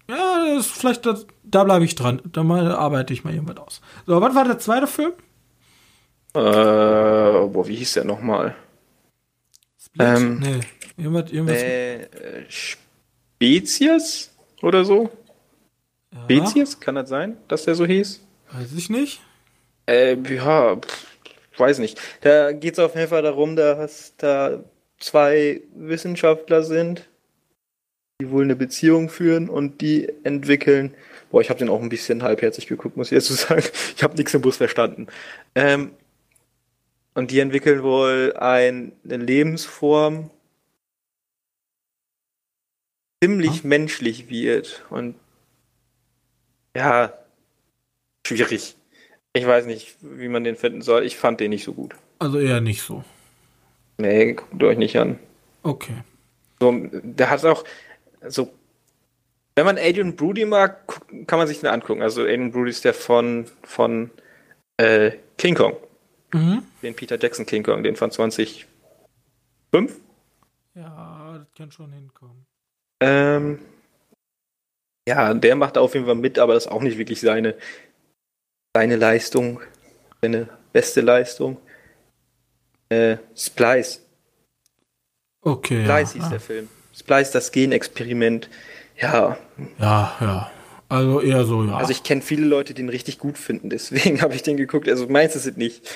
ja, 0.10 0.46
das 0.54 0.66
ist 0.68 0.72
vielleicht, 0.78 1.06
das, 1.06 1.26
da 1.44 1.64
bleibe 1.64 1.86
ich 1.86 1.96
dran. 1.96 2.22
Da 2.26 2.44
mal 2.44 2.74
arbeite 2.74 3.14
ich 3.14 3.24
mal 3.24 3.34
irgendwas 3.34 3.58
aus. 3.58 3.82
So, 4.06 4.20
was 4.20 4.36
war 4.36 4.44
der 4.44 4.60
zweite 4.60 4.88
Film? 4.88 5.14
Äh, 6.38 7.48
boah, 7.48 7.68
wie 7.68 7.76
hieß 7.76 7.94
der 7.94 8.04
nochmal? 8.04 8.56
Split? 9.80 10.08
Ähm, 10.08 10.40
nee. 10.40 10.60
Irgendwas, 10.98 11.32
irgendwas. 11.32 11.62
Äh, 11.62 12.46
Spezies 13.40 14.32
oder 14.62 14.86
so? 14.86 15.10
ja, 16.14 16.24
Spezies? 16.24 16.80
Kann 16.80 16.96
das 16.96 17.10
sein, 17.10 17.38
dass 17.48 17.66
der 17.66 17.76
so 17.76 17.86
hieß? 17.86 18.22
Weiß 18.52 18.74
ich 18.74 18.90
nicht. 18.90 19.22
Äh, 19.88 20.16
ja, 20.16 20.76
pff, 20.76 21.08
weiß 21.58 21.80
nicht. 21.80 22.00
Da 22.22 22.52
geht 22.52 22.74
es 22.74 22.80
auf 22.80 22.96
jeden 22.96 23.08
Fall 23.08 23.24
darum, 23.24 23.56
dass 23.56 24.14
da 24.18 24.64
zwei 25.00 25.62
Wissenschaftler 25.76 26.64
sind, 26.64 27.08
die 28.22 28.30
wohl 28.30 28.44
eine 28.44 28.56
Beziehung 28.56 29.10
führen 29.10 29.50
und 29.50 29.82
die 29.82 30.12
entwickeln. 30.24 30.94
Boah, 31.32 31.42
ich 31.42 31.50
habe 31.50 31.60
den 31.60 31.70
auch 31.70 31.82
ein 31.82 31.90
bisschen 31.90 32.24
halbherzig 32.24 32.68
geguckt, 32.68 32.96
muss 32.98 33.08
ich 33.08 33.16
jetzt 33.16 33.28
so 33.28 33.34
sagen. 33.48 33.64
Ich 33.96 34.04
habe 34.04 34.16
nichts 34.16 34.34
im 34.34 34.42
Bus 34.42 34.58
verstanden. 34.58 35.08
Ähm, 35.56 35.92
und 37.18 37.32
die 37.32 37.40
entwickeln 37.40 37.82
wohl 37.82 38.36
ein, 38.38 38.92
eine 39.04 39.18
Lebensform, 39.18 40.30
ziemlich 43.24 43.64
menschlich 43.64 44.30
wird. 44.30 44.86
Und 44.92 45.16
ja, 46.76 47.12
schwierig. 48.24 48.76
Ich 49.34 49.48
weiß 49.48 49.66
nicht, 49.66 49.98
wie 50.02 50.28
man 50.28 50.44
den 50.44 50.56
finden 50.56 50.84
soll. 50.84 51.06
Ich 51.06 51.18
fand 51.18 51.40
den 51.40 51.50
nicht 51.50 51.64
so 51.64 51.74
gut. 51.74 51.96
Also 52.20 52.38
eher 52.38 52.62
nicht 52.62 52.84
so. 52.84 53.04
Nee, 53.98 54.34
guckt 54.34 54.62
euch 54.62 54.78
nicht 54.78 54.96
an. 55.00 55.18
Okay. 55.64 56.04
So, 56.60 56.72
der 56.92 57.32
hat 57.32 57.44
auch 57.46 57.64
so. 58.28 58.54
Wenn 59.56 59.66
man 59.66 59.80
Adrian 59.80 60.16
Brody 60.16 60.46
mag, 60.46 61.02
kann 61.26 61.40
man 61.40 61.48
sich 61.48 61.62
den 61.62 61.70
angucken. 61.70 62.04
Also 62.04 62.22
Adrian 62.22 62.52
Brody 62.52 62.70
ist 62.70 62.86
der 62.86 62.94
von 62.94 63.48
von 63.64 64.12
äh, 64.78 65.14
King 65.40 65.56
Kong, 65.56 65.76
Mhm. 66.34 66.64
den 66.82 66.96
Peter 66.96 67.18
Jackson 67.20 67.46
King 67.46 67.64
Kong, 67.64 67.84
den 67.84 67.96
von 67.96 68.12
2005. 68.12 68.68
Ja, 70.76 71.38
das 71.38 71.48
kann 71.58 71.72
schon 71.72 71.92
hinkommen. 71.92 72.46
Ähm, 73.00 73.60
ja, 75.08 75.34
der 75.34 75.56
macht 75.56 75.78
auf 75.78 75.94
jeden 75.94 76.06
Fall 76.06 76.16
mit, 76.16 76.38
aber 76.38 76.54
das 76.54 76.66
ist 76.66 76.72
auch 76.72 76.82
nicht 76.82 76.98
wirklich 76.98 77.22
seine 77.22 77.56
seine 78.78 78.96
Leistung, 78.96 79.62
seine 80.22 80.50
beste 80.72 81.02
Leistung. 81.02 81.58
Äh, 82.90 83.18
Splice. 83.36 84.02
Okay. 85.42 85.84
Splice 85.84 86.14
ja. 86.14 86.22
hieß 86.22 86.30
der 86.30 86.40
Film. 86.40 86.70
Splice, 86.94 87.32
das 87.32 87.52
Genexperiment. 87.52 88.50
Ja, 89.00 89.38
Ja, 89.80 90.16
ja. 90.22 90.52
Also 90.90 91.20
eher 91.22 91.44
so, 91.44 91.66
ja. 91.66 91.76
also 91.76 91.92
ich 91.92 92.04
kenne 92.04 92.22
viele 92.22 92.46
Leute, 92.46 92.74
die 92.74 92.82
ihn 92.82 92.90
richtig 92.90 93.18
gut 93.20 93.38
finden, 93.38 93.70
deswegen 93.70 94.22
habe 94.22 94.36
ich 94.36 94.44
den 94.44 94.58
geguckt. 94.58 94.88
Also 94.88 95.08
meins 95.08 95.36
ist 95.36 95.46
es 95.46 95.58
nicht. 95.58 95.90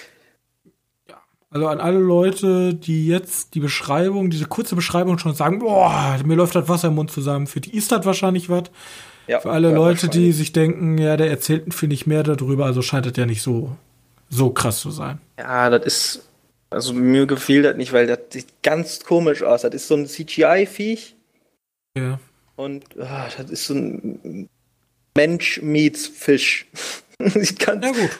Also 1.54 1.68
an 1.68 1.82
alle 1.82 1.99
Leute, 1.99 2.74
die 2.74 3.08
jetzt 3.08 3.56
die 3.56 3.60
Beschreibung, 3.60 4.30
diese 4.30 4.45
kurze 4.45 4.76
Beschreibung 4.76 5.18
schon 5.18 5.36
sagen, 5.36 5.60
boah, 5.60 6.18
mir 6.26 6.36
läuft 6.36 6.56
das 6.56 6.70
Wasser 6.70 6.88
im 6.88 6.95
Mund 6.95 7.12
zusammen. 7.12 7.45
Für 7.45 7.60
die 7.60 7.76
ist 7.76 7.91
das 7.91 8.06
wahrscheinlich 8.06 8.49
was. 8.49 8.64
Ja, 9.28 9.41
Für 9.41 9.52
alle 9.52 9.70
ja, 9.70 9.76
Leute, 9.76 10.08
die 10.08 10.32
sich 10.32 10.54
denken, 10.54 10.97
ja, 10.97 11.18
der 11.18 11.30
erzählt 11.30 11.74
viel 11.74 11.89
nicht 11.89 12.08
mehr 12.08 12.24
darüber, 12.24 12.66
also 12.66 12.82
scheint 12.82 13.06
das 13.06 13.14
ja 13.18 13.26
nicht 13.26 13.41
so, 13.41 13.76
so 14.30 14.49
krass 14.52 14.80
zu 14.80 14.91
sein. 14.91 15.20
Ja, 15.38 15.70
das 15.70 15.86
ist. 15.86 16.28
Also 16.70 16.93
mir 16.93 17.26
gefiel 17.28 17.64
das 17.64 17.76
nicht, 17.76 17.91
weil 17.91 18.08
das 18.08 18.20
sieht 18.30 18.47
ganz 18.64 19.02
komisch 19.04 19.43
aus. 19.43 19.64
Das 19.64 19.74
ist 19.74 19.89
so 19.89 19.95
ein 19.95 20.08
CGI-Viech 20.08 21.16
Ja. 21.97 22.18
und 22.56 22.86
ah, 22.97 23.28
das 23.38 23.52
ist 23.52 23.66
so 23.66 23.74
ein 23.74 24.47
Mensch 25.16 25.62
meets 25.62 26.08
Fisch. 26.08 26.66
sieht 27.20 27.60
ganz 27.60 27.86
Ja, 27.86 27.91
gut. 27.91 28.20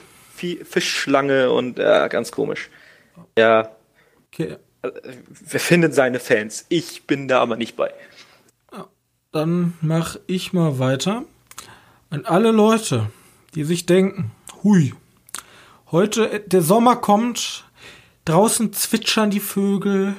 Fischschlange 0.68 1.50
und 1.50 1.78
ja, 1.78 2.08
ganz 2.08 2.30
komisch. 2.30 2.68
Ja, 3.36 3.70
Okay. 4.34 4.56
wer 4.82 5.60
findet 5.60 5.94
seine 5.94 6.18
Fans? 6.18 6.64
Ich 6.68 7.06
bin 7.06 7.28
da 7.28 7.40
aber 7.40 7.56
nicht 7.56 7.76
bei. 7.76 7.92
Dann 9.30 9.74
mach 9.80 10.16
ich 10.26 10.52
mal 10.52 10.78
weiter. 10.78 11.24
An 12.10 12.24
alle 12.26 12.50
Leute, 12.50 13.10
die 13.54 13.64
sich 13.64 13.86
denken, 13.86 14.30
hui, 14.62 14.94
heute, 15.90 16.40
der 16.40 16.62
Sommer 16.62 16.96
kommt, 16.96 17.64
draußen 18.24 18.72
zwitschern 18.72 19.30
die 19.30 19.40
Vögel, 19.40 20.14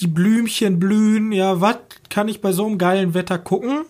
die 0.00 0.06
Blümchen 0.06 0.78
blühen, 0.78 1.32
ja, 1.32 1.60
was 1.60 1.78
kann 2.10 2.28
ich 2.28 2.40
bei 2.40 2.52
so 2.52 2.66
einem 2.66 2.78
geilen 2.78 3.14
Wetter 3.14 3.38
gucken, 3.38 3.84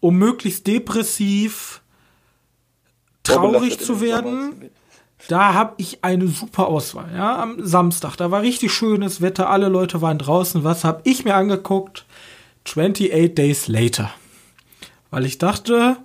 um 0.00 0.16
möglichst 0.16 0.66
depressiv, 0.66 1.82
traurig 3.22 3.78
zu 3.78 4.00
werden? 4.00 4.70
Da 5.28 5.54
habe 5.54 5.74
ich 5.78 6.04
eine 6.04 6.28
super 6.28 6.68
Auswahl. 6.68 7.10
Ja, 7.14 7.40
am 7.40 7.64
Samstag, 7.64 8.16
da 8.16 8.30
war 8.30 8.42
richtig 8.42 8.72
schönes 8.72 9.20
Wetter, 9.20 9.48
alle 9.48 9.68
Leute 9.68 10.02
waren 10.02 10.18
draußen. 10.18 10.64
Was 10.64 10.84
habe 10.84 11.00
ich 11.04 11.24
mir 11.24 11.34
angeguckt? 11.34 12.04
28 12.66 13.34
Days 13.34 13.68
Later. 13.68 14.10
Weil 15.10 15.26
ich 15.26 15.38
dachte, 15.38 15.96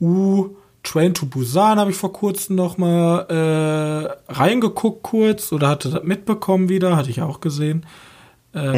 uh, 0.00 0.50
Train 0.82 1.14
to 1.14 1.26
Busan 1.26 1.78
habe 1.78 1.90
ich 1.90 1.96
vor 1.96 2.12
kurzem 2.12 2.56
noch 2.56 2.76
mal 2.76 3.26
äh, 3.28 4.32
reingeguckt 4.32 5.02
kurz 5.02 5.52
oder 5.52 5.68
hatte 5.68 5.90
das 5.90 6.02
mitbekommen 6.02 6.68
wieder, 6.68 6.96
hatte 6.96 7.10
ich 7.10 7.22
auch 7.22 7.40
gesehen. 7.40 7.86
Ähm, 8.54 8.72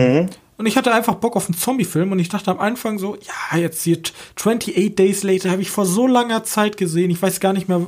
Und 0.56 0.66
ich 0.66 0.76
hatte 0.76 0.92
einfach 0.92 1.14
Bock 1.14 1.34
auf 1.34 1.46
einen 1.46 1.56
Zombie-Film 1.56 2.12
und 2.12 2.18
ich 2.18 2.28
dachte 2.28 2.50
am 2.50 2.60
Anfang 2.60 2.98
so, 2.98 3.16
ja, 3.16 3.58
jetzt 3.58 3.82
hier 3.82 3.98
28 4.36 4.94
Days 4.94 5.22
Later 5.22 5.50
habe 5.50 5.62
ich 5.62 5.70
vor 5.70 5.86
so 5.86 6.06
langer 6.06 6.44
Zeit 6.44 6.76
gesehen. 6.76 7.10
Ich 7.10 7.20
weiß 7.20 7.40
gar 7.40 7.52
nicht 7.52 7.68
mehr, 7.68 7.80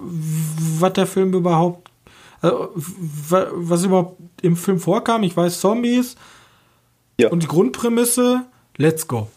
was 0.81 0.93
der 0.95 1.07
Film 1.07 1.33
überhaupt, 1.35 1.86
was 2.53 3.85
überhaupt 3.85 4.21
im 4.43 4.57
Film 4.57 4.79
vorkam. 4.79 5.23
Ich 5.23 5.37
weiß 5.37 5.61
Zombies 5.61 6.17
Ja. 7.19 7.31
und 7.31 7.43
die 7.43 7.49
Grundprämisse, 7.49 8.45
let's 8.77 9.09
go. 9.09 9.29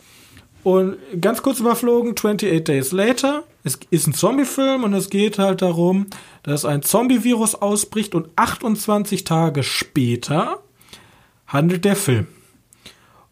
Und 0.64 0.98
ganz 1.22 1.42
kurz 1.42 1.60
überflogen, 1.60 2.12
28 2.12 2.64
Days 2.64 2.92
Later. 2.92 3.44
Es 3.64 3.80
ist 3.90 4.08
ein 4.08 4.14
Zombie-Film 4.14 4.84
und 4.84 4.94
es 4.94 5.10
geht 5.10 5.40
halt 5.40 5.62
darum, 5.62 6.08
dass 6.44 6.66
ein 6.66 6.82
Zombie-Virus 6.82 7.56
ausbricht 7.56 8.16
und 8.16 8.30
28 8.36 9.24
Tage 9.24 9.64
später 9.64 10.60
handelt 11.48 11.86
der 11.86 11.96
Film. 11.96 12.28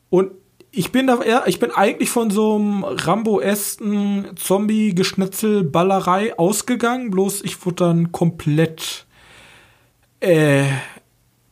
Und 0.10 0.32
ich 0.72 0.92
bin 0.92 1.08
da 1.08 1.22
eher, 1.22 1.44
ich 1.48 1.60
bin 1.60 1.72
eigentlich 1.72 2.10
von 2.10 2.30
so 2.30 2.56
einem 2.56 2.84
Rambo-esken 2.84 4.28
Zombie-Geschnetzel-Ballerei 4.36 6.38
ausgegangen, 6.38 7.10
bloß 7.12 7.42
ich 7.44 7.66
wurde 7.66 7.86
dann 7.86 8.12
komplett 8.12 9.06
äh, 10.20 10.66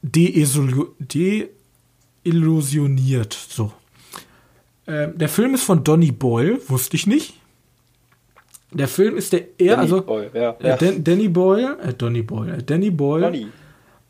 deillu- 0.03 0.89
deillusioniert. 2.25 3.33
So. 3.33 3.71
Ähm, 4.87 5.17
der 5.17 5.29
Film 5.29 5.53
ist 5.55 5.63
von 5.63 5.83
Donny 5.83 6.11
Boyle, 6.11 6.59
wusste 6.67 6.95
ich 6.95 7.07
nicht. 7.07 7.33
Der 8.71 8.87
Film 8.87 9.15
ist 9.15 9.31
der 9.31 9.59
eher, 9.59 9.79
also 9.79 10.01
Boy, 10.01 10.29
ja, 10.33 10.51
äh, 10.59 10.67
ja. 10.67 10.75
Dan 10.77 11.03
Danny 11.03 11.29
Boyle, 11.29 11.77
äh, 11.81 11.93
Donny 11.93 12.21
Boyle, 12.21 12.57
äh, 12.57 12.63
Danny 12.63 12.91
Boyle 12.91 13.21
Donny. 13.21 13.47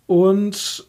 und 0.08 0.88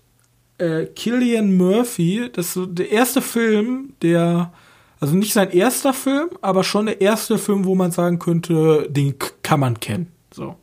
äh, 0.59 0.87
Killian 0.87 1.55
Murphy, 1.57 2.31
das 2.33 2.47
ist 2.47 2.55
so 2.55 2.64
der 2.64 2.91
erste 2.91 3.21
Film, 3.21 3.93
der, 4.01 4.51
also 4.99 5.14
nicht 5.14 5.35
sein 5.35 5.51
erster 5.51 5.93
Film, 5.93 6.31
aber 6.41 6.64
schon 6.64 6.87
der 6.87 7.01
erste 7.03 7.37
Film, 7.37 7.67
wo 7.67 7.75
man 7.75 7.91
sagen 7.91 8.19
könnte, 8.19 8.87
den 8.89 9.14
kann 9.43 9.61
man 9.61 9.79
kennen. 9.79 10.11
So. 10.33 10.57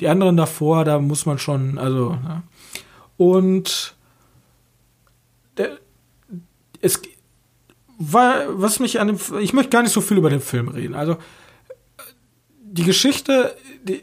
Die 0.00 0.08
anderen 0.08 0.36
davor, 0.36 0.84
da 0.84 0.98
muss 0.98 1.26
man 1.26 1.38
schon, 1.38 1.78
also, 1.78 2.18
ja. 2.22 2.42
Und 3.16 3.94
der, 5.56 5.78
es 6.80 7.00
war, 7.98 8.60
was 8.60 8.80
mich 8.80 9.00
an 9.00 9.08
dem, 9.08 9.18
ich 9.40 9.52
möchte 9.52 9.70
gar 9.70 9.82
nicht 9.82 9.92
so 9.92 10.00
viel 10.00 10.18
über 10.18 10.30
den 10.30 10.40
Film 10.40 10.68
reden. 10.68 10.94
Also, 10.94 11.16
die 12.60 12.82
Geschichte, 12.82 13.56
die, 13.84 14.02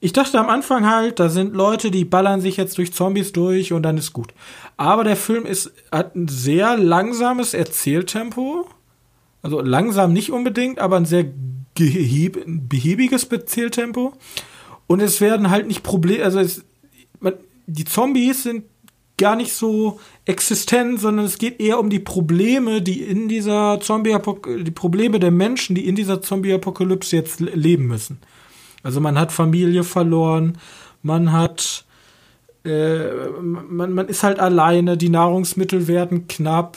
ich 0.00 0.12
dachte 0.12 0.38
am 0.38 0.50
Anfang 0.50 0.86
halt, 0.86 1.18
da 1.18 1.28
sind 1.28 1.54
Leute, 1.54 1.90
die 1.90 2.04
ballern 2.04 2.40
sich 2.40 2.56
jetzt 2.56 2.76
durch 2.76 2.92
Zombies 2.92 3.32
durch 3.32 3.72
und 3.72 3.82
dann 3.84 3.96
ist 3.96 4.12
gut. 4.12 4.34
Aber 4.76 5.04
der 5.04 5.16
Film 5.16 5.46
ist, 5.46 5.72
hat 5.90 6.14
ein 6.14 6.28
sehr 6.28 6.76
langsames 6.76 7.54
Erzähltempo. 7.54 8.68
Also 9.42 9.60
langsam 9.60 10.12
nicht 10.12 10.30
unbedingt, 10.30 10.78
aber 10.78 10.96
ein 10.96 11.06
sehr 11.06 11.24
behäbiges 11.74 13.24
Erzähltempo. 13.24 14.12
Und 14.86 15.00
es 15.00 15.20
werden 15.20 15.50
halt 15.50 15.66
nicht 15.66 15.82
Probleme, 15.82 16.24
also 16.24 16.40
es, 16.40 16.64
man, 17.20 17.34
die 17.66 17.84
Zombies 17.84 18.42
sind 18.42 18.64
gar 19.16 19.36
nicht 19.36 19.52
so 19.52 20.00
existent, 20.24 21.00
sondern 21.00 21.24
es 21.24 21.38
geht 21.38 21.60
eher 21.60 21.78
um 21.78 21.88
die 21.88 22.00
Probleme, 22.00 22.82
die 22.82 23.02
in 23.02 23.28
dieser 23.28 23.80
Zombie-Apokalypse, 23.80 24.64
die 24.64 24.70
Probleme 24.70 25.20
der 25.20 25.30
Menschen, 25.30 25.76
die 25.76 25.86
in 25.86 25.94
dieser 25.94 26.20
Zombie-Apokalypse 26.20 27.16
jetzt 27.16 27.40
leben 27.40 27.86
müssen. 27.86 28.18
Also 28.82 29.00
man 29.00 29.18
hat 29.18 29.32
Familie 29.32 29.84
verloren, 29.84 30.58
man 31.02 31.32
hat, 31.32 31.84
äh, 32.64 33.28
man, 33.40 33.92
man 33.92 34.08
ist 34.08 34.24
halt 34.24 34.40
alleine, 34.40 34.96
die 34.96 35.10
Nahrungsmittel 35.10 35.86
werden 35.86 36.26
knapp, 36.26 36.76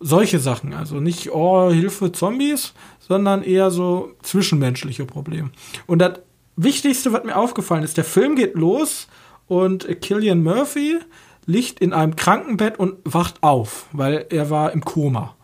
solche 0.00 0.38
Sachen. 0.38 0.72
Also 0.72 0.98
nicht, 0.98 1.30
oh, 1.30 1.70
Hilfe 1.70 2.10
Zombies, 2.10 2.72
sondern 2.98 3.42
eher 3.42 3.70
so 3.70 4.12
zwischenmenschliche 4.22 5.04
Probleme. 5.04 5.50
Und 5.86 6.00
das 6.00 6.20
Wichtigste, 6.56 7.12
was 7.12 7.24
mir 7.24 7.36
aufgefallen 7.36 7.82
ist, 7.82 7.96
der 7.96 8.04
Film 8.04 8.36
geht 8.36 8.54
los 8.54 9.08
und 9.46 9.86
Killian 10.00 10.42
Murphy 10.42 10.98
liegt 11.46 11.80
in 11.80 11.92
einem 11.92 12.16
Krankenbett 12.16 12.78
und 12.78 12.98
wacht 13.04 13.42
auf, 13.42 13.86
weil 13.92 14.26
er 14.30 14.50
war 14.50 14.72
im 14.72 14.84
Koma. 14.84 15.34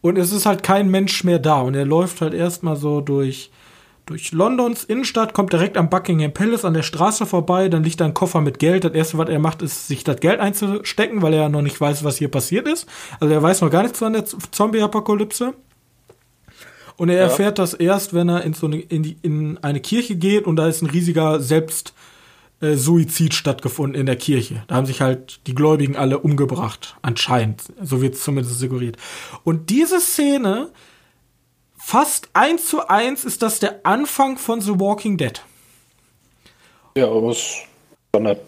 Und 0.00 0.16
es 0.16 0.32
ist 0.32 0.46
halt 0.46 0.62
kein 0.62 0.90
Mensch 0.90 1.24
mehr 1.24 1.38
da 1.38 1.60
und 1.60 1.74
er 1.74 1.84
läuft 1.84 2.20
halt 2.20 2.34
erstmal 2.34 2.76
so 2.76 3.00
durch 3.00 3.50
durch 4.10 4.32
Londons 4.32 4.82
Innenstadt, 4.82 5.34
kommt 5.34 5.52
direkt 5.52 5.76
am 5.76 5.88
Buckingham 5.88 6.32
Palace 6.32 6.64
an 6.64 6.74
der 6.74 6.82
Straße 6.82 7.26
vorbei, 7.26 7.68
dann 7.68 7.84
liegt 7.84 8.00
da 8.00 8.06
ein 8.06 8.14
Koffer 8.14 8.40
mit 8.40 8.58
Geld. 8.58 8.82
Das 8.82 8.92
erste, 8.92 9.18
was 9.18 9.28
er 9.28 9.38
macht, 9.38 9.62
ist, 9.62 9.86
sich 9.86 10.02
das 10.02 10.18
Geld 10.18 10.40
einzustecken, 10.40 11.22
weil 11.22 11.32
er 11.32 11.42
ja 11.42 11.48
noch 11.48 11.62
nicht 11.62 11.80
weiß, 11.80 12.02
was 12.02 12.16
hier 12.16 12.28
passiert 12.28 12.66
ist. 12.66 12.88
Also 13.20 13.32
er 13.32 13.40
weiß 13.40 13.60
noch 13.60 13.70
gar 13.70 13.84
nichts 13.84 14.00
von 14.00 14.12
der 14.12 14.24
Zombie-Apokalypse. 14.24 15.54
Und 17.00 17.08
er 17.08 17.16
ja. 17.16 17.22
erfährt 17.22 17.58
das 17.58 17.72
erst, 17.72 18.12
wenn 18.12 18.28
er 18.28 18.42
in 18.44 18.52
so 18.52 18.66
eine, 18.66 18.78
in, 18.78 19.02
die, 19.02 19.16
in 19.22 19.56
eine 19.62 19.80
Kirche 19.80 20.16
geht 20.16 20.44
und 20.44 20.56
da 20.56 20.68
ist 20.68 20.82
ein 20.82 20.90
riesiger 20.90 21.40
Selbstsuizid 21.40 23.32
äh, 23.32 23.34
stattgefunden 23.34 23.98
in 23.98 24.04
der 24.04 24.16
Kirche. 24.16 24.64
Da 24.66 24.74
haben 24.74 24.84
sich 24.84 25.00
halt 25.00 25.40
die 25.46 25.54
Gläubigen 25.54 25.96
alle 25.96 26.18
umgebracht, 26.18 26.98
anscheinend. 27.00 27.62
So 27.82 28.02
wird 28.02 28.16
es 28.16 28.22
zumindest 28.22 28.58
suggeriert. 28.58 28.98
Und 29.44 29.70
diese 29.70 29.98
Szene 29.98 30.72
fast 31.78 32.28
eins 32.34 32.66
zu 32.66 32.86
eins 32.86 33.24
ist 33.24 33.40
das 33.40 33.60
der 33.60 33.80
Anfang 33.86 34.36
von 34.36 34.60
The 34.60 34.78
Walking 34.78 35.16
Dead. 35.16 35.42
Ja, 36.98 37.06
aber 37.06 37.30
es 37.30 37.62
Standard 38.10 38.42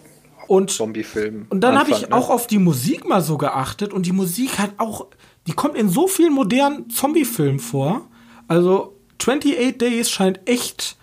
und 0.45 0.69
Zombie-Film. 0.69 1.47
Und 1.49 1.61
dann 1.61 1.79
habe 1.79 1.89
ich 1.89 2.01
ne? 2.01 2.15
auch 2.15 2.29
auf 2.29 2.45
die 2.45 2.59
Musik 2.59 3.09
mal 3.09 3.21
so 3.21 3.39
geachtet 3.39 3.93
und 3.93 4.05
die 4.05 4.11
Musik 4.11 4.59
hat 4.59 4.73
auch, 4.77 5.07
die 5.47 5.53
kommt 5.53 5.75
in 5.75 5.89
so 5.89 6.05
vielen 6.05 6.33
modernen 6.33 6.91
Zombie-Filmen 6.91 7.57
vor. 7.57 8.09
Also 8.47 8.95
28 9.19 9.77
Days 9.77 10.09
scheint 10.09 10.41
echt 10.47 10.97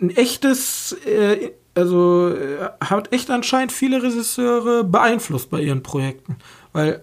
ein 0.00 0.10
echtes, 0.10 0.92
äh, 1.04 1.52
also 1.74 2.28
äh, 2.28 2.68
hat 2.80 3.12
echt 3.12 3.30
anscheinend 3.30 3.72
viele 3.72 4.02
Regisseure 4.02 4.84
beeinflusst 4.84 5.50
bei 5.50 5.60
ihren 5.60 5.82
Projekten, 5.82 6.36
weil 6.72 7.02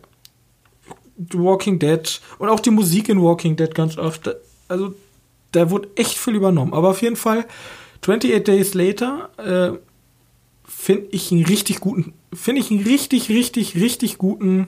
Walking 1.17 1.79
Dead 1.79 2.21
und 2.39 2.49
auch 2.49 2.59
die 2.59 2.71
Musik 2.71 3.09
in 3.09 3.21
Walking 3.21 3.55
Dead 3.55 3.73
ganz 3.73 3.97
oft. 3.97 4.29
Also 4.67 4.95
da 5.51 5.69
wurde 5.69 5.89
echt 5.95 6.17
viel 6.17 6.35
übernommen. 6.35 6.73
Aber 6.73 6.89
auf 6.89 7.01
jeden 7.01 7.15
Fall 7.15 7.45
28 8.01 8.43
Days 8.43 8.73
Later 8.73 9.29
äh, 9.37 9.77
finde 10.67 11.07
ich 11.11 11.31
einen 11.31 11.45
richtig 11.45 11.79
guten, 11.79 12.13
finde 12.33 12.61
ich 12.61 12.71
einen 12.71 12.83
richtig, 12.83 13.29
richtig, 13.29 13.75
richtig 13.75 14.17
guten 14.17 14.67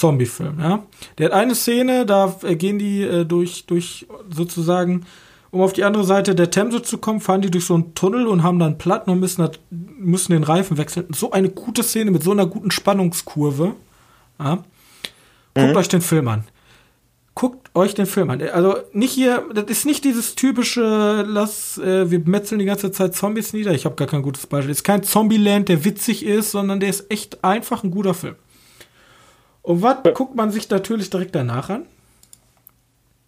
Zombie-Film. 0.00 0.58
Ja? 0.58 0.82
Der 1.18 1.26
hat 1.26 1.32
eine 1.32 1.54
Szene, 1.54 2.06
da 2.06 2.34
gehen 2.42 2.78
die 2.78 3.02
äh, 3.02 3.24
durch, 3.24 3.66
durch 3.66 4.06
sozusagen, 4.34 5.04
um 5.50 5.60
auf 5.60 5.72
die 5.72 5.84
andere 5.84 6.04
Seite 6.04 6.34
der 6.34 6.50
Themse 6.50 6.82
zu 6.82 6.98
kommen, 6.98 7.20
fahren 7.20 7.42
die 7.42 7.50
durch 7.50 7.66
so 7.66 7.74
einen 7.74 7.94
Tunnel 7.94 8.26
und 8.26 8.42
haben 8.42 8.58
dann 8.58 8.78
Platten 8.78 9.10
und 9.10 9.20
müssen, 9.20 9.46
müssen 9.70 10.32
den 10.32 10.44
Reifen 10.44 10.78
wechseln. 10.78 11.08
So 11.14 11.32
eine 11.32 11.50
gute 11.50 11.82
Szene 11.82 12.10
mit 12.10 12.22
so 12.22 12.30
einer 12.30 12.46
guten 12.46 12.70
Spannungskurve. 12.70 13.74
Ja? 14.38 14.64
Guckt 15.54 15.70
mhm. 15.70 15.76
euch 15.76 15.88
den 15.88 16.00
Film 16.00 16.28
an. 16.28 16.44
Guckt 17.34 17.70
euch 17.74 17.94
den 17.94 18.06
Film 18.06 18.30
an. 18.30 18.42
Also 18.42 18.76
nicht 18.92 19.12
hier, 19.12 19.44
das 19.54 19.66
ist 19.66 19.86
nicht 19.86 20.04
dieses 20.04 20.34
typische, 20.34 21.24
lass, 21.26 21.78
äh, 21.78 22.10
wir 22.10 22.20
metzeln 22.20 22.58
die 22.58 22.64
ganze 22.64 22.90
Zeit 22.90 23.14
Zombies 23.14 23.52
nieder. 23.52 23.72
Ich 23.72 23.84
habe 23.84 23.96
gar 23.96 24.08
kein 24.08 24.22
gutes 24.22 24.46
Beispiel. 24.46 24.70
Es 24.70 24.78
ist 24.78 24.84
kein 24.84 25.02
Zombieland, 25.02 25.68
der 25.68 25.84
witzig 25.84 26.24
ist, 26.24 26.50
sondern 26.52 26.80
der 26.80 26.88
ist 26.88 27.10
echt 27.10 27.44
einfach 27.44 27.84
ein 27.84 27.90
guter 27.90 28.14
Film. 28.14 28.36
Und 29.70 29.82
was 29.82 29.98
guckt 30.14 30.34
man 30.34 30.50
sich 30.50 30.68
natürlich 30.68 31.10
direkt 31.10 31.36
danach 31.36 31.70
an? 31.70 31.86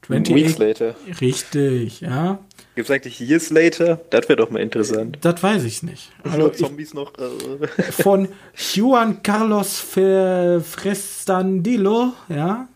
28 0.02 0.34
Weeks 0.34 0.58
later. 0.58 0.96
Richtig, 1.20 2.00
ja. 2.00 2.40
Gibt 2.74 2.88
es 2.88 2.92
eigentlich 2.92 3.20
Years 3.20 3.50
later? 3.50 4.00
Das 4.10 4.28
wäre 4.28 4.38
doch 4.38 4.50
mal 4.50 4.58
interessant. 4.58 5.18
Das 5.20 5.40
weiß 5.40 5.62
ich 5.62 5.84
nicht. 5.84 6.10
Also 6.24 6.48
Zombies 6.48 6.94
noch. 6.94 7.12
Äh. 7.16 7.68
Von 7.92 8.26
Juan 8.74 9.22
Carlos 9.22 9.78
Frestandillo, 9.78 12.12
ja. 12.28 12.66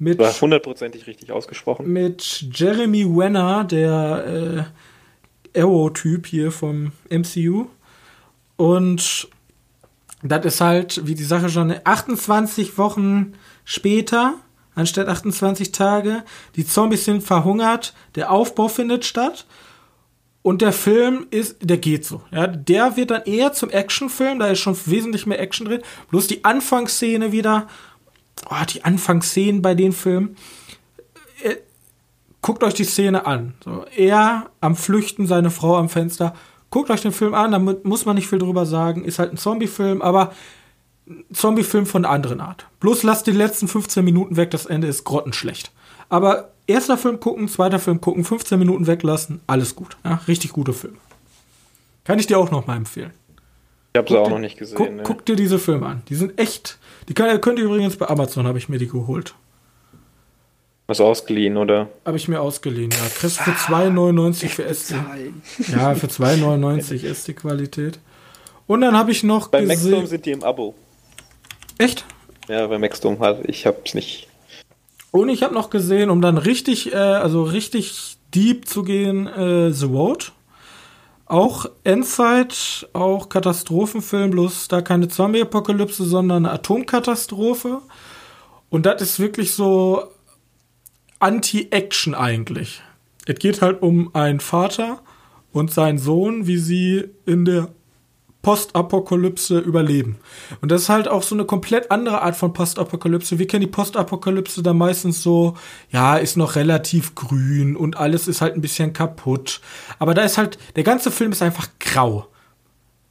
Mit, 0.00 0.18
War 0.18 0.32
hundertprozentig 0.32 1.06
richtig 1.06 1.30
ausgesprochen. 1.30 1.92
Mit 1.92 2.44
Jeremy 2.52 3.04
Wenner, 3.04 3.62
der 3.62 4.66
äh, 5.54 5.60
Arrow-Typ 5.60 6.26
hier 6.26 6.50
vom 6.50 6.90
MCU. 7.08 7.66
Und 8.56 9.28
das 10.28 10.44
ist 10.44 10.60
halt, 10.60 11.06
wie 11.06 11.14
die 11.14 11.24
Sache 11.24 11.48
schon, 11.48 11.74
28 11.84 12.78
Wochen 12.78 13.34
später 13.64 14.34
anstatt 14.76 15.08
28 15.08 15.72
Tage. 15.72 16.22
Die 16.54 16.64
Zombies 16.64 17.04
sind 17.04 17.24
verhungert, 17.24 17.94
der 18.14 18.30
Aufbau 18.30 18.68
findet 18.68 19.04
statt. 19.04 19.46
Und 20.42 20.62
der 20.62 20.72
Film 20.72 21.26
ist, 21.32 21.56
der 21.60 21.78
geht 21.78 22.04
so. 22.04 22.22
Ja, 22.30 22.46
der 22.46 22.96
wird 22.96 23.10
dann 23.10 23.22
eher 23.22 23.52
zum 23.52 23.68
Actionfilm, 23.70 24.38
da 24.38 24.46
ist 24.46 24.60
schon 24.60 24.76
wesentlich 24.86 25.26
mehr 25.26 25.40
Action 25.40 25.66
drin. 25.66 25.82
Bloß 26.10 26.28
die 26.28 26.44
Anfangsszene 26.44 27.32
wieder, 27.32 27.66
oh, 28.48 28.64
die 28.72 28.84
Anfangsszenen 28.84 29.60
bei 29.60 29.74
den 29.74 29.92
Filmen. 29.92 30.36
Äh, 31.42 31.56
guckt 32.42 32.62
euch 32.62 32.74
die 32.74 32.84
Szene 32.84 33.26
an. 33.26 33.54
So, 33.64 33.86
er 33.96 34.50
am 34.60 34.76
Flüchten, 34.76 35.26
seine 35.26 35.50
Frau 35.50 35.76
am 35.76 35.88
Fenster. 35.88 36.36
Guckt 36.76 36.90
euch 36.90 37.00
den 37.00 37.12
Film 37.12 37.32
an, 37.32 37.52
da 37.52 37.58
muss 37.58 38.04
man 38.04 38.16
nicht 38.16 38.28
viel 38.28 38.38
drüber 38.38 38.66
sagen. 38.66 39.02
Ist 39.02 39.18
halt 39.18 39.32
ein 39.32 39.38
Zombie-Film, 39.38 40.02
aber 40.02 40.34
Zombie-Film 41.32 41.86
von 41.86 42.04
einer 42.04 42.12
anderen 42.12 42.42
Art. 42.42 42.66
Bloß 42.80 43.02
lasst 43.02 43.26
die 43.26 43.30
letzten 43.30 43.66
15 43.66 44.04
Minuten 44.04 44.36
weg, 44.36 44.50
das 44.50 44.66
Ende 44.66 44.86
ist 44.86 45.04
grottenschlecht. 45.04 45.72
Aber 46.10 46.50
erster 46.66 46.98
Film 46.98 47.18
gucken, 47.18 47.48
zweiter 47.48 47.78
Film 47.78 48.02
gucken, 48.02 48.24
15 48.26 48.58
Minuten 48.58 48.86
weglassen, 48.86 49.40
alles 49.46 49.74
gut. 49.74 49.96
Ja, 50.04 50.20
richtig 50.28 50.52
guter 50.52 50.74
Film. 50.74 50.98
Kann 52.04 52.18
ich 52.18 52.26
dir 52.26 52.38
auch 52.38 52.50
noch 52.50 52.66
mal 52.66 52.76
empfehlen. 52.76 53.12
Ich 53.94 53.98
habe 53.98 54.10
sie 54.10 54.18
auch 54.18 54.28
noch 54.28 54.38
nicht 54.38 54.58
gesehen. 54.58 54.76
Guck, 54.76 54.92
ne? 54.92 55.02
guck, 55.02 55.24
dir 55.24 55.36
diese 55.36 55.58
Filme 55.58 55.86
an. 55.86 56.02
Die 56.10 56.14
sind 56.14 56.38
echt. 56.38 56.78
Die 57.08 57.14
kann, 57.14 57.40
könnt 57.40 57.58
ihr 57.58 57.64
übrigens 57.64 57.96
bei 57.96 58.06
Amazon, 58.06 58.46
habe 58.46 58.58
ich 58.58 58.68
mir 58.68 58.76
die 58.76 58.88
geholt. 58.88 59.34
Was 60.86 61.00
ausgeliehen, 61.00 61.56
oder? 61.56 61.88
Habe 62.04 62.16
ich 62.16 62.28
mir 62.28 62.40
ausgeliehen, 62.40 62.92
ja. 62.92 63.08
Kriegst 63.18 63.38
für 63.38 63.50
2,99 63.50 64.48
für 64.48 64.64
SD. 64.64 64.94
Ja, 65.72 65.94
für 65.96 66.06
2,99 66.06 67.04
SD-Qualität. 67.10 67.98
Und 68.68 68.82
dann 68.82 68.96
habe 68.96 69.10
ich 69.10 69.24
noch 69.24 69.48
Bei 69.48 69.62
gesehen. 69.62 69.90
Maxdome 69.90 70.06
sind 70.06 70.26
die 70.26 70.30
im 70.30 70.44
Abo. 70.44 70.74
Echt? 71.78 72.04
Ja, 72.48 72.66
bei 72.68 72.78
Maxdome 72.78 73.18
halt. 73.18 73.48
Ich 73.48 73.66
hab's 73.66 73.94
nicht. 73.94 74.28
Und 75.10 75.28
ich 75.28 75.42
habe 75.42 75.54
noch 75.54 75.70
gesehen, 75.70 76.10
um 76.10 76.20
dann 76.20 76.38
richtig, 76.38 76.92
äh, 76.92 76.96
also 76.96 77.42
richtig 77.42 78.18
deep 78.34 78.68
zu 78.68 78.84
gehen, 78.84 79.26
äh, 79.26 79.72
The 79.72 79.86
Road. 79.86 80.32
Auch 81.26 81.66
Endzeit, 81.82 82.88
auch 82.92 83.28
Katastrophenfilm, 83.28 84.30
bloß 84.30 84.68
da 84.68 84.82
keine 84.82 85.08
Zombie-Apokalypse, 85.08 86.04
sondern 86.04 86.46
eine 86.46 86.54
Atomkatastrophe. 86.54 87.80
Und 88.70 88.86
das 88.86 89.02
ist 89.02 89.18
wirklich 89.18 89.52
so 89.52 90.04
Anti-Action 91.18 92.14
eigentlich. 92.14 92.82
Es 93.26 93.38
geht 93.38 93.62
halt 93.62 93.82
um 93.82 94.14
einen 94.14 94.40
Vater 94.40 95.00
und 95.52 95.72
seinen 95.72 95.98
Sohn, 95.98 96.46
wie 96.46 96.58
sie 96.58 97.04
in 97.24 97.44
der 97.44 97.68
Postapokalypse 98.46 99.58
überleben. 99.58 100.18
Und 100.60 100.70
das 100.70 100.82
ist 100.82 100.88
halt 100.88 101.08
auch 101.08 101.24
so 101.24 101.34
eine 101.34 101.46
komplett 101.46 101.90
andere 101.90 102.22
Art 102.22 102.36
von 102.36 102.52
Postapokalypse. 102.52 103.40
Wir 103.40 103.48
kennen 103.48 103.62
die 103.62 103.66
Postapokalypse 103.66 104.62
da 104.62 104.72
meistens 104.72 105.20
so, 105.20 105.56
ja, 105.90 106.16
ist 106.16 106.36
noch 106.36 106.54
relativ 106.54 107.16
grün 107.16 107.74
und 107.74 107.96
alles 107.96 108.28
ist 108.28 108.42
halt 108.42 108.54
ein 108.54 108.60
bisschen 108.60 108.92
kaputt. 108.92 109.60
Aber 109.98 110.14
da 110.14 110.22
ist 110.22 110.38
halt, 110.38 110.58
der 110.76 110.84
ganze 110.84 111.10
Film 111.10 111.32
ist 111.32 111.42
einfach 111.42 111.70
grau. 111.80 112.28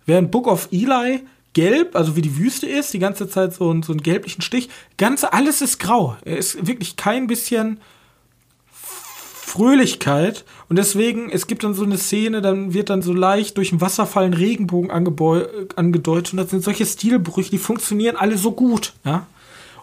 Während 0.06 0.32
Book 0.32 0.48
of 0.48 0.70
Eli 0.72 1.26
gelb, 1.56 1.96
also 1.96 2.16
wie 2.16 2.22
die 2.22 2.38
Wüste 2.38 2.68
ist, 2.68 2.94
die 2.94 3.00
ganze 3.00 3.28
Zeit 3.28 3.56
so, 3.56 3.66
so 3.82 3.94
einen 3.94 4.04
gelblichen 4.04 4.44
Stich, 4.44 4.70
ganze, 4.98 5.34
alles 5.34 5.64
ist 5.64 5.80
grau. 5.80 6.16
Er 6.24 6.38
ist 6.38 6.68
wirklich 6.68 6.98
kein 6.98 7.26
bisschen 7.26 7.80
Fröhlichkeit 8.72 10.44
und 10.70 10.78
deswegen, 10.78 11.32
es 11.32 11.48
gibt 11.48 11.64
dann 11.64 11.74
so 11.74 11.84
eine 11.84 11.98
Szene, 11.98 12.42
dann 12.42 12.74
wird 12.74 12.90
dann 12.90 13.02
so 13.02 13.14
leicht 13.14 13.58
durch 13.58 13.70
den 13.70 13.82
Wasserfall 13.82 14.26
ein 14.26 14.34
Regenbogen 14.34 14.92
angedeutet 14.92 16.34
und 16.34 16.38
das 16.38 16.50
sind 16.50 16.64
solche 16.64 16.86
Stilbrüche, 16.86 17.52
die 17.52 17.58
funktionieren 17.58 18.18
alle 18.18 18.38
so 18.38 18.52
gut, 18.52 18.94
ja. 19.04 19.26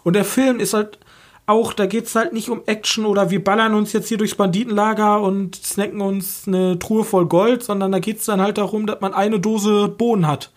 Und 0.03 0.13
der 0.13 0.25
Film 0.25 0.59
ist 0.59 0.73
halt 0.73 0.99
auch, 1.45 1.73
da 1.73 1.87
geht's 1.87 2.13
halt 2.15 2.33
nicht 2.33 2.49
um 2.49 2.61
Action 2.67 3.05
oder 3.05 3.29
wir 3.31 3.43
ballern 3.43 3.73
uns 3.73 3.93
jetzt 3.93 4.09
hier 4.09 4.17
durchs 4.17 4.35
Banditenlager 4.35 5.21
und 5.21 5.55
snacken 5.55 6.01
uns 6.01 6.43
eine 6.47 6.77
Truhe 6.77 7.03
voll 7.03 7.25
Gold, 7.25 7.63
sondern 7.63 7.91
da 7.91 7.99
geht's 7.99 8.25
dann 8.25 8.41
halt 8.41 8.57
darum, 8.57 8.85
dass 8.85 9.01
man 9.01 9.13
eine 9.13 9.39
Dose 9.39 9.87
Bohnen 9.87 10.27
hat. 10.27 10.51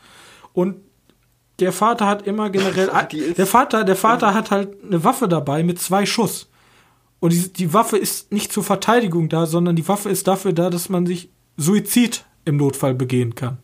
Und 0.53 0.77
der 1.59 1.73
Vater 1.73 2.07
hat 2.07 2.27
immer 2.27 2.51
generell, 2.51 2.91
der 3.37 3.47
Vater, 3.47 3.85
der 3.85 3.97
Vater 3.97 4.35
hat 4.35 4.51
halt 4.51 4.77
eine 4.85 5.05
Waffe 5.05 5.29
dabei 5.29 5.63
mit 5.63 5.81
zwei 5.81 6.07
Schuss. 6.07 6.49
Und 7.19 7.33
die, 7.33 7.53
die 7.53 7.73
Waffe 7.73 7.97
ist 7.97 8.33
nicht 8.33 8.53
zur 8.53 8.63
Verteidigung 8.63 9.29
da, 9.29 9.47
sondern 9.47 9.77
die 9.77 9.89
Waffe 9.89 10.11
ist 10.11 10.29
dafür 10.29 10.53
da, 10.53 10.71
dass 10.71 10.89
man 10.89 11.07
sich 11.07 11.31
Suizid 11.57 12.25
im 12.45 12.57
Notfall 12.57 12.95
begehen 12.95 13.35
kann. 13.35 13.59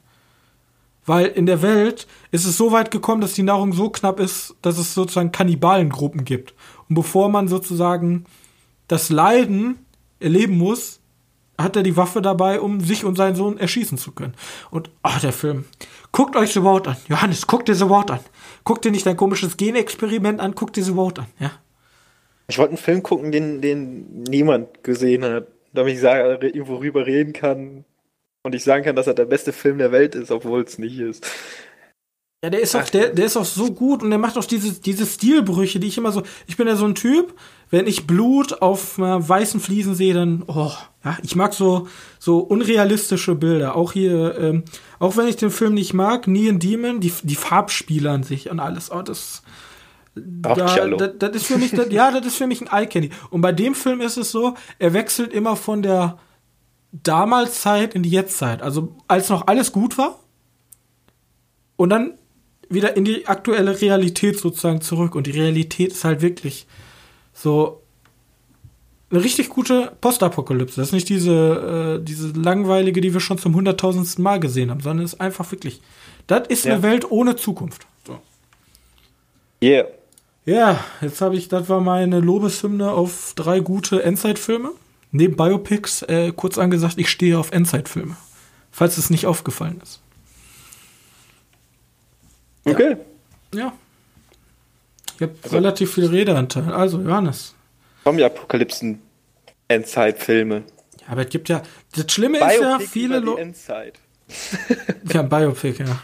Weil 1.04 1.26
in 1.26 1.46
der 1.46 1.62
Welt 1.62 2.06
ist 2.30 2.46
es 2.46 2.56
so 2.56 2.72
weit 2.72 2.90
gekommen, 2.90 3.20
dass 3.20 3.34
die 3.34 3.42
Nahrung 3.42 3.72
so 3.72 3.90
knapp 3.90 4.20
ist, 4.20 4.54
dass 4.62 4.78
es 4.78 4.94
sozusagen 4.94 5.32
Kannibalengruppen 5.32 6.24
gibt. 6.24 6.54
Und 6.88 6.94
bevor 6.94 7.28
man 7.28 7.48
sozusagen 7.48 8.24
das 8.88 9.10
Leiden 9.10 9.84
erleben 10.20 10.56
muss, 10.56 11.00
hat 11.58 11.76
er 11.76 11.82
die 11.82 11.96
Waffe 11.96 12.22
dabei, 12.22 12.60
um 12.60 12.80
sich 12.80 13.04
und 13.04 13.16
seinen 13.16 13.36
Sohn 13.36 13.58
erschießen 13.58 13.98
zu 13.98 14.12
können. 14.12 14.34
Und, 14.70 14.90
ach, 15.02 15.20
der 15.20 15.32
Film. 15.32 15.64
Guckt 16.12 16.36
euch 16.36 16.52
The 16.52 16.60
Vote 16.60 16.90
an. 16.90 16.96
Johannes, 17.08 17.46
guckt 17.46 17.68
dir 17.68 17.74
The 17.74 17.88
Vote 17.88 18.12
an. 18.12 18.20
Guckt 18.64 18.84
dir 18.84 18.90
nicht 18.90 19.06
dein 19.06 19.16
komisches 19.16 19.56
Genexperiment 19.56 20.40
an, 20.40 20.54
guckt 20.54 20.76
dir 20.76 20.84
The 20.84 20.92
Vote 20.92 21.22
an, 21.22 21.26
ja. 21.38 21.50
Ich 22.48 22.58
wollte 22.58 22.70
einen 22.70 22.78
Film 22.78 23.02
gucken, 23.02 23.32
den, 23.32 23.62
den 23.62 24.24
niemand 24.24 24.84
gesehen 24.84 25.24
hat, 25.24 25.46
damit 25.72 25.94
ich 25.94 26.00
sage, 26.00 26.46
irgendwo 26.46 26.76
rüber 26.76 27.06
reden 27.06 27.32
kann 27.32 27.84
und 28.42 28.54
ich 28.54 28.62
sagen 28.62 28.84
kann, 28.84 28.96
dass 28.96 29.06
er 29.06 29.14
der 29.14 29.24
beste 29.24 29.52
Film 29.52 29.78
der 29.78 29.90
Welt 29.90 30.14
ist, 30.14 30.30
obwohl 30.30 30.62
es 30.62 30.78
nicht 30.78 30.98
ist. 30.98 31.26
Ja, 32.44 32.50
der 32.50 32.60
ist 32.60 32.74
auch, 32.74 32.88
der, 32.88 33.10
der 33.10 33.26
ist 33.26 33.36
auch 33.36 33.44
so 33.44 33.72
gut 33.72 34.02
und 34.02 34.10
der 34.10 34.18
macht 34.18 34.36
auch 34.36 34.44
diese, 34.44 34.80
diese 34.80 35.06
Stilbrüche, 35.06 35.78
die 35.78 35.86
ich 35.86 35.96
immer 35.96 36.10
so, 36.10 36.24
ich 36.46 36.56
bin 36.56 36.66
ja 36.66 36.74
so 36.74 36.84
ein 36.84 36.96
Typ, 36.96 37.34
wenn 37.72 37.86
ich 37.86 38.06
Blut 38.06 38.60
auf 38.60 38.98
äh, 38.98 39.28
weißen 39.28 39.58
Fliesen 39.58 39.94
sehe, 39.94 40.12
dann, 40.12 40.44
oh, 40.46 40.72
ja, 41.04 41.16
ich 41.22 41.34
mag 41.34 41.54
so, 41.54 41.88
so 42.18 42.38
unrealistische 42.40 43.34
Bilder. 43.34 43.74
Auch 43.76 43.92
hier, 43.92 44.38
ähm, 44.38 44.64
auch 44.98 45.16
wenn 45.16 45.26
ich 45.26 45.36
den 45.36 45.50
Film 45.50 45.72
nicht 45.72 45.94
mag, 45.94 46.28
Nie 46.28 46.48
in 46.48 46.58
Demon, 46.58 47.00
die, 47.00 47.10
die 47.22 47.34
Farbspiele 47.34 48.10
an 48.10 48.24
sich 48.24 48.50
und 48.50 48.60
alles, 48.60 48.92
oh, 48.92 49.00
das, 49.00 49.42
da, 50.14 50.54
das, 50.54 51.12
das 51.18 51.30
ist 51.34 51.46
für 51.46 51.56
mich, 51.56 51.70
das, 51.70 51.90
ja, 51.90 52.10
das 52.10 52.26
ist 52.26 52.36
für 52.36 52.46
mich 52.46 52.60
ein 52.60 52.68
Eye-Candy. 52.70 53.08
Und 53.30 53.40
bei 53.40 53.52
dem 53.52 53.74
Film 53.74 54.02
ist 54.02 54.18
es 54.18 54.30
so, 54.30 54.54
er 54.78 54.92
wechselt 54.92 55.32
immer 55.32 55.56
von 55.56 55.80
der 55.80 56.18
damals 56.92 57.62
Zeit 57.62 57.94
in 57.94 58.02
die 58.02 58.10
Jetztzeit. 58.10 58.60
Also, 58.60 58.94
als 59.08 59.30
noch 59.30 59.46
alles 59.46 59.72
gut 59.72 59.96
war. 59.96 60.18
Und 61.76 61.88
dann 61.88 62.18
wieder 62.68 62.98
in 62.98 63.06
die 63.06 63.26
aktuelle 63.26 63.80
Realität 63.80 64.38
sozusagen 64.38 64.82
zurück. 64.82 65.14
Und 65.14 65.26
die 65.26 65.30
Realität 65.30 65.92
ist 65.92 66.04
halt 66.04 66.20
wirklich 66.20 66.66
so 67.42 67.82
eine 69.10 69.22
richtig 69.22 69.48
gute 69.48 69.92
Postapokalypse. 70.00 70.80
Das 70.80 70.88
ist 70.88 70.92
nicht 70.92 71.08
diese, 71.08 71.98
äh, 72.00 72.04
diese 72.04 72.28
langweilige, 72.28 73.00
die 73.00 73.12
wir 73.12 73.20
schon 73.20 73.38
zum 73.38 73.54
hunderttausendsten 73.54 74.22
Mal 74.22 74.40
gesehen 74.40 74.70
haben, 74.70 74.80
sondern 74.80 75.04
es 75.04 75.14
ist 75.14 75.20
einfach 75.20 75.50
wirklich. 75.50 75.82
Das 76.26 76.46
ist 76.48 76.64
ja. 76.64 76.74
eine 76.74 76.82
Welt 76.82 77.10
ohne 77.10 77.36
Zukunft. 77.36 77.86
So. 78.06 78.18
Yeah. 79.62 79.86
Ja, 80.44 80.82
jetzt 81.00 81.20
habe 81.20 81.36
ich, 81.36 81.48
das 81.48 81.68
war 81.68 81.80
meine 81.80 82.20
Lobeshymne 82.20 82.90
auf 82.90 83.32
drei 83.36 83.60
gute 83.60 84.02
Endzeitfilme. 84.02 84.70
Neben 85.10 85.36
Biopics, 85.36 86.02
äh, 86.02 86.32
kurz 86.34 86.56
angesagt, 86.58 86.94
ich 86.96 87.10
stehe 87.10 87.38
auf 87.38 87.52
Endzeitfilme. 87.52 88.16
Falls 88.70 88.96
es 88.96 89.10
nicht 89.10 89.26
aufgefallen 89.26 89.80
ist. 89.82 90.00
Okay. 92.64 92.96
Ja. 93.54 93.66
Ich 93.66 93.81
habe 95.22 95.34
also, 95.42 95.56
relativ 95.56 95.94
viel 95.94 96.06
Redeanteil. 96.06 96.72
Also, 96.72 97.00
Johannes. 97.00 97.54
Zombie-Apokalypsen, 98.04 99.00
Endzeitfilme. 99.68 100.64
Ja, 101.00 101.08
aber 101.08 101.22
es 101.22 101.30
gibt 101.30 101.48
ja. 101.48 101.62
Das 101.94 102.10
Schlimme 102.12 102.38
Biopic 102.38 102.54
ist 102.54 102.62
ja, 102.62 102.78
viele 102.78 103.18
Leute. 103.20 103.52
ja, 105.12 105.22
Biopic, 105.22 105.78
ja. 105.78 106.00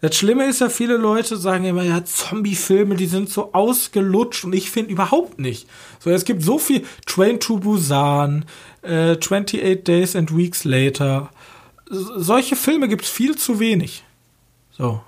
Das 0.00 0.16
Schlimme 0.16 0.46
ist 0.46 0.60
ja, 0.60 0.68
viele 0.68 0.96
Leute 0.96 1.36
sagen 1.36 1.64
immer, 1.64 1.82
ja, 1.82 2.04
Zombie-Filme, 2.04 2.94
die 2.94 3.06
sind 3.06 3.30
so 3.30 3.52
ausgelutscht 3.52 4.44
und 4.44 4.52
ich 4.52 4.70
finde 4.70 4.92
überhaupt 4.92 5.40
nicht. 5.40 5.68
So, 5.98 6.10
es 6.10 6.24
gibt 6.24 6.42
so 6.42 6.58
viel 6.58 6.84
Train 7.04 7.40
to 7.40 7.56
Busan, 7.56 8.44
äh, 8.82 9.16
28 9.16 9.82
Days 9.82 10.14
and 10.14 10.36
Weeks 10.36 10.64
Later. 10.64 11.30
Solche 11.90 12.54
Filme 12.54 12.86
gibt 12.86 13.02
es 13.02 13.10
viel 13.10 13.36
zu 13.36 13.58
wenig. 13.58 14.04
So. 14.70 15.02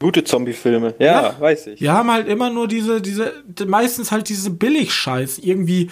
Gute 0.00 0.22
Zombie-Filme, 0.22 0.94
ja, 1.00 1.22
ja, 1.22 1.40
weiß 1.40 1.68
ich. 1.68 1.80
Wir 1.80 1.92
haben 1.92 2.10
halt 2.10 2.28
immer 2.28 2.50
nur 2.50 2.68
diese, 2.68 3.00
diese, 3.02 3.42
meistens 3.66 4.12
halt 4.12 4.28
diese 4.28 4.50
Billig-Scheiß, 4.50 5.38
irgendwie 5.38 5.90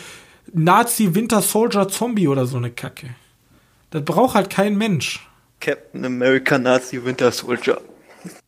Nazi 0.53 1.15
Winter 1.15 1.43
Soldier 1.43 1.89
Zombie 1.89 2.29
oder 2.29 2.47
so 2.47 2.57
eine 2.57 2.71
Kacke. 2.71 3.09
Das 3.91 4.05
braucht 4.05 4.37
halt 4.37 4.49
kein 4.49 4.77
Mensch. 4.77 5.29
Captain 5.61 6.05
America 6.05 6.57
Nazi 6.57 7.05
Winter 7.05 7.33
Soldier. 7.33 7.81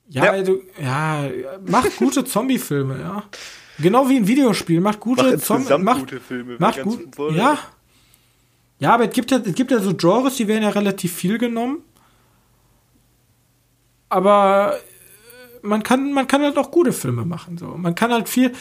Ja, 0.09 0.37
ja. 0.37 0.43
Du, 0.43 0.63
ja 0.81 1.29
macht 1.67 1.97
gute 1.97 2.25
Zombie-Filme, 2.25 3.01
ja. 3.01 3.25
Genau 3.81 4.09
wie 4.09 4.17
ein 4.17 4.27
Videospiel, 4.27 4.81
macht 4.81 5.01
gute 5.01 5.39
Zombie, 5.39 5.77
macht 5.79 6.01
gute 6.01 6.21
Filme. 6.21 6.57
Macht 6.59 6.83
gut, 6.83 7.17
ja. 7.33 7.59
Ja, 8.81 8.95
aber 8.95 9.09
es 9.09 9.15
gibt 9.15 9.31
ja, 9.33 9.39
es 9.39 9.55
gibt 9.55 9.73
ja 9.73 9.81
so 9.81 9.95
Genres, 9.95 10.37
die 10.37 10.47
werden 10.47 10.63
ja 10.63 10.71
relativ 10.71 11.13
viel 11.13 11.39
genommen. 11.39 11.83
Aber 14.09 14.79
man 15.63 15.83
kann, 15.83 16.13
man 16.13 16.27
kann 16.27 16.43
halt 16.43 16.59
auch 16.59 16.71
gute 16.71 16.93
Filme 16.93 17.25
machen. 17.25 17.59
So. 17.59 17.67
Man 17.67 17.95
kann 17.95 18.13
halt 18.13 18.29
viel. 18.29 18.53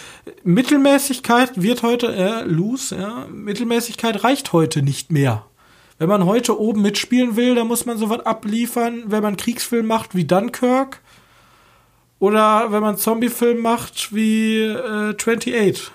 Mittelmäßigkeit 0.44 1.62
wird 1.62 1.84
heute 1.84 2.14
äh, 2.14 2.44
loose, 2.44 2.96
ja. 2.96 3.26
Mittelmäßigkeit 3.32 4.24
reicht 4.24 4.54
heute 4.54 4.82
nicht 4.82 5.12
mehr. 5.12 5.46
Wenn 6.00 6.10
man 6.10 6.26
heute 6.26 6.60
oben 6.60 6.82
mitspielen 6.82 7.36
will, 7.36 7.56
dann 7.56 7.68
muss 7.68 7.86
man 7.86 7.98
sowas 7.98 8.26
abliefern, 8.26 9.06
wenn 9.08 9.24
man 9.24 9.38
Kriegsfilm 9.38 9.88
macht 9.88 10.16
wie 10.16 10.26
Dunkirk. 10.26 11.02
Oder 12.20 12.72
wenn 12.72 12.82
man 12.82 12.98
Zombiefilm 12.98 13.62
macht 13.62 14.14
wie 14.14 14.62
äh, 14.62 15.16
28. 15.16 15.92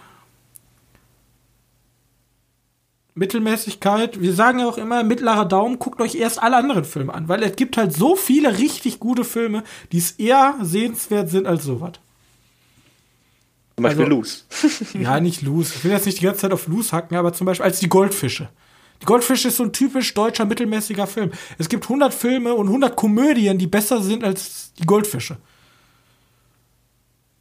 Mittelmäßigkeit. 3.15 4.21
Wir 4.21 4.33
sagen 4.33 4.61
ja 4.61 4.69
auch 4.69 4.79
immer, 4.79 5.03
mittlerer 5.05 5.45
Daumen, 5.45 5.79
guckt 5.79 6.01
euch 6.01 6.15
erst 6.15 6.43
alle 6.43 6.57
anderen 6.57 6.85
Filme 6.85 7.13
an, 7.13 7.29
weil 7.29 7.43
es 7.43 7.57
gibt 7.57 7.77
halt 7.77 7.93
so 7.93 8.17
viele 8.17 8.59
richtig 8.59 9.01
gute 9.01 9.25
Filme, 9.25 9.65
die 9.93 9.99
es 9.99 10.13
eher 10.13 10.57
sehenswert 10.63 11.29
sind 11.29 11.47
als 11.47 11.65
sowas. 11.65 11.93
Zum 13.77 13.85
Beispiel 13.85 14.05
also, 14.05 14.17
Loose. 14.17 14.43
ja, 14.99 15.21
nicht 15.21 15.43
Loose. 15.43 15.75
Ich 15.77 15.85
will 15.85 15.93
jetzt 15.93 16.07
nicht 16.07 16.21
die 16.21 16.25
ganze 16.25 16.43
Zeit 16.43 16.53
auf 16.53 16.67
Loose 16.67 16.93
hacken, 16.93 17.17
aber 17.17 17.33
zum 17.33 17.47
Beispiel 17.47 17.65
als 17.65 17.81
die 17.81 17.89
Goldfische. 17.89 18.49
Die 19.01 19.07
Goldfische 19.07 19.49
ist 19.49 19.57
so 19.57 19.65
ein 19.65 19.73
typisch 19.73 20.15
deutscher 20.15 20.45
mittelmäßiger 20.45 21.07
Film. 21.07 21.33
Es 21.59 21.69
gibt 21.69 21.85
100 21.85 22.15
Filme 22.15 22.55
und 22.55 22.69
100 22.69 22.95
Komödien, 22.95 23.59
die 23.59 23.67
besser 23.67 24.01
sind 24.01 24.23
als 24.23 24.73
die 24.75 24.87
Goldfische. 24.87 25.39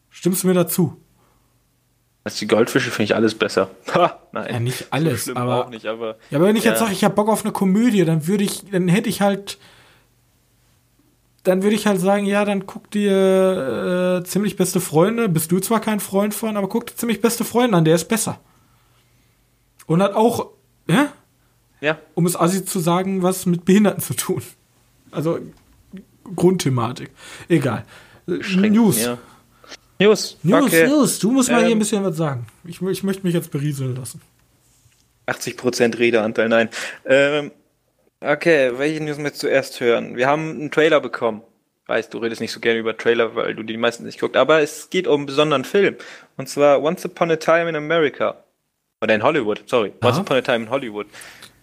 Stimmst 0.09 0.43
du 0.43 0.47
mir 0.47 0.53
dazu? 0.53 0.97
Als 2.23 2.35
die 2.35 2.47
Goldfische 2.47 2.91
finde 2.91 3.05
ich 3.05 3.15
alles 3.15 3.35
besser. 3.35 3.69
Ha, 3.93 4.19
nein. 4.31 4.53
Ja, 4.53 4.59
nicht 4.59 4.87
alles, 4.91 5.25
so 5.25 5.35
aber, 5.35 5.69
nicht, 5.69 5.85
aber, 5.87 6.17
Ja, 6.29 6.37
aber 6.37 6.47
wenn 6.47 6.55
ich 6.55 6.63
ja. 6.63 6.71
jetzt 6.71 6.79
sage, 6.79 6.93
ich 6.93 7.03
habe 7.03 7.15
Bock 7.15 7.29
auf 7.29 7.43
eine 7.43 7.51
Komödie, 7.51 8.05
dann 8.05 8.27
würde 8.27 8.43
ich, 8.43 8.69
dann 8.69 8.87
hätte 8.87 9.09
ich 9.09 9.21
halt, 9.21 9.57
dann 11.43 11.63
würde 11.63 11.75
ich 11.75 11.87
halt 11.87 11.99
sagen, 11.99 12.25
ja, 12.25 12.45
dann 12.45 12.67
guck 12.67 12.91
dir 12.91 14.21
äh, 14.21 14.23
ziemlich 14.23 14.55
beste 14.55 14.79
Freunde. 14.79 15.29
Bist 15.29 15.51
du 15.51 15.59
zwar 15.59 15.81
kein 15.81 15.99
Freund 15.99 16.33
von, 16.33 16.57
aber 16.57 16.69
guck 16.69 16.87
dir 16.87 16.95
ziemlich 16.95 17.21
beste 17.21 17.43
Freunde 17.43 17.77
an, 17.77 17.85
der 17.85 17.95
ist 17.95 18.07
besser. 18.07 18.39
Und 19.87 20.01
hat 20.01 20.13
auch, 20.13 20.51
ja? 20.87 21.11
Ja. 21.81 21.97
Um 22.13 22.27
es 22.27 22.39
assi 22.39 22.63
zu 22.63 22.79
sagen, 22.79 23.23
was 23.23 23.47
mit 23.47 23.65
Behinderten 23.65 24.01
zu 24.01 24.13
tun. 24.13 24.43
Also 25.09 25.39
Grundthematik. 26.35 27.09
Egal. 27.49 27.83
News. 28.27 29.01
Ja. 29.01 29.17
News. 30.01 30.37
News, 30.43 30.65
okay. 30.65 30.87
News. 30.87 31.19
Du 31.19 31.31
musst 31.31 31.51
mal 31.51 31.59
ähm, 31.59 31.65
hier 31.67 31.75
ein 31.75 31.79
bisschen 31.79 32.03
was 32.03 32.17
sagen. 32.17 32.47
Ich, 32.63 32.81
ich 32.81 33.03
möchte 33.03 33.23
mich 33.23 33.33
jetzt 33.33 33.51
berieseln 33.51 33.95
lassen. 33.95 34.21
80% 35.27 35.99
Redeanteil, 35.99 36.49
nein. 36.49 36.69
Ähm, 37.05 37.51
okay, 38.19 38.71
welche 38.77 39.03
News 39.03 39.17
möchtest 39.17 39.43
du 39.43 39.47
zuerst 39.47 39.79
hören? 39.79 40.15
Wir 40.15 40.27
haben 40.27 40.49
einen 40.49 40.71
Trailer 40.71 40.99
bekommen. 40.99 41.41
Weißt, 41.87 42.13
du 42.13 42.17
redest 42.19 42.41
nicht 42.41 42.51
so 42.51 42.59
gerne 42.59 42.79
über 42.79 42.97
Trailer, 42.97 43.35
weil 43.35 43.53
du 43.53 43.63
die 43.63 43.77
meisten 43.77 44.05
nicht 44.05 44.19
guckst. 44.19 44.37
Aber 44.37 44.61
es 44.61 44.89
geht 44.89 45.07
um 45.07 45.21
einen 45.21 45.25
besonderen 45.27 45.65
Film. 45.65 45.95
Und 46.37 46.49
zwar 46.49 46.81
Once 46.81 47.05
Upon 47.05 47.31
a 47.31 47.35
Time 47.35 47.69
in 47.69 47.75
America. 47.75 48.43
Oder 49.03 49.15
in 49.15 49.23
Hollywood, 49.23 49.63
sorry. 49.65 49.93
Once 50.03 50.17
Upon 50.17 50.37
a 50.37 50.41
Time 50.41 50.65
in 50.65 50.69
Hollywood. 50.69 51.07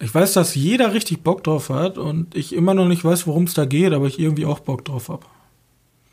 Ich 0.01 0.15
weiß, 0.15 0.35
dass 0.35 0.55
jeder 0.55 0.93
richtig 0.93 1.23
Bock 1.25 1.43
drauf 1.43 1.71
hat 1.71 1.99
und 1.99 2.37
ich 2.37 2.55
immer 2.55 2.75
noch 2.75 2.87
nicht 2.87 3.05
weiß, 3.05 3.27
worum 3.27 3.45
es 3.45 3.55
da 3.55 3.65
geht, 3.65 3.93
aber 3.93 4.07
ich 4.07 4.21
irgendwie 4.21 4.45
auch 4.45 4.61
Bock 4.61 4.85
drauf 4.85 5.09
habe. 5.09 5.27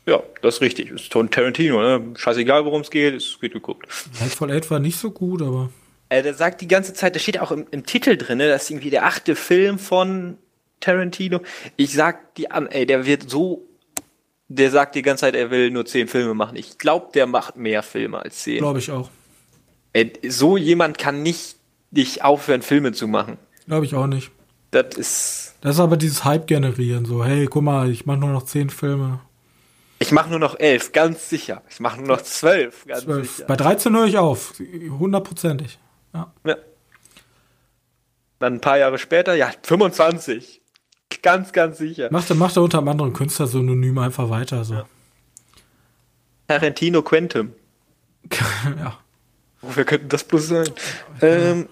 Ja, 0.06 0.22
das 0.40 0.56
ist 0.56 0.60
richtig. 0.60 0.90
Das 0.90 1.02
ist 1.02 1.12
Tarantino, 1.12 1.80
ne? 1.82 2.14
Scheißegal, 2.14 2.64
worum 2.64 2.82
es 2.82 2.90
geht, 2.90 3.14
es 3.14 3.40
wird 3.40 3.52
geguckt. 3.52 3.86
Hateful 4.20 4.50
Eight 4.50 4.70
war 4.70 4.78
nicht 4.78 4.98
so 4.98 5.10
gut, 5.10 5.42
aber. 5.42 5.70
Äh, 6.08 6.22
der 6.22 6.34
sagt 6.34 6.60
die 6.60 6.68
ganze 6.68 6.94
Zeit, 6.94 7.16
da 7.16 7.20
steht 7.20 7.40
auch 7.40 7.50
im, 7.50 7.66
im 7.72 7.84
Titel 7.84 8.16
drin, 8.16 8.38
ne, 8.38 8.48
das 8.48 8.64
ist 8.64 8.70
irgendwie 8.70 8.90
der 8.90 9.06
achte 9.06 9.34
Film 9.34 9.80
von 9.80 10.38
Tarantino. 10.78 11.40
Ich 11.76 11.92
sag 11.92 12.36
die 12.36 12.50
an, 12.50 12.68
ey, 12.68 12.86
der 12.86 13.04
wird 13.06 13.28
so, 13.28 13.66
der 14.46 14.70
sagt 14.70 14.94
die 14.94 15.02
ganze 15.02 15.22
Zeit, 15.22 15.34
er 15.34 15.50
will 15.50 15.72
nur 15.72 15.84
zehn 15.84 16.06
Filme 16.06 16.34
machen. 16.34 16.54
Ich 16.54 16.78
glaube, 16.78 17.08
der 17.12 17.26
macht 17.26 17.56
mehr 17.56 17.82
Filme 17.82 18.20
als 18.20 18.44
zehn. 18.44 18.58
Glaube 18.58 18.78
ich 18.78 18.92
auch. 18.92 19.10
Ey, 19.92 20.12
so 20.28 20.56
jemand 20.56 20.98
kann 20.98 21.24
nicht 21.24 21.56
nicht 21.90 22.22
aufhören, 22.22 22.62
Filme 22.62 22.92
zu 22.92 23.08
machen. 23.08 23.38
Glaube 23.66 23.86
ich 23.86 23.94
auch 23.94 24.06
nicht. 24.06 24.30
Das 24.70 24.94
ist. 24.96 25.54
Das 25.60 25.76
ist 25.76 25.80
aber 25.80 25.96
dieses 25.96 26.24
Hype 26.24 26.46
generieren, 26.46 27.04
so, 27.04 27.24
hey, 27.24 27.46
guck 27.46 27.62
mal, 27.62 27.90
ich 27.90 28.06
mache 28.06 28.18
nur 28.18 28.30
noch 28.30 28.44
zehn 28.44 28.70
Filme. 28.70 29.20
Ich 29.98 30.12
mache 30.12 30.28
nur 30.30 30.38
noch 30.38 30.58
elf, 30.58 30.92
ganz 30.92 31.30
sicher. 31.30 31.62
Ich 31.70 31.80
mache 31.80 31.98
nur 31.98 32.08
noch 32.08 32.22
zwölf, 32.22 32.84
ganz 32.86 33.04
12. 33.04 33.30
sicher. 33.30 33.46
Bei 33.46 33.56
13 33.56 33.96
höre 33.96 34.06
ich 34.06 34.18
auf. 34.18 34.54
Hundertprozentig. 34.98 35.78
Ja. 36.12 36.32
Ja. 36.44 36.56
Dann 38.38 38.54
ein 38.54 38.60
paar 38.60 38.78
Jahre 38.78 38.98
später, 38.98 39.34
ja, 39.34 39.50
25. 39.62 40.60
Ganz, 41.22 41.52
ganz 41.52 41.78
sicher. 41.78 42.08
Macht 42.10 42.28
er, 42.30 42.36
macht 42.36 42.56
er 42.56 42.62
unter 42.62 42.78
einem 42.78 42.88
anderen 42.88 43.12
Künstler 43.12 43.46
synonym 43.46 43.98
einfach 43.98 44.28
weiter, 44.28 44.64
so. 44.64 44.82
Tarantino 46.48 47.02
Quantum. 47.02 47.52
ja. 48.78 48.98
Wer 49.62 49.84
könnte 49.84 50.06
das 50.06 50.24
bloß 50.24 50.48
sein? 50.48 50.70
Ähm, 51.22 51.68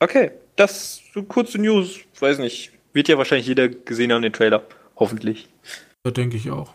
okay, 0.00 0.32
das 0.56 1.02
so 1.14 1.22
kurze 1.22 1.58
News. 1.58 2.00
Weiß 2.18 2.38
nicht. 2.38 2.72
Wird 2.92 3.08
ja 3.08 3.18
wahrscheinlich 3.18 3.46
jeder 3.46 3.68
gesehen 3.68 4.12
haben, 4.12 4.22
den 4.22 4.32
Trailer. 4.32 4.62
Hoffentlich. 4.96 5.48
Das 6.02 6.14
denke 6.14 6.36
ich 6.36 6.50
auch. 6.50 6.74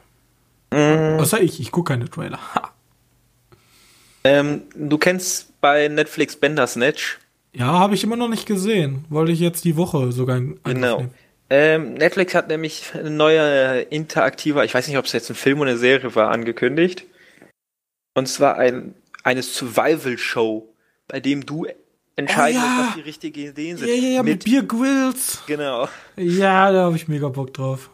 Außer 0.72 1.42
ich, 1.42 1.60
ich 1.60 1.72
gucke 1.72 1.94
keine 1.94 2.10
Trailer. 2.10 2.40
Ähm, 4.24 4.64
du 4.76 4.98
kennst 4.98 5.60
bei 5.62 5.88
Netflix 5.88 6.36
Bandersnatch. 6.36 7.18
Ja, 7.54 7.68
habe 7.68 7.96
ich 7.96 8.04
immer 8.04 8.18
noch 8.18 8.28
nicht 8.28 8.46
gesehen. 8.46 9.06
Wollte 9.10 9.32
ich 9.32 9.40
jetzt 9.40 9.64
die 9.64 9.78
Woche 9.78 10.12
sogar 10.12 10.42
Genau. 10.64 11.06
Ähm, 11.50 11.94
Netflix 11.94 12.36
hat 12.36 12.50
nämlich 12.50 12.92
eine 12.94 13.10
neue 13.10 13.40
äh, 13.40 13.84
interaktive, 13.84 14.66
ich 14.66 14.74
weiß 14.74 14.88
nicht, 14.88 14.98
ob 14.98 15.06
es 15.06 15.14
jetzt 15.14 15.30
ein 15.30 15.36
Film 15.36 15.62
oder 15.62 15.72
eine 15.72 15.80
Serie 15.80 16.14
war, 16.14 16.30
angekündigt. 16.30 17.06
Und 18.16 18.28
zwar 18.28 18.58
ein, 18.58 18.96
eine 19.24 19.44
Survival-Show, 19.44 20.68
bei 21.08 21.22
dem 21.22 21.46
du 21.46 21.66
entscheiden 22.18 22.60
Oh 22.62 22.66
ja. 22.66 22.86
was 22.88 22.96
die 22.96 23.02
richtigen 23.02 23.50
Ideen 23.52 23.78
sind. 23.78 23.88
Ja, 23.88 23.94
ja, 23.94 24.10
ja, 24.10 24.24
mit, 24.24 24.44
Bier 24.44 24.64
Grills. 24.64 25.44
Genau. 25.48 25.88
Ja, 26.18 26.72
da 26.72 26.86
habe 26.86 26.98
ich 26.98 27.08
mega 27.08 27.30
Bock 27.30 27.54
drauf. 27.54 27.90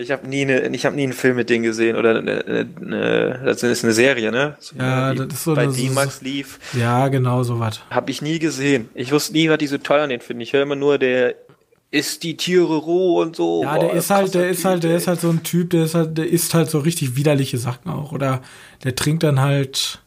Ich 0.00 0.12
habe 0.12 0.28
nie, 0.28 0.44
ich 0.44 0.86
hab 0.86 0.94
nie 0.94 1.02
einen 1.02 1.12
Film 1.12 1.34
mit 1.34 1.50
denen 1.50 1.64
gesehen 1.64 1.96
oder 1.96 2.18
eine, 2.18 2.44
eine, 2.46 2.68
eine, 2.80 3.40
das 3.44 3.64
ist 3.64 3.82
eine 3.82 3.92
Serie, 3.92 4.30
ne? 4.30 4.56
Ja, 4.78 5.12
die 5.12 5.26
das 5.26 5.38
ist 5.38 5.44
so 5.44 5.56
bei 5.56 5.66
D-Max 5.66 6.22
lief. 6.22 6.60
Ja, 6.72 7.08
genau, 7.08 7.42
so 7.42 7.58
was. 7.58 7.80
Habe 7.90 8.12
ich 8.12 8.22
nie 8.22 8.38
gesehen. 8.38 8.88
Ich 8.94 9.10
wusste 9.10 9.32
nie, 9.32 9.50
was 9.50 9.58
die 9.58 9.66
so 9.66 9.76
toll 9.76 9.98
an 9.98 10.10
den 10.10 10.20
finden. 10.20 10.42
Ich 10.42 10.52
höre 10.52 10.62
immer 10.62 10.76
nur, 10.76 10.98
der 10.98 11.34
isst 11.90 12.22
die 12.22 12.36
Tiere 12.36 12.76
roh 12.76 13.20
und 13.20 13.34
so. 13.34 13.64
Ja, 13.64 13.74
Boah, 13.74 13.86
der 13.86 13.92
ist 13.94 14.10
halt, 14.10 14.34
der 14.34 14.50
ist 14.50 14.58
Typ, 14.58 14.64
halt, 14.66 14.82
der 14.84 14.90
ey. 14.92 14.96
ist 14.98 15.08
halt 15.08 15.20
so 15.20 15.30
ein 15.30 15.42
Typ, 15.42 15.70
der 15.70 15.82
ist 15.82 15.96
halt, 15.96 16.16
der 16.16 16.28
isst 16.28 16.54
halt 16.54 16.70
so 16.70 16.78
richtig 16.78 17.16
widerliche 17.16 17.58
Sachen 17.58 17.90
auch. 17.90 18.12
Oder 18.12 18.42
der 18.84 18.94
trinkt 18.94 19.24
dann 19.24 19.40
halt 19.40 20.00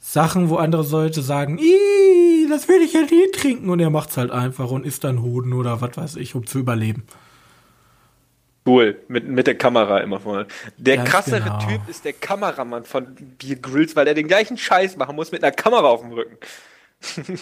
Sachen, 0.00 0.48
wo 0.48 0.56
andere 0.56 0.88
Leute 0.88 1.20
sagen, 1.20 1.60
das 2.48 2.68
will 2.68 2.80
ich 2.80 2.94
ja 2.94 3.02
nie 3.02 3.30
trinken. 3.34 3.68
Und 3.68 3.80
er 3.80 3.90
macht's 3.90 4.16
halt 4.16 4.30
einfach 4.30 4.70
und 4.70 4.86
isst 4.86 5.04
dann 5.04 5.20
Hoden 5.20 5.52
oder 5.52 5.82
was 5.82 5.94
weiß 5.94 6.16
ich, 6.16 6.34
um 6.34 6.46
zu 6.46 6.58
überleben. 6.58 7.04
Cool, 8.66 9.00
mit, 9.08 9.26
mit 9.26 9.46
der 9.46 9.56
Kamera 9.56 10.00
immer 10.00 10.20
vorne. 10.20 10.46
Der 10.76 10.96
Ganz 10.96 11.08
krassere 11.08 11.40
genau. 11.40 11.58
Typ 11.60 11.88
ist 11.88 12.04
der 12.04 12.12
Kameramann 12.12 12.84
von 12.84 13.14
Beer 13.38 13.56
Grills, 13.56 13.96
weil 13.96 14.06
er 14.06 14.14
den 14.14 14.28
gleichen 14.28 14.58
Scheiß 14.58 14.96
machen 14.96 15.16
muss 15.16 15.32
mit 15.32 15.42
einer 15.42 15.52
Kamera 15.52 15.88
auf 15.88 16.02
dem 16.02 16.12
Rücken. 16.12 16.36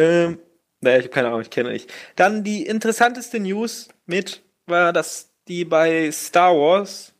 ähm, 0.00 0.38
naja, 0.80 0.98
ich 0.98 1.04
habe 1.04 1.14
keine 1.14 1.28
Ahnung, 1.28 1.42
ich 1.42 1.50
kenne 1.50 1.72
nicht. 1.72 1.92
Dann 2.16 2.42
die 2.42 2.64
interessanteste 2.66 3.38
News 3.38 3.88
mit 4.06 4.42
war, 4.66 4.92
dass 4.92 5.30
die 5.48 5.64
bei 5.64 6.10
Star 6.10 6.54
Wars 6.54 7.12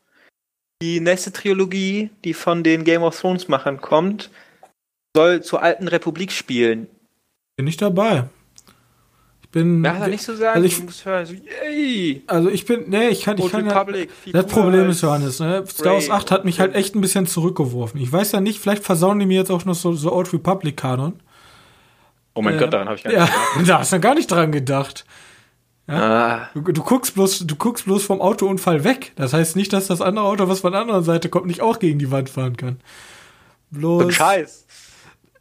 die 0.81 0.99
nächste 0.99 1.31
Trilogie, 1.31 2.09
die 2.23 2.33
von 2.33 2.63
den 2.63 2.83
Game 2.83 3.03
of 3.03 3.19
Thrones 3.19 3.47
Machern 3.47 3.79
kommt, 3.79 4.29
soll 5.15 5.41
zur 5.43 5.61
alten 5.61 5.87
Republik 5.87 6.31
spielen. 6.31 6.87
Bin 7.55 7.67
ich 7.67 7.77
dabei. 7.77 8.25
Ich 9.55 9.61
bin. 9.61 9.83
Ja, 9.83 10.07
nicht 10.07 10.23
so 10.23 10.35
sagen, 10.35 10.55
Also 10.55 10.65
ich- 10.65 10.77
du 10.79 10.85
musst 10.85 11.05
hören, 11.05 11.27
so, 11.27 11.33
yay! 11.33 12.23
Also 12.25 12.49
ich 12.49 12.65
bin, 12.65 12.85
nee, 12.89 13.09
ich 13.09 13.21
kann, 13.21 13.37
ich 13.37 13.51
kann 13.51 13.67
ja, 13.67 13.71
Republic, 13.71 14.09
viel 14.11 14.33
Das 14.33 14.47
Problem 14.47 14.89
ist, 14.89 15.01
Johannes, 15.01 15.39
ne? 15.39 15.63
Star 15.67 15.93
Wars 15.93 16.05
Ray 16.09 16.11
8 16.15 16.31
hat 16.31 16.43
mich 16.43 16.59
halt 16.59 16.73
echt 16.73 16.95
ein 16.95 17.01
bisschen 17.01 17.27
zurückgeworfen. 17.27 18.01
Ich 18.01 18.11
weiß 18.11 18.31
ja 18.31 18.41
nicht, 18.41 18.57
vielleicht 18.59 18.83
versauen 18.83 19.19
die 19.19 19.27
mir 19.27 19.37
jetzt 19.37 19.51
auch 19.51 19.63
noch 19.65 19.75
so, 19.75 19.93
so 19.93 20.11
Old 20.11 20.33
Republic 20.33 20.75
Kanon. 20.77 21.21
Oh 22.33 22.41
mein 22.41 22.55
Äh, 22.55 22.57
Gott, 22.57 22.73
daran 22.73 22.87
habe 22.87 22.97
ich 22.97 23.03
gar 23.03 23.11
nicht 23.11 23.19
Ja, 23.19 23.63
da 23.67 23.79
hast 23.81 23.93
du 23.93 23.99
gar 23.99 24.15
nicht 24.15 24.31
dran 24.31 24.51
gedacht. 24.51 25.05
Ah, 25.85 26.47
Du, 26.55 26.61
du 26.61 26.81
guckst 26.81 27.13
bloß, 27.13 27.45
du 27.45 27.55
guckst 27.55 27.85
bloß 27.85 28.03
vom 28.03 28.21
Autounfall 28.21 28.83
weg. 28.83 29.11
Das 29.17 29.33
heißt 29.33 29.55
nicht, 29.55 29.71
dass 29.71 29.85
das 29.85 30.01
andere 30.01 30.25
Auto, 30.25 30.47
was 30.47 30.61
von 30.61 30.71
der 30.71 30.81
anderen 30.81 31.03
Seite 31.03 31.29
kommt, 31.29 31.45
nicht 31.45 31.61
auch 31.61 31.77
gegen 31.77 31.99
die 31.99 32.09
Wand 32.09 32.27
fahren 32.31 32.57
kann. 32.57 32.79
Bloß. 33.69 34.11
Scheiß. 34.15 34.65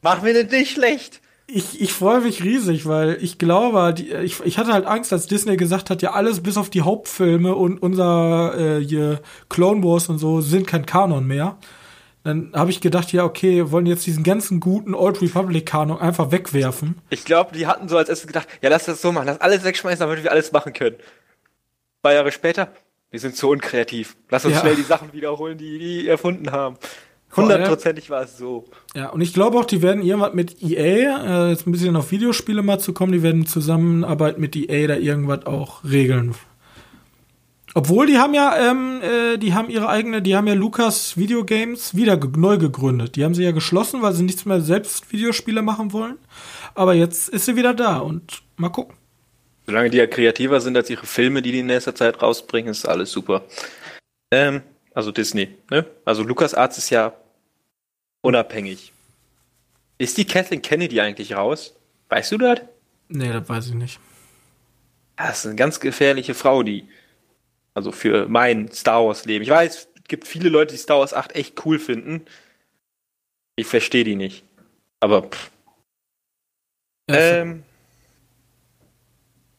Mach 0.03 0.21
mir 0.21 0.35
das 0.35 0.53
nicht 0.53 0.73
schlecht. 0.73 1.22
Ich, 1.55 1.81
ich 1.81 1.93
freue 1.93 2.21
mich 2.21 2.43
riesig, 2.43 2.87
weil 2.87 3.19
ich 3.21 3.39
glaube, 3.39 3.93
die, 3.95 4.11
ich, 4.13 4.41
ich 4.45 4.59
hatte 4.59 4.73
halt 4.73 4.87
Angst, 4.87 5.13
als 5.13 5.27
Disney 5.27 5.57
gesagt 5.57 5.91
hat, 5.91 6.01
ja, 6.03 6.13
alles 6.13 6.43
bis 6.43 6.57
auf 6.57 6.71
die 6.71 6.83
Hauptfilme 6.83 7.55
und 7.55 7.83
unser 7.83 8.79
äh, 8.79 8.85
hier 8.85 9.21
Clone 9.49 9.83
Wars 9.85 10.09
und 10.09 10.19
so 10.19 10.41
sind 10.41 10.67
kein 10.67 10.87
Kanon 10.87 11.27
mehr. 11.27 11.59
Dann 12.25 12.53
habe 12.55 12.71
ich 12.71 12.81
gedacht, 12.81 13.13
ja, 13.13 13.25
okay, 13.25 13.71
wollen 13.73 13.87
jetzt 13.87 14.07
diesen 14.07 14.23
ganzen 14.23 14.61
guten 14.61 14.95
Old 14.95 15.21
Republic 15.21 15.67
Kanon 15.67 15.99
einfach 16.01 16.31
wegwerfen. 16.31 16.97
Ich 17.11 17.25
glaube, 17.25 17.53
die 17.53 17.67
hatten 17.67 17.89
so 17.89 17.97
als 17.97 18.09
erstes 18.09 18.29
gedacht, 18.29 18.47
ja, 18.63 18.71
lass 18.71 18.85
das 18.85 19.03
so 19.03 19.11
machen, 19.13 19.27
lass 19.27 19.41
alles 19.41 19.65
wegschmeißen, 19.65 20.01
damit 20.07 20.23
wir 20.23 20.31
alles 20.31 20.53
machen 20.53 20.73
können. 20.73 20.97
Zwei 22.01 22.15
Jahre 22.15 22.33
später, 22.33 22.73
wir 23.11 23.21
sind 23.21 23.37
so 23.37 23.51
unkreativ. 23.51 24.17
Lass 24.31 24.45
uns 24.45 24.55
Ja. 24.55 24.61
schnell 24.61 24.77
die 24.77 24.83
Sachen 24.83 25.13
wiederholen, 25.13 25.59
die 25.59 25.79
die 25.79 26.09
erfunden 26.09 26.51
haben. 26.53 26.77
Hundertprozentig 27.37 28.11
war 28.11 28.23
es 28.23 28.37
so. 28.37 28.65
Ja, 28.95 29.09
und 29.09 29.21
ich 29.23 29.33
glaube 29.33 29.59
auch, 29.59 29.65
die 29.65 29.81
werden 29.81 30.03
irgendwas 30.03 30.35
mit 30.35 30.63
EA, 30.63 31.47
äh, 31.47 31.51
jetzt 31.51 31.67
ein 31.67 31.73
bisschen 31.73 31.97
auf 31.97 32.11
Videospiele 32.11 32.63
mal 32.63 32.79
zu 32.79 32.93
kommen, 32.93 33.13
die 33.13 33.23
werden 33.23 33.43
in 33.43 33.47
Zusammenarbeit 33.47 34.39
mit 34.39 34.55
EA 34.55 34.87
da 34.87 34.97
irgendwas 34.97 35.47
auch 35.47 35.83
regeln. 35.85 36.35
Obwohl, 37.75 38.07
die 38.07 38.19
haben 38.19 38.35
ja, 38.35 38.71
ähm, 38.71 39.01
äh, 39.01 39.39
die 39.39 39.55
haben 39.55 39.71
ihre 39.71 39.89
eigene, 39.89 40.21
die 40.21 40.37
haben 40.37 40.47
ja 40.47 40.53
Lucas 40.53 41.17
Videogames 41.17 41.97
wieder 41.97 42.19
ge 42.19 42.31
neu 42.37 42.59
gegründet. 42.59 43.17
Die 43.17 43.25
haben 43.25 43.35
sie 43.35 43.45
ja 43.45 43.53
geschlossen, 43.53 44.03
weil 44.03 44.13
sie 44.13 44.25
nichts 44.25 44.45
mehr 44.45 44.61
selbst 44.61 45.11
Videospiele 45.11 45.63
machen 45.63 45.93
wollen. 45.95 46.19
Aber 46.75 46.93
jetzt 46.93 47.31
ist 47.31 47.47
sie 47.47 47.57
wieder 47.57 47.73
da 47.73 47.99
und 47.99 48.43
mal 48.57 48.69
gucken. 48.69 48.97
Solange 49.67 49.89
die 49.89 49.97
ja 49.97 50.07
kreativer 50.07 50.61
sind 50.61 50.77
als 50.77 50.91
ihre 50.91 51.07
Filme, 51.07 51.41
die 51.41 51.53
die 51.53 51.61
in 51.61 51.67
nächster 51.67 51.95
Zeit 51.95 52.21
rausbringen, 52.21 52.71
ist 52.71 52.87
alles 52.87 53.11
super. 53.11 53.43
Ähm, 54.31 54.61
also 54.93 55.11
Disney, 55.11 55.57
ne? 55.71 55.87
Also 56.05 56.23
LucasArts 56.25 56.77
ist 56.77 56.91
ja 56.91 57.15
unabhängig. 58.23 58.93
Ist 59.99 60.17
die 60.17 60.25
Kathleen 60.25 60.63
Kennedy 60.63 61.01
eigentlich 61.01 61.35
raus? 61.35 61.75
Weißt 62.09 62.33
du 62.33 62.39
das? 62.39 62.61
Nee, 63.09 63.33
das 63.33 63.49
weiß 63.49 63.69
ich 63.69 63.75
nicht. 63.75 64.01
Das 65.17 65.41
ist 65.41 65.47
eine 65.47 65.57
ganz 65.57 65.79
gefährliche 65.79 66.35
Frau, 66.35 66.63
die. 66.63 66.89
Also 67.75 67.93
für 67.93 68.27
mein 68.29 68.71
Star 68.73 69.05
Wars 69.07 69.25
Leben. 69.25 69.43
Ich 69.43 69.51
weiß, 69.51 69.89
es 69.95 70.05
gibt 70.09 70.27
viele 70.27 70.49
Leute, 70.49 70.75
die 70.75 70.79
Star 70.81 70.99
Wars 70.99 71.15
8 71.15 71.35
echt 71.37 71.65
cool 71.65 71.79
finden. 71.79 72.25
Ich 73.57 73.67
verstehe 73.67 74.05
die 74.05 74.17
nicht. 74.17 74.45
Aber 75.01 75.23
pff, 75.23 75.51
Ja, 77.09 77.17
ähm, 77.17 77.63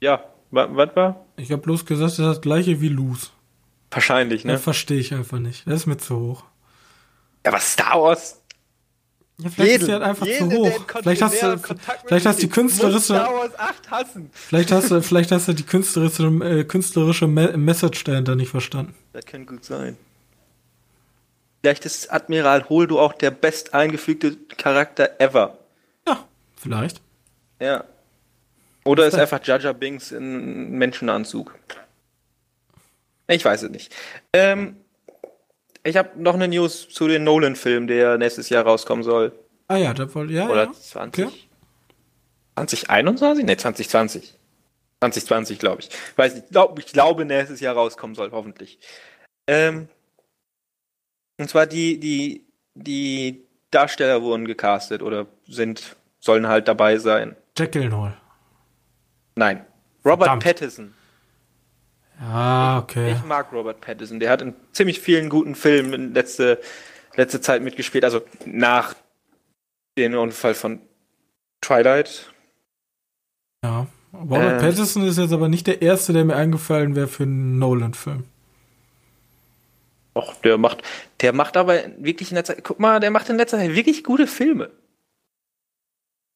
ja, 0.01 0.24
was 0.51 0.95
war? 0.95 1.26
ich 1.38 1.51
habe 1.51 1.61
bloß 1.61 1.86
gesagt, 1.86 2.05
das 2.11 2.20
ist 2.20 2.26
das 2.26 2.41
gleiche 2.41 2.82
wie 2.82 2.89
Loose. 2.89 3.30
Wahrscheinlich, 3.91 4.43
ne? 4.45 4.53
Das 4.53 4.64
verstehe 4.64 4.99
ich 4.99 5.14
einfach 5.14 5.39
nicht. 5.39 5.66
Das 5.68 5.82
ist 5.82 5.86
mir 5.86 5.97
zu 5.97 6.20
hoch. 6.20 6.43
Ja, 7.45 7.51
aber 7.51 7.59
Star 7.59 8.01
Wars. 8.01 8.42
Ja, 9.39 9.49
vielleicht 9.49 9.71
jeden- 9.71 9.81
ist 9.81 9.86
sie 9.88 9.93
halt 9.93 10.03
einfach 10.03 10.25
jeden, 10.27 10.51
zu 10.51 10.57
hoch. 10.57 10.79
Vielleicht 11.01 11.21
hast 11.23 11.41
du, 11.41 11.57
vielleicht 12.05 12.25
hast 12.25 12.41
die 12.41 12.49
künstlerische, 12.49 13.01
Star 13.01 13.34
Wars 13.34 13.57
8 13.57 13.91
hassen. 13.91 14.29
vielleicht 14.34 14.71
hast 14.71 14.91
du, 14.91 15.01
vielleicht 15.01 15.31
hast 15.31 15.47
du 15.47 15.53
die 15.53 15.63
künstlerische, 15.63 16.23
äh, 16.43 16.63
künstlerische 16.65 17.27
Me 17.27 17.57
Message 17.57 18.03
dahinter 18.03 18.36
nicht 18.36 18.49
verstanden. 18.51 18.93
Das 19.11 19.25
kann 19.25 19.45
gut 19.45 19.65
sein. 19.65 19.97
Vielleicht 21.61 21.86
ist 21.86 22.11
Admiral 22.11 22.67
Holdo 22.69 22.99
auch 22.99 23.13
der 23.13 23.31
best 23.31 23.73
eingefügte 23.73 24.36
Charakter 24.57 25.19
ever. 25.19 25.57
Ja, 26.07 26.25
vielleicht. 26.55 27.01
Ja. 27.59 27.86
Oder 28.86 29.05
ist 29.07 29.15
einfach 29.15 29.39
Jaja 29.45 29.71
Binks 29.71 30.11
in 30.11 30.71
Menschenanzug. 30.71 31.55
Ich 33.27 33.45
weiß 33.45 33.63
es 33.63 33.69
nicht. 33.71 33.95
Ähm, 34.34 34.75
ich 35.84 35.97
habe 35.97 36.09
noch 36.21 36.34
eine 36.34 36.47
News 36.47 36.89
zu 36.89 37.07
den 37.07 37.23
Nolan-Film, 37.23 37.88
der 37.88 38.17
nächstes 38.17 38.49
Jahr 38.49 38.63
rauskommen 38.63 39.03
soll. 39.03 39.31
Ah 39.67 39.77
ja, 39.77 39.93
da 39.93 40.13
wollte 40.13 40.34
ja, 40.34 40.49
Oder 40.49 40.65
ja. 40.65 40.71
20. 40.71 41.25
Okay. 41.25 41.36
2021? 42.55 43.45
Ne, 43.45 43.57
2020. 43.57 44.36
2020, 45.01 45.59
glaube 45.59 45.81
ich. 45.81 45.89
Weiß 46.15 46.36
nicht, 46.36 46.49
glaub, 46.49 46.77
ich 46.79 46.88
glaube, 46.88 47.25
nächstes 47.25 47.59
Jahr 47.59 47.75
rauskommen 47.75 48.15
soll, 48.15 48.31
hoffentlich. 48.31 48.79
Ähm, 49.47 49.89
und 51.38 51.49
zwar 51.49 51.65
die, 51.65 51.99
die, 51.99 52.45
die 52.75 53.45
Darsteller 53.71 54.21
wurden 54.21 54.45
gecastet 54.45 55.01
oder 55.01 55.27
sind 55.47 55.95
sollen 56.19 56.47
halt 56.47 56.67
dabei 56.67 56.97
sein. 56.99 57.36
Jack 57.57 57.73
Gyllenhaal. 57.73 58.15
Nein. 59.36 59.65
Robert 60.05 60.27
Verdammt. 60.27 60.43
Pattinson. 60.43 60.93
Ja, 62.20 62.80
okay. 62.80 63.14
Ich 63.14 63.24
mag 63.24 63.51
Robert 63.51 63.82
Pattinson. 63.82 64.20
Der 64.20 64.30
hat 64.30 64.41
in 64.41 64.53
ziemlich 64.72 64.99
vielen 64.99 65.30
guten 65.30 65.55
Filmen 65.55 65.93
in 65.93 66.14
letzte, 66.14 66.59
letzte 67.16 67.41
Zeit 67.41 67.61
mitgespielt. 67.61 68.03
Also 68.03 68.22
nach 68.45 68.95
dem 69.97 70.16
Unfall 70.16 70.53
von 70.53 70.80
Twilight. 71.61 72.32
Ja. 73.64 73.88
Robert 74.14 74.53
Ähm. 74.53 74.57
Pattinson 74.59 75.07
ist 75.07 75.18
jetzt 75.18 75.34
aber 75.34 75.49
nicht 75.49 75.66
der 75.66 75.82
erste, 75.82 76.14
der 76.14 76.24
mir 76.26 76.36
eingefallen 76.36 76.95
wäre 76.95 77.07
für 77.07 77.24
einen 77.24 77.57
Nolan-Film. 77.57 78.26
Och, 80.16 80.36
der 80.43 80.59
macht, 80.59 80.84
der 81.22 81.34
macht 81.34 81.57
aber 81.57 81.82
wirklich 81.97 82.30
in 82.30 82.38
letzter 82.38 82.55
guck 82.61 82.80
mal, 82.80 82.99
der 82.99 83.09
macht 83.09 83.30
in 83.30 83.38
letzter 83.38 83.57
Zeit 83.57 83.76
wirklich 83.76 84.03
gute 84.03 84.28
Filme. 84.28 84.70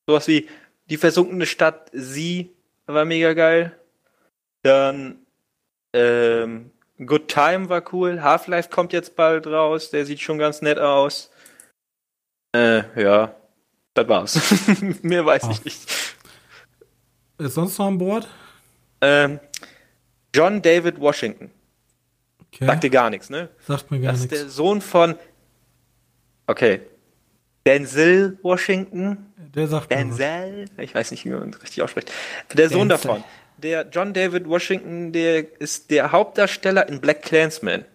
Sowas 0.07 0.27
wie 0.27 0.47
Die 0.89 0.97
versunkene 0.97 1.45
Stadt, 1.45 1.89
Sie 1.93 2.49
war 2.85 3.05
mega 3.05 3.33
geil. 3.33 3.77
Dann 4.63 5.19
ähm, 5.97 6.71
Good 7.05 7.27
Time 7.27 7.69
war 7.69 7.83
cool. 7.93 8.21
Half-Life 8.21 8.69
kommt 8.69 8.93
jetzt 8.93 9.15
bald 9.15 9.45
raus, 9.47 9.91
der 9.91 10.05
sieht 10.05 10.19
schon 10.19 10.37
ganz 10.37 10.61
nett 10.61 10.79
aus. 10.79 11.29
Äh, 12.55 12.83
ja, 13.01 13.35
das 13.93 14.07
war's. 14.07 14.39
Mehr 15.03 15.25
weiß 15.25 15.43
Ah. 15.43 15.51
ich 15.51 15.65
nicht. 15.65 15.89
Ist 17.39 17.53
sonst 17.53 17.77
noch 17.77 17.87
an 17.87 17.97
Bord? 17.99 18.27
Ähm, 19.01 19.39
John 20.33 20.61
David 20.61 20.99
Washington. 20.99 21.51
Okay. 22.47 22.65
Sagt 22.65 22.83
dir 22.83 22.89
gar 22.89 23.09
nichts, 23.11 23.29
ne? 23.29 23.49
Sagt 23.67 23.91
mir 23.91 23.99
gar 23.99 24.11
Das 24.13 24.21
ist 24.21 24.31
nichts. 24.31 24.39
der 24.39 24.49
Sohn 24.49 24.81
von. 24.81 25.15
Okay. 26.47 26.81
Denzel 27.65 28.39
Washington. 28.41 29.33
Der 29.53 29.67
sagt. 29.67 29.91
Denzel? 29.91 30.65
Ich 30.77 30.95
weiß 30.95 31.11
nicht, 31.11 31.25
wie 31.25 31.29
man 31.29 31.51
das 31.51 31.61
richtig 31.61 31.83
ausspricht. 31.83 32.11
Der 32.53 32.69
Sohn 32.69 32.89
Denzel. 32.89 33.07
davon. 33.09 33.23
Der 33.57 33.87
John 33.91 34.13
David 34.13 34.47
Washington, 34.47 35.11
der 35.11 35.59
ist 35.59 35.89
der 35.89 36.11
Hauptdarsteller 36.11 36.87
in 36.87 37.01
Black 37.01 37.23
Clansman. 37.23 37.85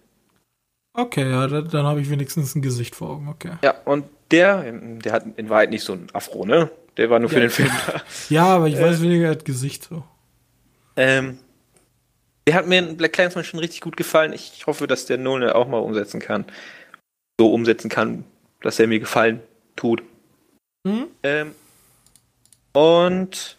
Okay, 0.94 1.30
ja, 1.30 1.46
dann, 1.46 1.68
dann 1.68 1.86
habe 1.86 2.00
ich 2.00 2.10
wenigstens 2.10 2.54
ein 2.54 2.62
Gesicht 2.62 2.94
vor 2.94 3.10
Augen, 3.10 3.28
okay. 3.28 3.52
Ja, 3.62 3.74
und 3.84 4.04
der, 4.30 4.62
der 4.72 5.12
hat 5.12 5.24
in 5.36 5.48
Wahrheit 5.48 5.70
nicht 5.70 5.84
so 5.84 5.92
ein 5.94 6.08
Afro, 6.12 6.44
ne? 6.44 6.70
Der 6.96 7.08
war 7.08 7.18
nur 7.18 7.30
für 7.30 7.36
Ja. 7.36 7.40
den 7.42 7.50
Film 7.50 7.70
da. 7.86 8.02
Ja, 8.28 8.44
aber 8.46 8.68
ich 8.68 8.78
weiß 8.78 9.00
weniger, 9.00 9.26
er 9.26 9.30
hat 9.30 9.44
Gesicht 9.44 9.84
so. 9.84 10.04
Ähm, 10.96 11.38
der 12.46 12.54
hat 12.54 12.66
mir 12.66 12.80
in 12.80 12.96
Black 12.96 13.12
Clansman 13.14 13.44
schon 13.44 13.60
richtig 13.60 13.80
gut 13.80 13.96
gefallen. 13.96 14.32
Ich 14.32 14.66
hoffe, 14.66 14.86
dass 14.86 15.06
der 15.06 15.16
Nolan 15.16 15.50
auch 15.50 15.68
mal 15.68 15.78
umsetzen 15.78 16.20
kann. 16.20 16.44
So 17.40 17.52
umsetzen 17.54 17.88
kann, 17.88 18.24
dass 18.60 18.78
er 18.78 18.88
mir 18.88 18.98
gefallen 19.00 19.40
tut. 19.76 20.02
Mhm. 20.84 21.06
Ähm, 21.22 21.54
und 22.74 23.56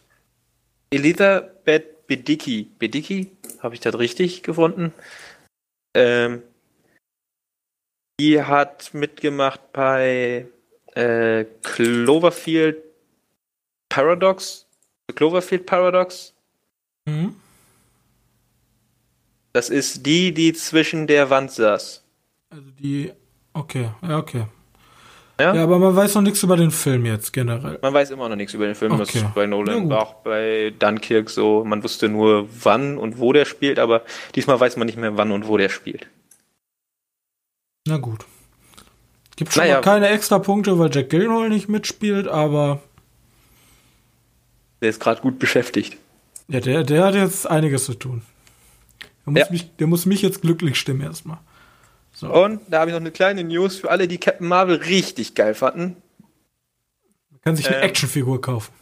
Elisabeth 0.92 1.86
Bedicki. 2.16 2.70
Bedicki? 2.78 3.32
Habe 3.60 3.74
ich 3.74 3.82
das 3.82 3.98
richtig 3.98 4.44
gefunden? 4.44 4.94
Ähm, 5.96 6.44
die 8.20 8.44
hat 8.44 8.94
mitgemacht 8.94 9.74
bei 9.74 10.46
äh, 10.94 11.46
Cloverfield 11.64 12.84
Paradox. 13.90 14.68
Cloverfield 15.16 15.66
Paradox. 15.66 16.36
Mhm. 17.06 17.36
Das 19.54 19.70
ist 19.70 20.06
die, 20.06 20.34
die 20.34 20.54
zwischen 20.54 21.08
der 21.08 21.32
Wand 21.32 21.52
saß. 21.52 22.04
Also 22.52 22.70
die. 22.80 23.12
Okay, 23.54 23.90
ja, 24.04 24.18
okay. 24.20 24.46
Ja? 25.44 25.54
Ja, 25.56 25.64
aber 25.64 25.78
man 25.80 25.96
weiß 25.96 26.16
noch 26.16 26.22
nichts 26.22 26.42
über 26.44 26.56
den 26.58 26.72
Film 26.72 27.06
jetzt 27.06 27.34
generell. 27.34 27.78
Man 27.82 27.94
weiß 27.94 28.12
immer 28.12 28.30
noch 28.30 28.36
nichts 28.36 28.54
über 28.54 28.66
den 28.66 28.76
Film. 28.76 28.98
Das 28.98 29.10
Okay. 29.10 29.20
ist 29.20 29.34
bei 29.34 29.46
Nolan 29.46 29.90
war 29.90 30.02
auch 30.02 30.14
bei 30.24 30.74
Dunkirk 30.80 31.30
so. 31.30 31.64
Man 31.66 31.84
wusste 31.84 32.08
nur, 32.08 32.48
wann 32.64 32.98
und 32.98 33.20
wo 33.20 33.34
der 33.34 33.46
spielt, 33.46 33.78
aber 33.80 34.04
diesmal 34.36 34.60
weiß 34.60 34.78
man 34.78 34.86
nicht 34.86 34.98
mehr, 34.98 35.18
wann 35.18 35.32
und 35.32 35.48
wo 35.48 35.58
der 35.58 35.70
spielt. 35.70 36.08
Na 37.88 37.98
gut. 37.98 38.26
Gibt 39.36 39.52
schon 39.52 39.64
Naja. 39.64 39.76
mal 39.76 39.82
keine 39.82 40.08
extra 40.10 40.40
Punkte, 40.40 40.78
weil 40.80 40.90
Jack 40.94 41.10
Gyllenhaal 41.10 41.50
nicht 41.50 41.68
mitspielt, 41.68 42.28
aber 42.28 42.82
Der 44.82 44.90
ist 44.90 45.00
gerade 45.02 45.22
gut 45.22 45.40
beschäftigt. 45.40 45.98
ja, 46.48 46.60
der, 46.60 46.84
der 46.84 47.04
hat 47.04 47.16
jetzt 47.16 47.48
einiges 47.50 47.86
zu 47.86 47.96
tun. 47.96 48.22
Der 49.26 49.32
muss, 49.34 49.40
Ja. 49.42 49.48
mich, 49.50 49.76
der 49.78 49.88
muss 49.88 50.06
mich 50.06 50.22
jetzt 50.22 50.42
glücklich 50.42 50.78
stimmen 50.80 51.02
erstmal. 51.02 51.40
So. 52.24 52.34
Und 52.34 52.62
da 52.70 52.80
habe 52.80 52.92
ich 52.92 52.94
noch 52.94 53.02
eine 53.02 53.12
kleine 53.12 53.44
News 53.44 53.78
für 53.78 53.92
alle, 53.92 54.08
die 54.08 54.18
Captain 54.18 54.48
Marvel 54.48 54.78
richtig 54.78 55.36
geil 55.36 55.54
fanden. 55.54 55.98
Man 57.30 57.42
kann 57.42 57.56
sich 57.56 57.68
eine 57.68 57.78
ähm, 57.78 57.84
Actionfigur 57.84 58.42
kaufen. 58.42 58.74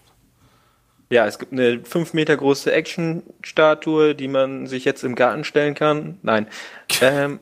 Ja, 1.09 1.25
es 1.25 1.39
gibt 1.39 1.51
eine 1.51 1.83
5 1.83 2.13
Meter 2.13 2.37
große 2.37 2.71
Action-Statue, 2.71 4.15
die 4.15 4.27
man 4.27 4.67
sich 4.67 4.85
jetzt 4.85 5.03
im 5.03 5.15
Garten 5.15 5.43
stellen 5.43 5.73
kann. 5.73 6.19
Nein. 6.21 6.47
ähm, 7.01 7.39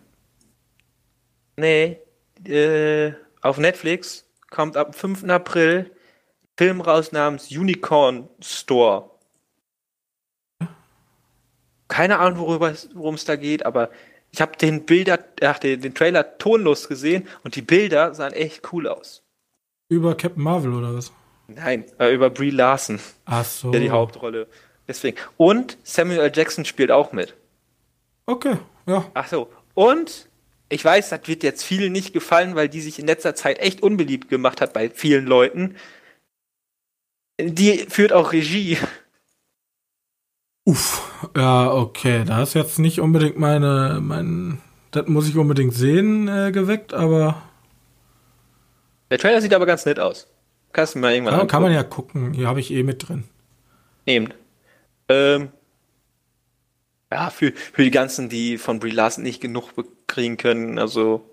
nee. 1.56 1.98
Äh, 2.46 3.14
auf 3.42 3.58
Netflix 3.58 4.26
kommt 4.50 4.78
ab 4.78 4.96
5. 4.96 5.26
April 5.26 5.92
ein 5.92 6.48
Film 6.58 6.82
raus 6.82 7.12
namens 7.12 7.52
Unicorn 7.52 8.30
Store. 8.42 9.12
Keine 11.90 12.20
Ahnung, 12.20 12.40
worum 12.40 13.16
es 13.16 13.26
da 13.26 13.36
geht, 13.36 13.66
aber 13.66 13.90
ich 14.32 14.42
habe 14.42 14.56
den 14.58 14.86
Bilder, 14.86 15.20
ach, 15.42 15.60
den, 15.60 15.82
den 15.82 15.94
Trailer 15.94 16.38
tonlos 16.38 16.88
gesehen 16.88 17.28
und 17.44 17.56
die 17.56 17.62
Bilder 17.62 18.14
sahen 18.14 18.34
echt 18.34 18.72
cool 18.72 18.88
aus. 18.88 19.24
Über 19.90 20.16
Captain 20.16 20.44
Marvel 20.44 20.74
oder 20.74 20.94
was? 20.94 21.12
Nein, 21.48 21.86
äh, 22.00 22.14
über 22.14 22.30
Brie 22.30 22.52
Larson. 22.52 23.00
Ach 23.26 23.44
so. 23.44 23.72
der 23.72 23.82
die 23.82 23.90
Hauptrolle. 23.90 24.48
Deswegen. 24.88 25.18
Und 25.38 25.78
Samuel 25.84 26.20
L. 26.20 26.32
Jackson 26.34 26.66
spielt 26.66 26.92
auch 26.92 27.12
mit. 27.12 27.36
Okay, 28.28 28.58
ja. 28.86 29.10
Ach 29.16 29.28
so. 29.28 29.52
Und 29.74 30.30
ich 30.70 30.86
weiß, 30.86 31.10
das 31.10 31.28
wird 31.28 31.42
jetzt 31.42 31.64
vielen 31.64 31.92
nicht 31.92 32.14
gefallen, 32.14 32.56
weil 32.56 32.70
die 32.70 32.82
sich 32.82 33.00
in 33.00 33.08
letzter 33.08 33.34
Zeit 33.34 33.58
echt 33.60 33.82
unbeliebt 33.82 34.30
gemacht 34.30 34.62
hat 34.62 34.74
bei 34.74 34.92
vielen 34.92 35.26
Leuten. 35.26 35.76
Die 37.42 37.86
führt 37.90 38.14
auch 38.14 38.32
Regie. 38.32 38.78
Uff. 40.66 41.09
Ja, 41.36 41.72
okay. 41.72 42.24
Da 42.26 42.42
ist 42.42 42.54
jetzt 42.54 42.80
nicht 42.80 43.00
unbedingt 43.00 43.38
meine, 43.38 44.00
mein, 44.02 44.62
das 44.92 45.08
muss 45.08 45.28
ich 45.28 45.38
unbedingt 45.38 45.74
sehen, 45.74 46.28
äh, 46.28 46.52
geweckt, 46.52 46.94
aber 46.94 47.42
Der 49.10 49.18
Trailer 49.18 49.42
sieht 49.42 49.54
aber 49.54 49.66
ganz 49.66 49.86
nett 49.86 50.00
aus. 50.00 50.28
Kannst 50.72 50.96
du 50.96 51.00
mal 51.00 51.14
irgendwann 51.14 51.38
ja, 51.38 51.46
kann 51.46 51.62
man 51.62 51.72
ja 51.72 51.84
gucken. 51.84 52.34
Hier 52.34 52.48
habe 52.48 52.60
ich 52.60 52.72
eh 52.72 52.84
mit 52.84 53.08
drin. 53.08 53.24
Eben. 54.06 54.34
Ähm, 55.08 55.50
ja, 57.12 57.30
für, 57.30 57.54
für 57.54 57.84
die 57.84 57.92
ganzen, 57.92 58.30
die 58.30 58.58
von 58.58 58.80
Brie 58.80 58.92
Larson 58.92 59.24
nicht 59.24 59.42
genug 59.42 59.72
kriegen 60.08 60.38
können, 60.38 60.78
also 60.78 61.28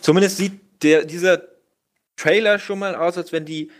zumindest 0.00 0.36
sieht 0.36 0.60
der, 0.82 1.04
dieser 1.04 1.42
Trailer 2.16 2.58
schon 2.58 2.78
mal 2.78 2.94
aus, 2.94 3.16
als 3.16 3.32
wenn 3.32 3.44
die 3.44 3.70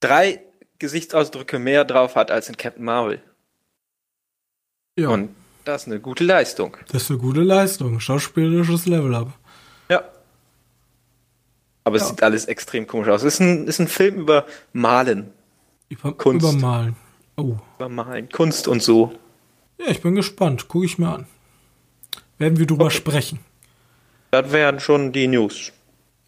drei 0.00 0.42
Gesichtsausdrücke 0.78 1.58
mehr 1.58 1.84
drauf 1.84 2.16
hat 2.16 2.30
als 2.30 2.48
in 2.48 2.56
Captain 2.56 2.84
Marvel. 2.84 3.22
Ja, 4.98 5.10
Und 5.10 5.30
das 5.64 5.82
ist 5.82 5.86
eine 5.88 6.00
gute 6.00 6.24
Leistung. 6.24 6.76
das 6.90 7.04
ist 7.04 7.10
eine 7.10 7.18
gute 7.20 7.40
Leistung. 7.42 8.00
Schauspielerisches 8.00 8.86
Level-Up. 8.86 9.28
Ja. 9.88 10.02
Aber 11.84 11.96
es 11.96 12.02
Ja. 12.02 12.08
sieht 12.08 12.22
alles 12.22 12.44
extrem 12.46 12.86
komisch 12.86 13.08
aus. 13.08 13.22
Es 13.22 13.34
ist 13.34 13.40
ein, 13.40 13.66
ist 13.66 13.78
ein 13.78 13.88
Film 13.88 14.16
über 14.16 14.44
Malen. 14.72 15.30
Über, 15.88 16.12
Kunst. 16.12 16.44
Übermalen. 16.46 16.96
Oh. 17.36 17.56
Über 17.76 17.88
Malen, 17.88 18.28
Kunst 18.28 18.66
und 18.68 18.82
so. 18.82 19.12
Ja, 19.78 19.86
ich 19.86 20.02
bin 20.02 20.14
gespannt. 20.16 20.68
Gucke 20.68 20.84
ich 20.86 20.98
mir 20.98 21.08
an. 21.14 21.26
Werden 22.38 22.58
wir 22.58 22.66
drüber 22.66 22.86
Okay. 22.86 22.96
sprechen. 22.96 23.38
Das 24.32 24.50
wären 24.52 24.80
schon 24.80 25.12
die 25.12 25.28
News. 25.28 25.72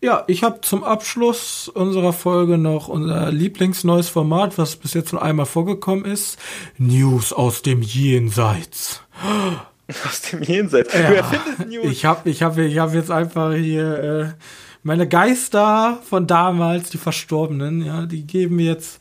Ja, 0.03 0.25
ich 0.29 0.43
habe 0.43 0.63
zum 0.63 0.83
Abschluss 0.83 1.69
unserer 1.69 2.15
Folge 2.15 2.57
noch 2.57 2.89
unser 2.89 3.31
Lieblingsneues 3.31 4.09
Format, 4.09 4.57
was 4.57 4.77
bis 4.77 4.95
jetzt 4.95 5.13
nur 5.13 5.21
einmal 5.21 5.45
vorgekommen 5.45 6.07
ist. 6.07 6.39
News 6.79 7.35
aus 7.35 7.61
dem 7.61 7.83
Jenseits. 7.83 9.03
Aus 10.07 10.23
dem 10.23 10.45
Jenseits. 10.45 10.93
Du 10.93 10.99
erfindest 10.99 11.69
News. 11.69 11.87
Ich 11.91 12.05
habe 12.05 12.31
ich 12.31 12.45
hab, 12.45 12.57
ich 12.57 12.79
hab 12.79 12.95
jetzt 12.95 13.11
einfach 13.11 13.53
hier 13.55 13.99
äh, 13.99 14.27
meine 14.85 15.09
Geister 15.09 15.99
von 16.09 16.29
damals, 16.29 16.91
die 16.91 16.99
Verstorbenen, 16.99 17.85
ja, 17.85 18.07
die 18.07 18.25
geben 18.25 18.55
mir 18.55 18.67
jetzt 18.67 19.01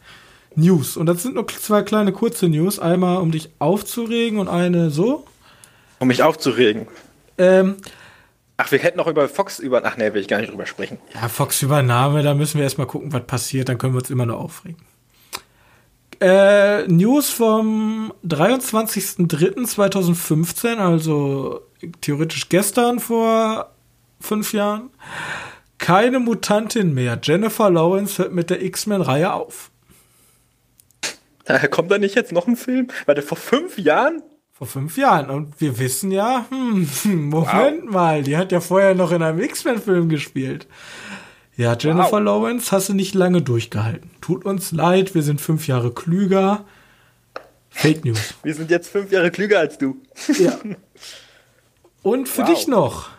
News. 0.55 0.97
Und 0.97 1.05
das 1.05 1.21
sind 1.21 1.35
nur 1.35 1.47
zwei 1.47 1.83
kleine 1.83 2.11
kurze 2.11 2.49
News. 2.49 2.79
Einmal, 2.79 3.17
um 3.17 3.29
dich 3.29 3.51
aufzuregen 3.59 4.39
und 4.39 4.47
eine 4.47 4.89
so. 4.89 5.25
Um 5.99 6.07
mich 6.07 6.23
aufzuregen. 6.23 6.87
Ähm, 7.37 7.75
Ach, 8.61 8.69
wir 8.73 8.79
hätten 8.79 8.97
noch 8.97 9.07
über 9.07 9.29
Fox 9.29 9.59
über. 9.59 9.81
Ach 9.85 9.95
nee, 9.95 10.13
will 10.13 10.19
ich 10.19 10.27
gar 10.27 10.41
nicht 10.41 10.51
drüber 10.51 10.65
sprechen. 10.65 10.97
Ja, 11.13 11.29
Fox-Übernahme, 11.29 12.23
da 12.23 12.33
müssen 12.33 12.57
wir 12.57 12.65
erstmal 12.65 12.87
gucken, 12.87 13.13
was 13.13 13.25
passiert, 13.25 13.69
dann 13.69 13.77
können 13.77 13.93
wir 13.93 13.99
uns 13.99 14.09
immer 14.09 14.25
nur 14.25 14.37
aufregen. 14.37 14.75
Äh, 16.19 16.85
News 16.89 17.29
vom 17.29 18.13
23.03.2015, 18.27 20.75
also 20.75 21.61
theoretisch 22.01 22.49
gestern 22.49 22.99
vor 22.99 23.73
fünf 24.19 24.51
Jahren. 24.51 24.89
Keine 25.77 26.19
Mutantin 26.19 26.93
mehr. 26.93 27.17
Jennifer 27.23 27.69
Lawrence 27.69 28.17
hört 28.17 28.33
mit 28.33 28.49
der 28.49 28.61
X-Men-Reihe 28.61 29.31
auf. 29.31 29.71
Kommt 31.71 31.91
da 31.91 31.97
nicht 31.97 32.15
jetzt 32.15 32.33
noch 32.33 32.45
ein 32.45 32.57
Film? 32.57 32.89
Warte, 33.05 33.21
vor 33.21 33.37
fünf 33.37 33.77
Jahren? 33.77 34.21
Vor 34.59 34.67
fünf 34.67 34.97
Jahren. 34.97 35.29
Und 35.29 35.61
wir 35.61 35.79
wissen 35.79 36.11
ja, 36.11 36.45
hm, 36.49 36.87
Moment 37.29 37.85
wow. 37.85 37.91
mal, 37.91 38.23
die 38.23 38.35
hat 38.35 38.51
ja 38.51 38.59
vorher 38.59 38.93
noch 38.93 39.13
in 39.13 39.23
einem 39.23 39.39
X-Men-Film 39.39 40.09
gespielt. 40.09 40.67
Ja, 41.55 41.77
Jennifer 41.79 42.11
wow. 42.11 42.21
Lawrence 42.21 42.71
hast 42.73 42.89
du 42.89 42.93
nicht 42.93 43.15
lange 43.15 43.41
durchgehalten. 43.41 44.11
Tut 44.19 44.43
uns 44.43 44.73
leid, 44.73 45.15
wir 45.15 45.23
sind 45.23 45.39
fünf 45.39 45.67
Jahre 45.67 45.93
klüger. 45.93 46.65
Fake 47.69 48.03
News. 48.03 48.33
Wir 48.43 48.53
sind 48.53 48.69
jetzt 48.69 48.89
fünf 48.89 49.11
Jahre 49.11 49.31
klüger 49.31 49.59
als 49.59 49.77
du. 49.77 50.01
Ja. 50.39 50.57
Und 52.03 52.27
für 52.27 52.41
wow. 52.41 52.49
dich 52.49 52.67
noch. 52.67 53.09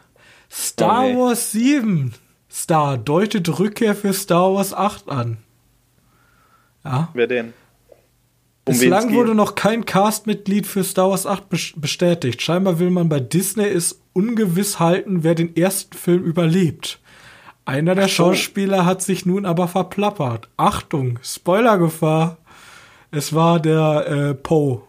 Star 0.51 1.05
okay. 1.05 1.16
Wars 1.16 1.53
7 1.53 2.12
Star 2.51 2.99
deutet 2.99 3.59
Rückkehr 3.59 3.95
für 3.95 4.12
Star 4.12 4.53
Wars 4.53 4.74
8 4.74 5.09
an. 5.09 5.38
Ja. 6.84 7.09
Wer 7.14 7.28
denn? 7.28 7.55
Bislang 8.71 9.12
wurde 9.12 9.35
noch 9.35 9.55
kein 9.55 9.85
Castmitglied 9.85 10.66
für 10.66 10.85
Star 10.85 11.11
Wars 11.11 11.27
8 11.27 11.49
bestätigt. 11.77 12.43
Scheinbar 12.43 12.79
will 12.79 12.91
man 12.91 13.09
bei 13.09 13.21
Disney 13.21 13.66
es 13.66 14.01
ungewiss 14.12 14.79
halten, 14.79 15.23
wer 15.23 15.35
den 15.35 15.57
ersten 15.57 15.97
Film 15.97 16.25
überlebt. 16.25 17.01
Einer 17.64 17.95
der 17.95 18.09
so. 18.09 18.14
Schauspieler 18.14 18.85
hat 18.85 19.03
sich 19.03 19.27
nun 19.27 19.47
aber 19.47 19.68
verplappert. 19.68 20.49
Achtung, 20.57 21.18
Spoilergefahr. 21.23 22.39
Es 23.11 23.35
war 23.35 23.61
der 23.61 24.07
äh, 24.07 24.35
Poe. 24.35 24.83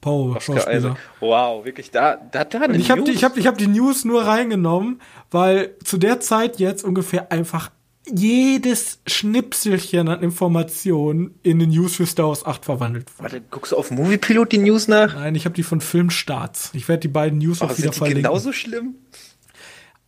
Poe, 0.00 0.40
Schauspieler. 0.40 0.96
Wow, 1.20 1.64
wirklich, 1.64 1.90
da, 1.90 2.16
da, 2.16 2.44
da 2.44 2.64
Ich 2.70 2.90
habe 2.90 3.02
die, 3.02 3.12
ich 3.12 3.24
hab, 3.24 3.36
ich 3.36 3.46
hab 3.46 3.56
die 3.56 3.68
News 3.68 4.04
nur 4.04 4.22
reingenommen, 4.22 5.00
weil 5.30 5.76
zu 5.84 5.96
der 5.96 6.20
Zeit 6.20 6.58
jetzt 6.58 6.84
ungefähr 6.84 7.30
einfach 7.30 7.70
jedes 8.06 9.00
Schnipselchen 9.06 10.08
an 10.08 10.22
Informationen 10.22 11.38
in 11.42 11.58
den 11.58 11.70
News 11.70 11.96
für 11.96 12.06
Star 12.06 12.28
Wars 12.28 12.44
8 12.44 12.64
verwandelt 12.64 13.06
wurde. 13.18 13.32
Warte, 13.32 13.44
guckst 13.50 13.72
du 13.72 13.76
auf 13.76 13.90
Moviepilot 13.90 14.50
die 14.50 14.58
News 14.58 14.88
nach? 14.88 15.14
Nein, 15.14 15.34
ich 15.34 15.44
habe 15.44 15.54
die 15.54 15.62
von 15.62 15.80
Filmstarts. 15.80 16.70
Ich 16.74 16.88
werde 16.88 17.00
die 17.00 17.08
beiden 17.08 17.38
News 17.38 17.62
oh, 17.62 17.66
auch 17.66 17.78
wieder 17.78 17.92
verlinken. 17.92 18.24
genauso 18.24 18.52
schlimm? 18.52 18.96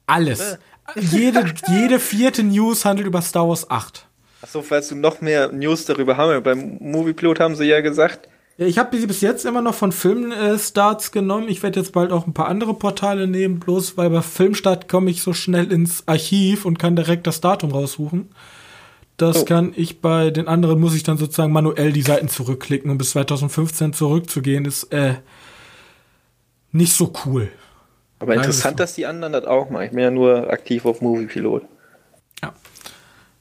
Alles. 0.07 0.59
jede, 0.97 1.55
jede 1.69 2.01
vierte 2.01 2.43
News 2.43 2.85
handelt 2.85 3.07
über 3.07 3.23
Star 3.23 3.49
Wars 3.49 3.71
8. 3.71 4.07
Achso, 4.43 4.63
falls 4.63 4.89
du 4.89 4.97
noch 4.97 5.21
mehr 5.21 5.53
News 5.53 5.85
darüber 5.87 6.17
haben. 6.17 6.43
Beim 6.43 6.79
Moviepilot 6.81 7.41
haben 7.41 7.55
sie 7.55 7.65
ja 7.65 7.81
gesagt, 7.81 8.29
ich 8.57 8.79
habe 8.79 8.97
sie 8.97 9.07
bis 9.07 9.21
jetzt 9.21 9.45
immer 9.45 9.63
noch 9.63 9.75
von 9.75 9.91
Filmstarts 9.91 11.11
genommen. 11.11 11.49
Ich 11.49 11.63
werde 11.63 11.81
jetzt 11.81 11.93
bald 11.93 12.13
auch 12.13 12.27
ein 12.27 12.35
paar 12.35 12.49
andere 12.49 12.75
Portale 12.75 13.27
nehmen, 13.27 13.59
bloß 13.59 13.97
weil 13.97 14.11
bei 14.11 14.23
Filmstart 14.23 14.89
komme 14.89 15.11
ich 15.11 15.23
so 15.23 15.33
schnell 15.33 15.73
ins 15.73 16.07
Archiv 16.07 16.65
und 16.65 16.79
kann 16.79 16.95
direkt 16.95 17.27
das 17.27 17.41
Datum 17.41 17.73
raussuchen. 17.73 18.31
Das 19.17 19.43
oh. 19.43 19.45
kann 19.45 19.73
ich 19.77 20.01
bei 20.01 20.31
den 20.31 20.49
anderen, 20.49 20.81
muss 20.81 20.95
ich 20.95 21.03
dann 21.03 21.19
sozusagen 21.19 21.53
manuell 21.53 21.93
die 21.93 22.03
Seiten 22.03 22.29
zurückklicken, 22.29 22.91
um 22.91 22.99
bis 22.99 23.11
2015 23.11 23.93
zurückzugehen, 23.93 24.65
ist 24.65 24.93
äh, 24.93 25.15
nicht 26.73 26.95
so 26.95 27.13
cool. 27.25 27.51
Aber 28.19 28.35
interessant, 28.35 28.81
dass 28.81 28.95
die 28.95 29.07
anderen 29.07 29.33
das 29.33 29.45
auch 29.45 29.71
machen. 29.71 29.85
Ich 29.85 29.91
bin 29.91 30.01
ja 30.01 30.11
nur 30.11 30.51
aktiv 30.51 30.85
auf 30.85 31.01
Moviepilot. 31.01 31.63
Ja. 32.43 32.55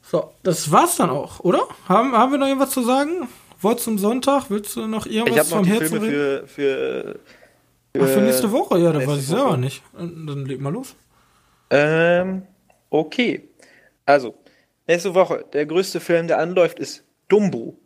So, 0.02 0.32
das 0.42 0.70
war's 0.70 0.96
dann 0.96 1.10
auch, 1.10 1.40
oder? 1.40 1.62
Haben, 1.88 2.12
haben 2.12 2.32
wir 2.32 2.38
noch 2.38 2.46
irgendwas 2.46 2.70
zu 2.70 2.82
sagen? 2.82 3.28
Wort 3.64 3.80
zum 3.80 3.98
Sonntag? 3.98 4.50
Willst 4.50 4.76
du 4.76 4.86
noch 4.86 5.06
irgendwas 5.06 5.50
vom 5.50 5.64
Herzen 5.64 5.98
reden? 5.98 6.10
Für, 6.10 6.46
für, 6.46 7.20
für, 7.96 8.02
Ach, 8.02 8.08
für 8.08 8.20
nächste 8.20 8.52
Woche? 8.52 8.78
Ja, 8.78 8.92
da 8.92 9.04
weiß 9.04 9.18
ich 9.18 9.26
selber 9.26 9.56
nicht. 9.56 9.82
Dann 9.92 10.44
leg 10.46 10.60
mal 10.60 10.72
los. 10.72 10.94
Ähm, 11.70 12.42
okay. 12.90 13.48
Also, 14.06 14.34
nächste 14.86 15.14
Woche, 15.14 15.44
der 15.52 15.66
größte 15.66 16.00
Film, 16.00 16.28
der 16.28 16.38
anläuft, 16.38 16.78
ist 16.78 17.02
Dumbo. 17.28 17.76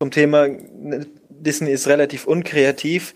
Zum 0.00 0.10
Thema 0.10 0.48
Disney 1.28 1.72
ist 1.72 1.88
relativ 1.88 2.26
unkreativ. 2.26 3.14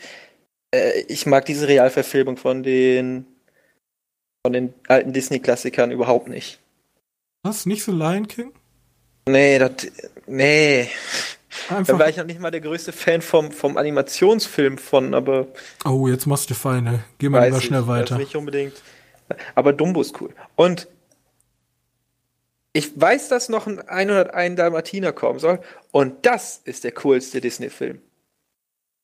Äh, 0.75 1.03
ich 1.09 1.27
mag 1.27 1.45
diese 1.45 1.69
Realverfilmung 1.69 2.37
von 2.37 2.63
den 2.63 3.27
von 4.45 4.53
den 4.55 4.73
alten 4.89 5.13
Disney-Klassikern 5.13 5.91
überhaupt 5.91 6.29
nicht. 6.29 6.61
Was? 7.43 7.67
Nicht 7.67 7.85
so 7.85 7.93
Lion 7.93 8.27
King? 8.27 8.53
Nee, 9.29 9.59
das. 9.59 9.73
Nee. 10.27 10.89
Einfach. 11.69 11.95
Da 11.95 11.99
war 11.99 12.09
ich 12.09 12.17
noch 12.17 12.25
nicht 12.25 12.41
mal 12.41 12.51
der 12.51 12.61
größte 12.61 12.93
Fan 12.93 13.23
vom, 13.23 13.51
vom 13.51 13.77
Animationsfilm 13.77 14.79
von, 14.79 15.15
aber. 15.15 15.49
Oh, 15.85 16.07
jetzt 16.07 16.27
machst 16.27 16.49
du 16.51 16.55
feine. 16.55 17.05
Geh 17.19 17.29
mal 17.29 17.45
lieber 17.45 17.61
schnell 17.61 17.87
weiter. 17.87 18.19
Nicht 18.19 18.37
unbedingt. 18.37 18.75
Aber 19.55 19.73
Dumbo 19.73 20.01
ist 20.01 20.21
cool. 20.21 20.31
Und 20.57 20.89
ich 22.73 23.01
weiß, 23.01 23.29
dass 23.29 23.49
noch 23.49 23.67
ein 23.67 23.81
101 23.81 24.57
Dalmatiner 24.57 25.13
kommen 25.13 25.41
soll. 25.41 25.61
Und 25.91 26.25
das 26.25 26.61
ist 26.65 26.85
der 26.85 26.93
coolste 26.93 27.41
Disney-Film. 27.41 28.01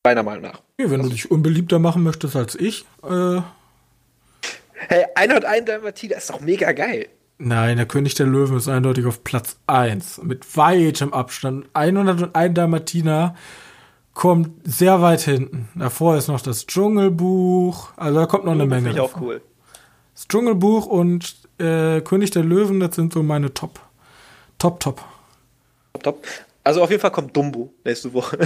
Meiner 0.05 0.22
Meinung 0.22 0.42
nach. 0.42 0.62
Ja, 0.78 0.88
wenn 0.90 1.01
also, 1.01 1.11
du 1.11 1.16
dich 1.16 1.30
unbeliebter 1.30 1.80
machen 1.80 2.05
möchtest 2.05 2.36
als 2.36 2.55
ich. 2.55 2.84
Äh 3.03 3.40
hey, 4.72 5.07
101 5.16 5.64
Dalmatiner 5.64 6.16
ist 6.16 6.30
doch 6.30 6.40
mega 6.40 6.70
geil. 6.72 7.09
Nein, 7.39 7.76
der 7.76 7.87
König 7.87 8.14
der 8.14 8.26
Löwen 8.26 8.57
ist 8.57 8.68
eindeutig 8.68 9.05
auf 9.07 9.22
Platz 9.22 9.59
1. 9.66 10.22
Mit 10.22 10.57
weitem 10.57 11.12
Abstand. 11.12 11.66
101 11.74 12.55
Dalmatiner 12.55 13.34
kommt 14.14 14.51
sehr 14.64 15.03
weit 15.03 15.20
hinten. 15.20 15.68
Davor 15.74 16.16
ist 16.16 16.28
noch 16.28 16.41
das 16.41 16.66
Dschungelbuch. 16.66 17.91
Also 17.97 18.20
da 18.20 18.26
kommt 18.26 18.47
noch 18.47 18.53
eine 18.53 18.66
Menge. 18.66 18.91
Ich 18.91 19.01
auch 19.01 19.20
cool. 19.20 19.43
Das 20.14 20.28
Dschungelbuch 20.28 20.87
und 20.87 21.37
äh, 21.59 22.01
König 22.01 22.30
der 22.30 22.43
Löwen, 22.43 22.80
das 22.80 22.97
sind 22.97 23.12
so 23.12 23.22
meine 23.22 23.53
Top. 23.53 23.80
Top, 24.59 24.80
top. 24.80 25.05
Top, 25.93 26.03
top. 26.03 26.26
Also 26.64 26.82
auf 26.82 26.91
jeden 26.91 27.03
Fall 27.03 27.12
kommt 27.12 27.37
Dumbo 27.37 27.74
nächste 27.84 28.14
Woche. 28.14 28.39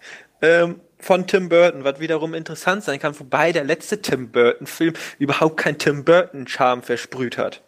ähm, 0.42 0.80
von 0.98 1.26
Tim 1.26 1.50
Burton, 1.50 1.84
was 1.84 2.00
wiederum 2.00 2.32
interessant 2.32 2.82
sein 2.82 2.98
kann, 2.98 3.18
wobei 3.20 3.52
der 3.52 3.64
letzte 3.64 4.00
Tim 4.00 4.30
Burton-Film 4.30 4.94
überhaupt 5.18 5.58
kein 5.58 5.76
Tim 5.76 6.04
Burton-Charme 6.04 6.82
versprüht 6.82 7.36
hat. 7.36 7.62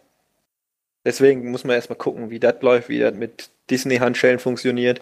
Deswegen 1.05 1.49
muss 1.49 1.63
man 1.63 1.75
erstmal 1.75 1.97
gucken, 1.97 2.29
wie 2.29 2.39
das 2.39 2.61
läuft, 2.61 2.89
wie 2.89 2.99
das 2.99 3.15
mit 3.15 3.49
Disney-Handschellen 3.69 4.39
funktioniert. 4.39 5.01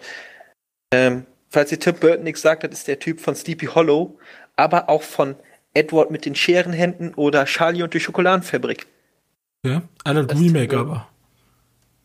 Ähm, 0.92 1.26
falls 1.50 1.70
ihr 1.72 1.78
Tim 1.78 1.96
Burton 1.96 2.24
nichts 2.24 2.42
sagt, 2.42 2.64
das 2.64 2.72
ist 2.72 2.88
der 2.88 2.98
Typ 2.98 3.20
von 3.20 3.34
Sleepy 3.34 3.66
Hollow, 3.66 4.18
aber 4.56 4.88
auch 4.88 5.02
von 5.02 5.36
Edward 5.74 6.10
mit 6.10 6.24
den 6.24 6.34
Scherenhänden 6.34 7.14
oder 7.14 7.44
Charlie 7.44 7.82
und 7.82 7.94
die 7.94 8.00
Schokoladenfabrik. 8.00 8.86
Ja, 9.64 9.82
ah, 10.04 10.14
das, 10.14 10.38
Remake 10.38 10.76
aber. 10.76 11.08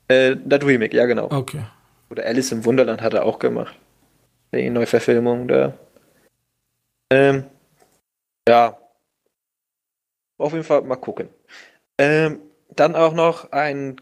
Äh, 0.07 0.35
das 0.43 0.63
Remake, 0.63 0.95
ja 0.95 1.05
genau. 1.05 1.31
Okay. 1.31 1.63
Oder 2.09 2.25
Alice 2.25 2.51
im 2.51 2.65
Wunderland 2.65 3.01
hat 3.01 3.13
er 3.13 3.23
auch 3.23 3.39
gemacht. 3.39 3.75
Die 4.53 4.69
Neuverfilmung 4.69 5.47
da. 5.47 5.73
Ähm, 7.11 7.45
ja. 8.47 8.77
Auf 10.37 10.51
jeden 10.51 10.65
Fall 10.65 10.81
mal 10.81 10.97
gucken. 10.97 11.29
Ähm, 11.97 12.39
dann 12.75 12.95
auch 12.95 13.13
noch 13.13 13.51
ein 13.51 14.01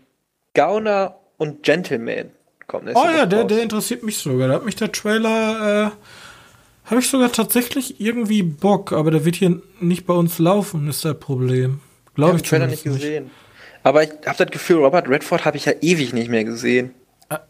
Gauner 0.53 1.15
und 1.37 1.63
Gentleman 1.63 2.31
kommt. 2.67 2.89
Oh 2.93 3.05
ja, 3.05 3.25
der, 3.25 3.43
der 3.43 3.61
interessiert 3.61 4.03
mich 4.03 4.17
sogar. 4.17 4.47
Da 4.47 4.55
hat 4.55 4.65
mich 4.65 4.75
der 4.75 4.91
Trailer, 4.91 5.87
äh, 5.87 6.89
habe 6.89 6.99
ich 6.99 7.09
sogar 7.09 7.31
tatsächlich 7.31 7.99
irgendwie 7.99 8.43
Bock, 8.43 8.93
aber 8.93 9.11
der 9.11 9.25
wird 9.25 9.35
hier 9.35 9.61
nicht 9.79 10.05
bei 10.05 10.13
uns 10.13 10.39
laufen, 10.39 10.87
ist 10.87 11.05
das 11.05 11.19
Problem. 11.19 11.79
Glaube 12.15 12.37
ich, 12.37 12.43
ich 12.43 12.49
Trailer 12.49 12.67
nicht 12.67 12.83
gesehen. 12.83 13.25
Nicht. 13.25 13.35
Aber 13.83 14.03
ich 14.03 14.11
habe 14.25 14.37
das 14.37 14.51
Gefühl, 14.51 14.77
Robert 14.77 15.09
Redford 15.09 15.45
habe 15.45 15.57
ich 15.57 15.65
ja 15.65 15.73
ewig 15.81 16.13
nicht 16.13 16.29
mehr 16.29 16.45
gesehen. 16.45 16.93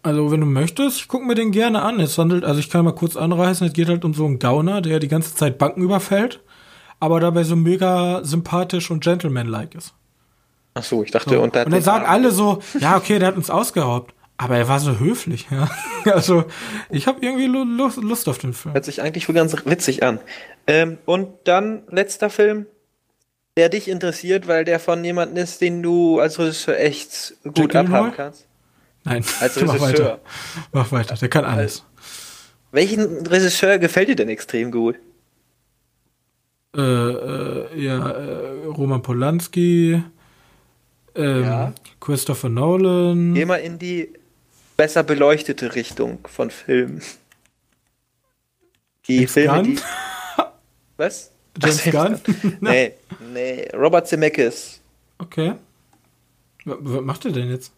Also, 0.01 0.32
wenn 0.32 0.39
du 0.39 0.45
möchtest, 0.45 0.97
ich 0.97 1.07
gucke 1.07 1.26
mir 1.26 1.36
den 1.36 1.51
gerne 1.51 1.82
an. 1.82 1.99
Es 1.99 2.18
handelt, 2.18 2.43
also 2.45 2.59
ich 2.59 2.70
kann 2.70 2.86
mal 2.86 2.95
kurz 2.95 3.16
anreißen, 3.16 3.68
es 3.68 3.74
geht 3.74 3.89
halt 3.89 4.05
um 4.05 4.14
so 4.14 4.26
einen 4.26 4.39
Gauner, 4.39 4.82
der 4.82 4.99
die 4.99 5.07
ganze 5.07 5.36
Zeit 5.36 5.57
Banken 5.57 5.82
überfällt, 5.82 6.39
aber 6.99 7.20
dabei 7.20 7.43
so 7.43 7.55
mega 7.55 8.24
sympathisch 8.24 8.89
und 8.89 9.03
gentleman-like 9.03 9.76
ist. 9.76 9.93
Ach 10.76 10.84
so, 10.84 11.03
ich 11.03 11.11
dachte, 11.11 11.32
so. 11.32 11.41
und, 11.41 11.55
und 11.55 11.71
dann 11.71 11.82
sagen 11.82 12.05
alle 12.05 12.32
so, 12.32 12.59
ja, 12.80 12.97
okay, 12.97 13.19
der 13.19 13.30
hat 13.30 13.36
uns 13.36 13.49
ausgeraubt. 13.49 14.13
Aber 14.38 14.57
er 14.57 14.67
war 14.67 14.80
so 14.80 14.99
höflich, 14.99 15.47
ja. 15.51 15.69
Also, 16.11 16.45
ich 16.89 17.07
habe 17.07 17.19
irgendwie 17.21 17.45
Lust, 17.45 17.97
Lust 17.97 18.28
auf 18.28 18.39
den 18.39 18.53
Film. 18.53 18.74
Hört 18.74 18.84
sich 18.84 19.01
eigentlich 19.01 19.30
wohl 19.30 19.36
ganz 19.36 19.55
witzig 19.65 20.03
an. 20.03 20.19
Ähm, 20.67 20.97
und 21.05 21.30
dann 21.45 21.84
letzter 21.89 22.30
Film, 22.30 22.65
der 23.55 23.69
dich 23.69 23.88
interessiert, 23.88 24.47
weil 24.47 24.65
der 24.65 24.80
von 24.80 25.03
jemandem 25.03 25.43
ist, 25.43 25.61
den 25.61 25.84
du 25.84 26.19
als 26.19 26.39
Regisseur 26.39 26.80
echt 26.80 27.36
gut 27.43 27.74
Jack 27.74 27.76
abhaben 27.76 28.11
kannst. 28.15 28.47
Nein, 29.03 29.24
als 29.39 29.55
Regisseur. 29.55 29.69
Mach 29.80 29.82
weiter. 29.82 30.19
Mach 30.71 30.91
weiter, 30.91 31.15
der 31.15 31.30
kann 31.30 31.45
alles. 31.45 31.86
Welchen 32.71 33.28
Regisseur 33.28 33.78
gefällt 33.78 34.09
dir 34.09 34.15
denn 34.15 34.30
extrem 34.30 34.71
gut? 34.71 34.95
Äh, 36.76 36.82
äh, 36.82 37.80
ja, 37.80 38.09
äh, 38.09 38.65
Roman 38.65 39.03
Polanski, 39.03 40.01
ähm, 41.16 41.43
ja. 41.43 41.74
Christopher 41.99 42.49
Nolan. 42.49 43.34
Geh 43.34 43.45
mal 43.45 43.57
in 43.57 43.80
die 43.80 44.14
besser 44.78 45.03
beleuchtete 45.03 45.76
Richtung 45.76 46.20
von 46.28 46.49
Filmen. 46.51 47.01
Die 49.07 49.18
James 49.18 49.32
Filme, 49.34 49.53
Gunn? 49.55 49.64
die. 49.76 49.80
Was? 50.97 51.32
James 51.61 51.84
Gunn? 51.84 52.22
nee, 52.61 52.93
nee, 53.34 53.68
Robert 53.76 54.07
Zemeckis. 54.07 54.80
Okay. 55.20 55.53
Was 56.66 57.01
macht 57.01 57.26
er 57.26 57.32
denn 57.32 57.49
jetzt? 57.49 57.72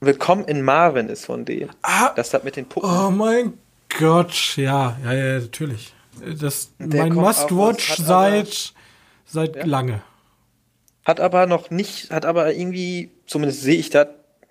Willkommen 0.00 0.44
in 0.46 0.62
Marvin 0.62 1.08
ist 1.08 1.26
von 1.26 1.44
denen. 1.44 1.70
Ah, 1.82 2.10
das 2.16 2.34
hat 2.34 2.42
mit 2.42 2.56
den 2.56 2.66
Puppen. 2.66 2.90
Oh 2.90 3.10
mein 3.10 3.52
Gott, 3.98 4.56
ja, 4.56 4.98
ja, 5.04 5.12
ja, 5.12 5.38
natürlich. 5.38 5.94
Das 6.40 6.70
Der 6.78 7.04
mein 7.04 7.14
Must-Watch 7.14 7.96
seit 7.98 8.72
seit 9.24 9.56
Ja? 9.56 9.64
lange. 9.64 10.02
Hat 11.04 11.20
aber 11.20 11.46
noch 11.46 11.70
nicht, 11.70 12.10
hat 12.10 12.24
aber 12.24 12.52
irgendwie, 12.54 13.10
zumindest 13.26 13.62
sehe 13.62 13.76
ich 13.78 13.90
das, 13.90 14.08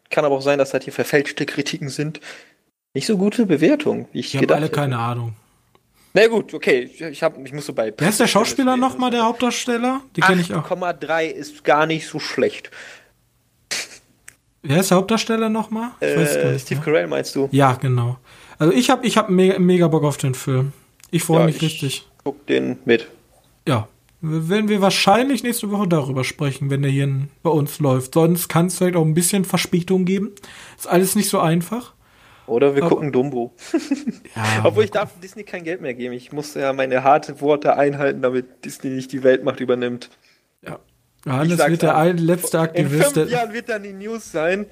kann 0.09 0.25
aber 0.25 0.35
auch 0.35 0.41
sein, 0.41 0.57
dass 0.59 0.71
das 0.71 0.83
hier 0.83 0.93
verfälschte 0.93 1.45
Kritiken 1.45 1.89
sind. 1.89 2.19
Nicht 2.93 3.07
so 3.07 3.17
gute 3.17 3.45
Bewertungen, 3.45 4.07
wie 4.11 4.19
ich 4.19 4.31
Die 4.31 4.37
gedacht 4.39 4.57
alle 4.57 4.65
hätte. 4.65 4.75
keine 4.75 4.97
Ahnung. 4.97 5.33
Na 6.13 6.27
gut, 6.27 6.53
okay, 6.53 6.89
ich, 7.09 7.23
hab, 7.23 7.37
ich 7.45 7.53
muss 7.53 7.65
so 7.67 7.73
bei. 7.73 7.93
Wer 7.97 8.09
ist 8.09 8.19
der 8.19 8.27
Schauspieler 8.27 8.75
nochmal, 8.75 9.11
der 9.11 9.23
Hauptdarsteller? 9.23 10.01
Die 10.17 10.19
kenne 10.21 10.41
ich 10.41 10.53
auch. 10.53 10.69
8,3 10.69 11.27
ist 11.27 11.63
gar 11.63 11.85
nicht 11.85 12.05
so 12.05 12.19
schlecht. 12.19 12.69
Wer 14.63 14.81
ist 14.81 14.91
der 14.91 14.97
Hauptdarsteller 14.97 15.47
nochmal? 15.49 15.91
Äh, 16.01 16.25
Steve 16.59 16.75
mehr. 16.75 16.83
Carell 16.83 17.07
meinst 17.07 17.35
du? 17.35 17.47
Ja, 17.51 17.73
genau. 17.73 18.17
Also 18.59 18.73
ich 18.73 18.89
habe 18.89 19.07
ich 19.07 19.17
hab 19.17 19.29
mega, 19.29 19.57
mega 19.57 19.87
Bock 19.87 20.03
auf 20.03 20.17
den 20.17 20.35
Film. 20.35 20.73
Ich 21.09 21.23
freue 21.23 21.39
Ja, 21.39 21.45
mich 21.47 21.55
ich- 21.55 21.61
richtig. 21.63 22.07
Guck 22.23 22.45
den 22.45 22.77
mit. 22.85 23.07
Ja. 23.67 23.87
Werden 24.23 24.69
wir 24.69 24.81
wahrscheinlich 24.81 25.41
nächste 25.43 25.71
Woche 25.71 25.87
darüber 25.87 26.23
sprechen, 26.23 26.69
wenn 26.69 26.83
der 26.83 26.91
hier 26.91 27.05
in- 27.05 27.29
bei 27.41 27.49
uns 27.49 27.79
läuft. 27.79 28.13
Sonst 28.13 28.49
kann 28.49 28.67
es 28.67 28.77
vielleicht 28.77 28.95
auch 28.95 29.03
ein 29.05 29.15
bisschen 29.15 29.45
Verspätung 29.45 30.05
geben. 30.05 30.31
Ist 30.77 30.87
alles 30.87 31.15
nicht 31.15 31.27
so 31.29 31.39
einfach. 31.39 31.93
Oder 32.45 32.75
wir 32.75 32.83
Aber- 32.83 32.89
gucken 32.95 33.11
Dumbo. 33.11 33.53
Ja, 34.35 34.61
Obwohl 34.65 34.83
ich 34.83 34.91
darf 34.91 35.11
Disney 35.21 35.43
kein 35.43 35.63
Geld 35.63 35.81
mehr 35.81 35.93
geben. 35.93 36.13
Ich 36.13 36.31
muss 36.31 36.53
ja 36.53 36.71
meine 36.73 37.03
harte 37.03 37.41
Worte 37.41 37.75
einhalten, 37.77 38.21
damit 38.21 38.63
Disney 38.65 38.91
nicht 38.91 39.11
die 39.11 39.23
Weltmacht 39.23 39.59
übernimmt. 39.59 40.09
ja. 40.65 40.79
Johannes 41.25 41.59
wird 41.59 41.81
der 41.83 41.95
ein, 41.97 42.17
letzte 42.17 42.57
In 42.57 42.63
Aktivist. 42.63 43.03
fünf 43.03 43.13
Der, 43.13 43.25
Jahren 43.27 43.53
wird 43.53 43.69
dann 43.69 43.83
die 43.83 43.93
News 43.93 44.31
sein. 44.31 44.65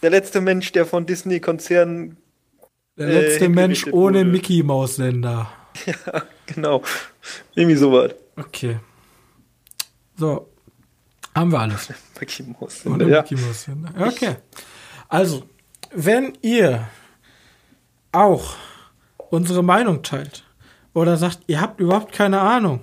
Der 0.00 0.10
letzte 0.10 0.40
Mensch, 0.40 0.70
der 0.72 0.86
von 0.86 1.06
Disney-Konzernen, 1.06 2.16
der 2.96 3.08
äh, 3.08 3.20
letzte 3.20 3.48
Mensch 3.48 3.56
hingerichtet 3.84 3.92
ohne 3.94 4.18
wurde. 4.20 4.30
Mickey 4.30 4.62
Maus 4.62 4.94
Sender. 4.96 5.50
genau, 6.46 6.82
irgendwie 7.56 7.76
sowas. 7.76 8.12
Okay. 8.36 8.78
So. 10.16 10.48
Haben 11.34 11.52
wir 11.52 11.60
alles. 11.60 11.92
Mickey 12.18 12.42
Mouse. 12.44 12.86
Ohne 12.86 13.04
Ja. 13.08 13.22
Mickey 13.22 13.36
Maus 13.36 13.62
Sender. 13.64 13.90
Okay. 13.98 14.36
Also, 15.08 15.44
wenn 15.92 16.36
ihr 16.42 16.88
auch 18.12 18.54
unsere 19.30 19.62
Meinung 19.62 20.02
teilt 20.02 20.44
oder 20.94 21.16
sagt, 21.16 21.40
ihr 21.46 21.60
habt 21.60 21.80
überhaupt 21.80 22.12
keine 22.12 22.40
Ahnung, 22.40 22.80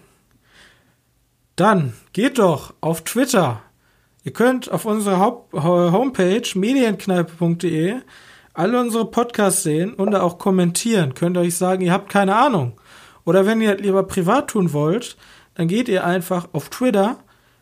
dann 1.56 1.94
geht 2.14 2.40
doch 2.40 2.74
auf 2.82 3.04
Twitter. 3.04 3.62
Ihr 4.24 4.34
könnt 4.34 4.72
auf 4.72 4.86
unserer 4.86 5.20
Haupt 5.20 5.54
Homepage 5.54 6.44
medienkneipe.de 6.56 7.96
alle 8.54 8.80
unsere 8.80 9.10
Podcasts 9.10 9.64
sehen 9.64 9.94
und 9.96 10.12
da 10.12 10.22
auch 10.22 10.38
kommentieren. 10.38 11.16
Könnt 11.16 11.38
ihr 11.38 11.42
euch 11.42 11.58
sagen, 11.58 11.82
ihr 11.82 11.92
habt 11.92 12.10
keine 12.10 12.36
Ahnung. 12.36 12.80
Oder 13.26 13.46
wenn 13.46 13.62
ihr 13.62 13.74
das 13.76 13.82
lieber 13.84 14.04
privat 14.04 14.50
tun 14.52 14.74
wollt, 14.74 15.18
dann 15.56 15.68
geht 15.68 15.88
ihr 15.88 16.04
einfach 16.04 16.50
auf 16.54 16.70
Twitter. 16.70 17.18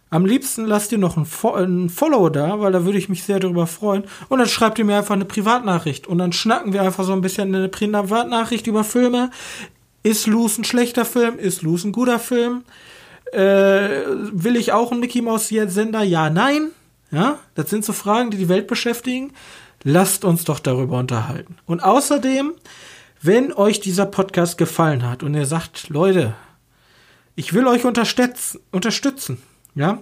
Am 0.10 0.26
liebsten 0.26 0.66
lasst 0.66 0.92
ihr 0.92 0.98
noch 0.98 1.16
ein, 1.16 1.26
Fo 1.26 1.54
ein 1.54 1.90
Follow 1.90 2.30
da, 2.30 2.60
weil 2.60 2.74
da 2.74 2.84
würde 2.84 2.98
ich 2.98 3.08
mich 3.08 3.24
sehr 3.24 3.40
darüber 3.40 3.66
freuen. 3.66 4.04
Und 4.28 4.40
dann 4.40 4.48
schreibt 4.48 4.78
ihr 4.78 4.86
mir 4.86 4.98
einfach 4.98 5.16
eine 5.16 5.26
Privatnachricht. 5.26 6.06
Und 6.06 6.18
dann 6.18 6.34
schnacken 6.34 6.74
wir 6.74 6.82
einfach 6.82 7.06
so 7.06 7.14
ein 7.14 7.22
bisschen 7.22 7.56
eine 7.56 7.70
Privatnachricht 7.70 8.68
über 8.68 8.84
Filme. 8.84 9.32
Ist 10.04 10.28
Loose 10.28 10.62
ein 10.62 10.64
schlechter 10.66 11.06
Film? 11.06 11.40
Ist 11.40 11.62
Loose 11.62 11.88
ein 11.88 11.92
guter 11.92 12.20
Film? 12.20 12.64
Äh, 13.32 14.06
will 14.34 14.58
ich 14.58 14.74
auch 14.74 14.92
einen 14.92 15.00
Mickey 15.00 15.22
Mouse 15.22 15.48
Sender? 15.48 16.04
Ja, 16.04 16.30
nein. 16.30 16.72
Ja, 17.12 17.40
das 17.56 17.70
sind 17.70 17.86
so 17.86 17.94
Fragen, 17.94 18.32
die 18.32 18.38
die 18.38 18.50
Welt 18.50 18.68
beschäftigen. 18.68 19.34
Lasst 19.84 20.26
uns 20.26 20.44
doch 20.44 20.60
darüber 20.60 20.98
unterhalten. 20.98 21.58
Und 21.66 21.82
außerdem, 21.82 22.54
wenn 23.22 23.54
euch 23.54 23.80
dieser 23.80 24.06
Podcast 24.06 24.58
gefallen 24.58 25.08
hat 25.08 25.24
und 25.24 25.34
ihr 25.34 25.46
sagt, 25.46 25.90
Leute, 25.90 26.34
ich 27.42 27.54
will 27.54 27.66
euch 27.66 27.86
unterstützen, 27.86 28.60
unterstützen, 28.72 29.42
ja, 29.74 29.98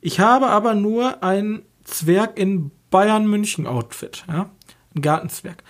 ich 0.00 0.18
habe 0.18 0.48
aber 0.48 0.74
nur 0.74 1.22
einen 1.22 1.62
Zwerg 1.84 2.36
in 2.36 2.72
Bayern 2.90 3.28
München 3.28 3.68
Outfit, 3.68 4.24
ja, 4.26 4.50
ein 4.92 5.00
Gartenzwerg. 5.00 5.62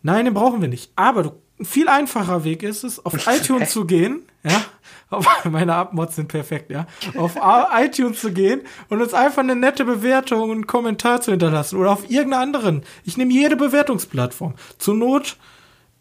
Nein, 0.00 0.24
den 0.24 0.32
brauchen 0.32 0.62
wir 0.62 0.68
nicht. 0.68 0.90
Aber 0.96 1.22
du, 1.22 1.32
ein 1.60 1.66
viel 1.66 1.90
einfacher 1.90 2.44
Weg 2.44 2.62
ist 2.62 2.82
es, 2.82 3.04
auf 3.04 3.26
iTunes 3.26 3.72
zu 3.72 3.84
gehen, 3.84 4.22
ja. 4.42 4.64
Auf, 5.10 5.26
meine 5.44 5.74
Abmods 5.74 6.16
sind 6.16 6.28
perfekt, 6.28 6.70
ja. 6.70 6.86
Auf 7.14 7.34
iTunes 7.36 8.18
zu 8.18 8.32
gehen 8.32 8.62
und 8.88 9.02
uns 9.02 9.12
einfach 9.12 9.42
eine 9.42 9.54
nette 9.54 9.84
Bewertung 9.84 10.44
und 10.44 10.50
einen 10.52 10.66
Kommentar 10.66 11.20
zu 11.20 11.30
hinterlassen 11.30 11.76
oder 11.76 11.90
auf 11.90 12.08
irgendeiner 12.08 12.42
anderen. 12.42 12.84
Ich 13.04 13.18
nehme 13.18 13.34
jede 13.34 13.56
Bewertungsplattform. 13.56 14.54
Zur 14.78 14.94
Not, 14.94 15.36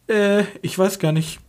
äh, 0.08 0.44
ich 0.62 0.80
weiß 0.80 1.00
gar 1.00 1.12
nicht, 1.12 1.42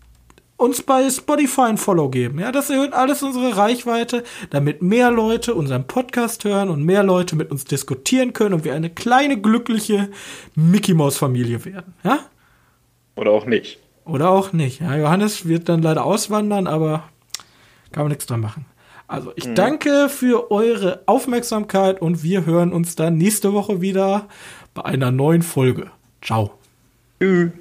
uns 0.58 0.82
bei 0.82 1.08
Spotify 1.08 1.62
ein 1.62 1.78
Follow 1.78 2.10
geben. 2.10 2.40
Ja, 2.40 2.52
das 2.52 2.68
erhöht 2.68 2.92
alles 2.92 3.22
unsere 3.22 3.56
Reichweite, 3.56 4.24
damit 4.50 4.82
mehr 4.82 5.10
Leute 5.10 5.54
unseren 5.54 5.86
Podcast 5.86 6.44
hören 6.44 6.68
und 6.68 6.82
mehr 6.82 7.04
Leute 7.04 7.36
mit 7.36 7.50
uns 7.50 7.64
diskutieren 7.64 8.34
können 8.34 8.54
und 8.54 8.64
wir 8.64 8.74
eine 8.74 8.90
kleine 8.90 9.40
glückliche 9.40 10.10
Mickey 10.54 10.92
Maus 10.94 11.16
Familie 11.16 11.64
werden. 11.64 11.94
Ja? 12.02 12.18
Oder 13.16 13.30
auch 13.30 13.46
nicht. 13.46 13.78
Oder 14.04 14.30
auch 14.30 14.52
nicht. 14.52 14.80
Ja, 14.80 14.96
Johannes 14.96 15.46
wird 15.46 15.68
dann 15.68 15.80
leider 15.80 16.04
auswandern, 16.04 16.66
aber 16.66 17.04
kann 17.92 18.02
man 18.04 18.10
nichts 18.10 18.26
dran 18.26 18.40
machen. 18.40 18.66
Also, 19.06 19.32
ich 19.36 19.54
danke 19.54 20.10
für 20.10 20.50
eure 20.50 21.02
Aufmerksamkeit 21.06 22.02
und 22.02 22.22
wir 22.22 22.44
hören 22.44 22.72
uns 22.72 22.94
dann 22.94 23.16
nächste 23.16 23.54
Woche 23.54 23.80
wieder 23.80 24.28
bei 24.74 24.84
einer 24.84 25.10
neuen 25.10 25.42
Folge. 25.42 25.90
Ciao. 26.20 26.52
Tschüss. 27.20 27.52